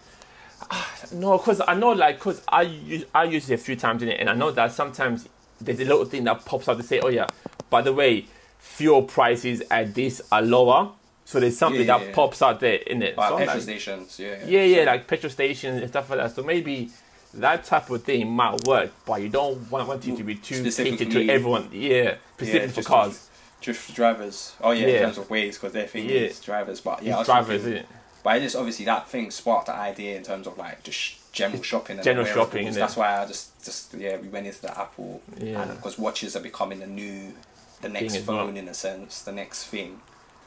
No, 1.12 1.38
because 1.38 1.62
I 1.66 1.74
know, 1.74 1.92
like, 1.92 2.16
because 2.18 2.42
I 2.48 2.62
use 2.62 3.04
I 3.14 3.24
use 3.24 3.48
it 3.48 3.54
a 3.54 3.58
few 3.58 3.76
times 3.76 4.02
in 4.02 4.08
it, 4.08 4.20
and 4.20 4.28
I 4.28 4.34
know 4.34 4.50
that 4.50 4.72
sometimes 4.72 5.28
there's 5.60 5.80
a 5.80 5.84
little 5.84 6.04
thing 6.04 6.24
that 6.24 6.44
pops 6.44 6.68
up 6.68 6.76
to 6.76 6.82
say, 6.82 7.00
"Oh 7.00 7.08
yeah, 7.08 7.28
by 7.70 7.80
the 7.80 7.92
way, 7.92 8.26
fuel 8.58 9.02
prices 9.02 9.62
at 9.70 9.94
this 9.94 10.20
are 10.32 10.42
lower." 10.42 10.90
So 11.24 11.38
there's 11.40 11.56
something 11.56 11.82
Yeah, 11.86 11.98
that 11.98 12.06
yeah. 12.08 12.14
pops 12.14 12.42
out 12.42 12.60
there 12.60 12.74
in 12.74 13.02
it. 13.02 13.16
Like 13.16 13.28
So 13.28 13.36
petrol 13.38 13.54
like, 13.56 13.62
stations. 13.62 14.18
Yeah. 14.18 14.36
yeah, 14.46 14.62
yeah, 14.64 14.84
like 14.84 15.06
petrol 15.06 15.30
stations 15.30 15.80
and 15.80 15.88
stuff 15.90 16.10
like 16.10 16.18
that. 16.18 16.34
So 16.34 16.42
maybe 16.42 16.90
that 17.34 17.64
type 17.64 17.88
of 17.90 18.02
thing 18.02 18.28
might 18.30 18.66
work, 18.66 18.90
but 19.06 19.22
you 19.22 19.28
don't 19.28 19.70
want, 19.70 19.86
want 19.88 20.06
it 20.08 20.16
to 20.16 20.24
be 20.24 20.34
too 20.34 20.62
catered 20.70 21.10
to 21.10 21.28
everyone. 21.28 21.68
Yeah, 21.70 22.16
specifically 22.34 22.82
for 22.82 22.82
cars. 22.82 23.27
Just 23.60 23.80
for 23.80 23.92
drivers. 23.92 24.54
Oh 24.60 24.70
yeah, 24.70 24.86
in 24.86 24.94
Yeah. 24.94 25.00
terms 25.00 25.18
of 25.18 25.28
Waze, 25.28 25.54
because 25.54 25.72
their 25.72 25.86
thing 25.86 26.08
Yeah. 26.08 26.16
is 26.20 26.40
drivers. 26.40 26.80
But 26.80 27.02
yeah, 27.02 27.16
I 27.16 27.18
was 27.18 27.26
drivers, 27.26 27.62
thinking- 27.62 27.82
innit? 27.82 27.86
But 28.22 28.36
it 28.36 28.40
just 28.40 28.56
obviously 28.56 28.84
that 28.86 29.08
thing 29.08 29.30
sparked 29.30 29.66
the 29.66 29.74
idea 29.74 30.16
in 30.16 30.22
terms 30.22 30.46
of 30.46 30.58
like 30.58 30.82
just 30.82 30.98
sh- 30.98 31.14
general 31.32 31.62
shopping. 31.62 31.96
And 31.96 32.04
General 32.04 32.24
wearables. 32.24 32.48
shopping, 32.48 32.66
innit? 32.66 32.74
That's 32.74 32.96
why 32.96 33.20
I 33.22 33.26
just 33.26 33.64
just 33.64 33.94
yeah 33.94 34.16
we 34.16 34.28
went 34.28 34.46
into 34.46 34.60
the 34.62 34.78
Apple. 34.78 35.22
Yeah. 35.38 35.64
Because 35.64 35.98
watches 35.98 36.36
are 36.36 36.40
becoming 36.40 36.80
the 36.80 36.86
new, 36.86 37.32
the 37.80 37.88
next 37.88 38.14
as 38.16 38.26
well. 38.26 38.46
phone 38.46 38.56
in 38.56 38.68
a 38.68 38.74
sense, 38.74 39.22
the 39.22 39.32
next 39.32 39.64
thing. 39.66 40.00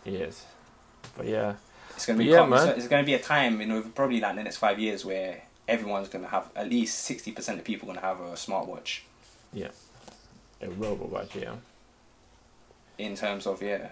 Yes, 0.06 0.46
but 1.18 1.28
yeah, 1.28 1.56
It's 1.96 2.06
gonna 2.06 2.20
be 2.20 2.26
Yeah, 2.26 2.46
man. 2.46 2.70
It's, 2.70 2.80
it's 2.80 2.88
gonna 2.88 3.04
be 3.04 3.14
a 3.14 3.20
time 3.20 3.60
you 3.62 3.68
know 3.68 3.82
probably 3.96 4.20
like 4.20 4.36
the 4.36 4.44
next 4.44 4.58
five 4.58 4.80
years 4.80 5.04
where 5.06 5.42
everyone's 5.68 6.08
gonna 6.10 6.28
have 6.28 6.50
at 6.56 6.70
least 6.70 7.00
sixty 7.00 7.32
percent 7.32 7.60
of 7.60 7.66
people 7.66 7.88
gonna 7.88 8.02
have 8.02 8.20
a 8.20 8.34
smartwatch. 8.34 9.00
Yeah. 9.54 9.70
A 10.62 10.70
robot 10.70 11.10
watch. 11.10 11.36
Yeah, 11.36 11.56
In 13.02 13.16
terms 13.16 13.48
of 13.48 13.62
yeah, 13.64 13.88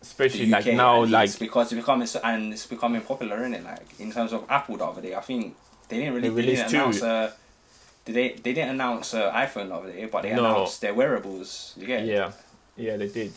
especially 0.00 0.46
like 0.46 0.66
now, 0.66 1.04
like 1.04 1.38
because 1.38 1.72
it's 1.72 1.80
becoming 1.80 2.08
and 2.24 2.52
it's 2.52 2.66
becoming 2.66 3.02
popular 3.02 3.44
in 3.44 3.54
it. 3.54 3.64
Like 3.64 3.86
in 4.00 4.10
terms 4.10 4.32
of 4.32 4.44
Apple 4.48 4.76
the 4.76 4.84
other 4.84 5.00
day, 5.00 5.14
I 5.14 5.20
think 5.20 5.54
they 5.88 5.98
didn't 5.98 6.14
really 6.14 6.28
They 6.30 6.42
didn't 6.54 6.68
two. 6.70 6.76
announce. 6.76 7.02
Uh, 7.02 7.30
did 8.04 8.14
they 8.16 8.28
they 8.44 8.52
didn't 8.52 8.70
announce 8.70 9.14
uh, 9.14 9.30
iPhone 9.32 9.68
the 9.68 9.74
other 9.76 9.92
day, 9.92 10.06
but 10.06 10.22
they 10.22 10.32
No. 10.32 10.44
announced 10.44 10.80
their 10.80 10.92
wearables. 10.94 11.74
You 11.76 11.86
get 11.86 12.04
Yeah, 12.04 12.32
yeah, 12.76 12.96
they 12.96 13.08
did. 13.08 13.32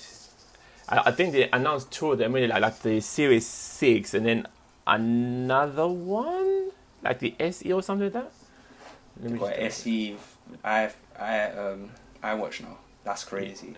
I, 0.90 0.98
I 1.10 1.12
think 1.12 1.34
they 1.34 1.50
announced 1.52 1.92
two 1.92 2.12
of 2.12 2.18
them, 2.18 2.34
really, 2.34 2.48
like, 2.48 2.62
like 2.62 2.80
the 2.82 3.00
Series 3.02 3.46
6 3.48 4.14
and 4.16 4.26
then 4.26 4.48
another 4.88 5.88
one, 5.88 6.72
like 7.04 7.20
the 7.20 7.36
SE 7.40 7.72
or 7.72 7.82
something 7.84 8.06
like 8.06 8.14
that. 8.14 8.32
Let 9.22 9.32
me 9.32 9.38
got 9.40 9.54
SE. 9.60 10.18
I 10.64 10.90
I 11.20 11.42
um 11.52 11.92
iWatch 12.24 12.62
now. 12.62 12.78
That's 13.04 13.24
crazy. 13.24 13.76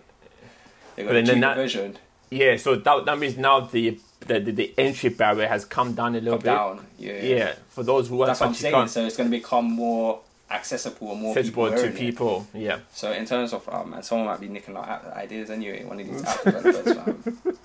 They 0.98 1.04
got 1.04 1.10
But 1.10 1.16
a 1.16 1.24
cheaper 1.24 1.40
that- 1.40 1.56
version. 1.56 1.98
Yeah, 2.30 2.58
so 2.58 2.76
that, 2.76 3.06
that 3.06 3.18
means 3.18 3.38
now 3.38 3.62
the, 3.62 3.98
the, 4.20 4.40
the, 4.42 4.52
the 4.52 4.74
entry 4.78 5.10
barrier 5.12 5.48
has 5.48 5.64
come 5.64 5.94
down 5.94 6.14
a 6.14 6.20
little 6.20 6.34
Up 6.34 6.42
bit. 6.42 6.48
down. 6.48 6.86
Yeah. 7.00 7.24
Yeah, 7.24 7.54
for 7.70 7.84
those 7.84 8.10
who 8.10 8.26
That's 8.26 8.42
what 8.42 8.48
I'm 8.50 8.54
saying. 8.54 8.88
So 8.90 9.06
it's 9.06 9.16
going 9.16 9.32
to 9.32 9.38
become 9.38 9.64
more 9.64 10.20
accessible 10.52 11.14
and 11.14 11.22
more 11.22 11.32
accessible 11.38 11.68
people 11.68 11.70
to 11.70 11.76
wearing 11.84 11.96
it. 11.96 11.98
people. 12.00 12.48
Yeah, 12.54 12.80
So 12.92 13.14
in 13.14 13.26
terms 13.26 13.54
of 13.54 13.68
um, 13.70 13.94
and 13.94 14.04
someone 14.04 14.28
might 14.28 14.42
be 14.42 14.50
nicking 14.50 14.76
our 14.76 14.86
app 14.90 15.06
ideas 15.16 15.50
anyway. 15.50 15.86
One 15.86 16.02
of 16.02 16.06
these 16.08 16.22
app 16.26 16.44
developers. 16.44 16.98
um, 16.98 17.58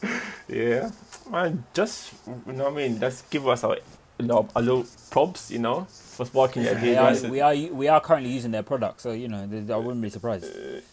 yeah, 0.48 0.90
man. 1.28 1.64
Just 1.74 2.12
you 2.46 2.52
know, 2.52 2.64
what 2.70 2.72
I 2.74 2.76
mean, 2.76 3.00
let's 3.00 3.22
give 3.22 3.48
us 3.48 3.64
a, 3.64 3.76
you 4.18 4.26
know, 4.26 4.48
a 4.54 4.60
little 4.62 4.86
props, 5.10 5.50
you 5.50 5.58
know, 5.58 5.84
for 5.90 6.26
sparking 6.26 6.62
the 6.64 6.70
We 6.74 6.96
idea. 6.96 7.00
are, 7.02 7.30
we 7.30 7.40
are 7.40 7.54
we 7.74 7.88
are 7.88 8.00
currently 8.00 8.30
using 8.30 8.50
their 8.52 8.62
product, 8.62 9.00
so 9.00 9.12
you 9.12 9.28
know 9.28 9.38
I 9.42 9.76
wouldn't 9.76 10.02
be 10.02 10.10
surprised. 10.10 10.44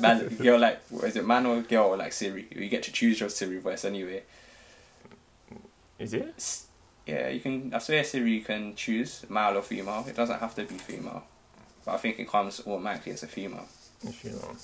man, 0.00 0.28
girl 0.36 0.58
like 0.58 0.80
what 0.90 1.04
is 1.04 1.16
it 1.16 1.26
man 1.26 1.46
or 1.46 1.60
girl 1.62 1.86
or 1.86 1.96
like 1.96 2.12
Siri? 2.12 2.46
You 2.54 2.68
get 2.68 2.82
to 2.84 2.92
choose 2.92 3.20
your 3.20 3.28
Siri 3.28 3.58
voice 3.58 3.84
anyway. 3.84 4.22
Is 5.98 6.12
it? 6.14 6.34
S- 6.36 6.66
Yeah, 7.06 7.28
you 7.28 7.40
can. 7.40 7.72
I 7.74 7.78
swear 7.78 8.02
Siri 8.04 8.32
you 8.32 8.42
can 8.42 8.74
choose 8.74 9.24
male 9.28 9.56
or 9.58 9.62
female. 9.62 10.04
It 10.08 10.16
doesn't 10.16 10.40
have 10.40 10.54
to 10.56 10.64
be 10.64 10.74
female, 10.76 11.22
but 11.84 11.94
I 11.94 11.98
think 11.98 12.18
it 12.18 12.28
comes 12.28 12.60
automatically 12.66 13.12
as 13.12 13.22
a 13.22 13.26
female. 13.28 13.66
if 14.02 14.24
you 14.24 14.30
know. 14.32 14.56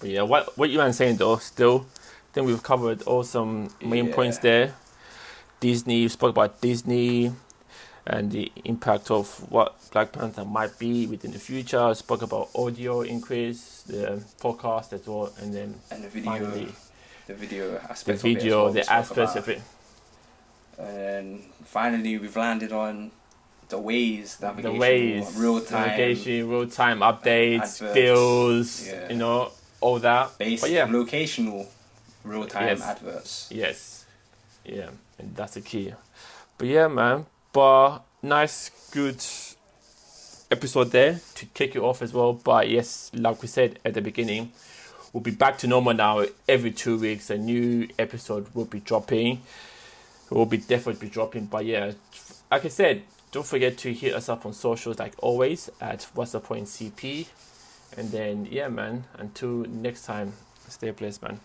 But 0.00 0.10
yeah, 0.10 0.22
what 0.22 0.56
what 0.56 0.70
you 0.70 0.78
were 0.78 0.92
saying 0.92 1.16
though, 1.16 1.36
still, 1.38 1.86
I 1.96 2.34
think 2.34 2.46
we've 2.46 2.62
covered 2.62 3.02
all 3.02 3.24
some 3.24 3.70
main 3.82 4.06
Yeah. 4.08 4.14
points 4.14 4.38
there. 4.38 4.74
Disney 5.60 6.08
spoke 6.08 6.30
about 6.30 6.60
Disney 6.60 7.32
and 8.06 8.30
the 8.30 8.50
impact 8.64 9.10
of 9.10 9.50
what 9.50 9.74
Black 9.92 10.12
Panther 10.12 10.44
might 10.44 10.78
be 10.78 11.06
within 11.06 11.32
the 11.32 11.38
future. 11.38 11.92
Spoke 11.94 12.22
about 12.22 12.48
audio 12.54 13.02
increase, 13.02 13.82
the 13.86 14.22
podcast 14.40 14.92
as 14.92 15.06
well, 15.06 15.32
and 15.40 15.52
then 15.52 15.74
And 15.90 16.04
the 16.04 16.08
video, 16.08 16.32
finally 16.32 16.68
the 17.26 17.34
video 17.34 17.72
the 17.72 17.82
aspect. 17.90 18.08
of 18.20 18.24
it 18.24 18.36
as 18.36 18.42
video, 18.42 18.64
well, 18.64 18.72
the 18.72 18.92
aspects 18.92 19.36
of 19.36 19.48
it, 19.48 19.60
And 20.78 21.42
finally, 21.64 22.16
we've 22.18 22.36
landed 22.36 22.72
on 22.72 23.10
the 23.68 23.76
Waze 23.78 24.38
the 24.38 24.46
navigation, 24.46 24.80
Waze, 24.80 25.38
real 25.38 25.60
time, 25.60 25.88
navigation, 25.88 26.48
real 26.48 26.66
time 26.68 27.00
updates, 27.00 27.82
adverts, 27.82 27.92
bills, 27.94 28.86
yeah. 28.88 29.08
you 29.10 29.16
know, 29.16 29.50
all 29.80 29.98
that. 29.98 30.38
based 30.38 30.62
But 30.62 30.70
yeah. 30.70 30.86
locational, 30.86 31.66
real 32.24 32.46
time 32.46 32.68
Yes. 32.68 32.80
adverts. 32.82 33.48
Yes. 33.50 33.97
Yeah, 34.68 34.90
and 35.18 35.34
that's 35.34 35.54
the 35.54 35.60
key. 35.60 35.94
But 36.56 36.68
yeah, 36.68 36.88
man. 36.88 37.26
But 37.52 38.00
nice, 38.22 38.70
good 38.90 39.24
episode 40.50 40.90
there 40.90 41.20
to 41.34 41.46
kick 41.46 41.76
it 41.76 41.80
off 41.80 42.02
as 42.02 42.12
well. 42.12 42.32
But 42.32 42.68
yes, 42.68 43.10
like 43.14 43.40
we 43.42 43.48
said 43.48 43.78
at 43.84 43.94
the 43.94 44.00
beginning, 44.00 44.52
we'll 45.12 45.22
be 45.22 45.30
back 45.30 45.58
to 45.58 45.66
normal 45.66 45.94
now. 45.94 46.24
Every 46.48 46.72
two 46.72 46.98
weeks, 46.98 47.30
a 47.30 47.38
new 47.38 47.88
episode 47.98 48.54
will 48.54 48.64
be 48.64 48.80
dropping. 48.80 49.42
It 50.30 50.34
will 50.34 50.46
be 50.46 50.58
definitely 50.58 51.06
be 51.06 51.12
dropping. 51.12 51.46
But 51.46 51.64
yeah, 51.64 51.92
like 52.50 52.64
I 52.64 52.68
said, 52.68 53.02
don't 53.32 53.46
forget 53.46 53.78
to 53.78 53.92
hit 53.92 54.14
us 54.14 54.28
up 54.28 54.46
on 54.46 54.52
socials 54.52 54.98
like 54.98 55.14
always 55.18 55.70
at 55.80 56.04
What's 56.14 56.32
the 56.32 56.40
Point 56.40 56.66
CP. 56.66 57.28
And 57.96 58.10
then, 58.10 58.46
yeah, 58.50 58.68
man, 58.68 59.04
until 59.14 59.64
next 59.64 60.04
time, 60.04 60.34
stay 60.68 60.90
blessed, 60.90 61.22
man. 61.22 61.40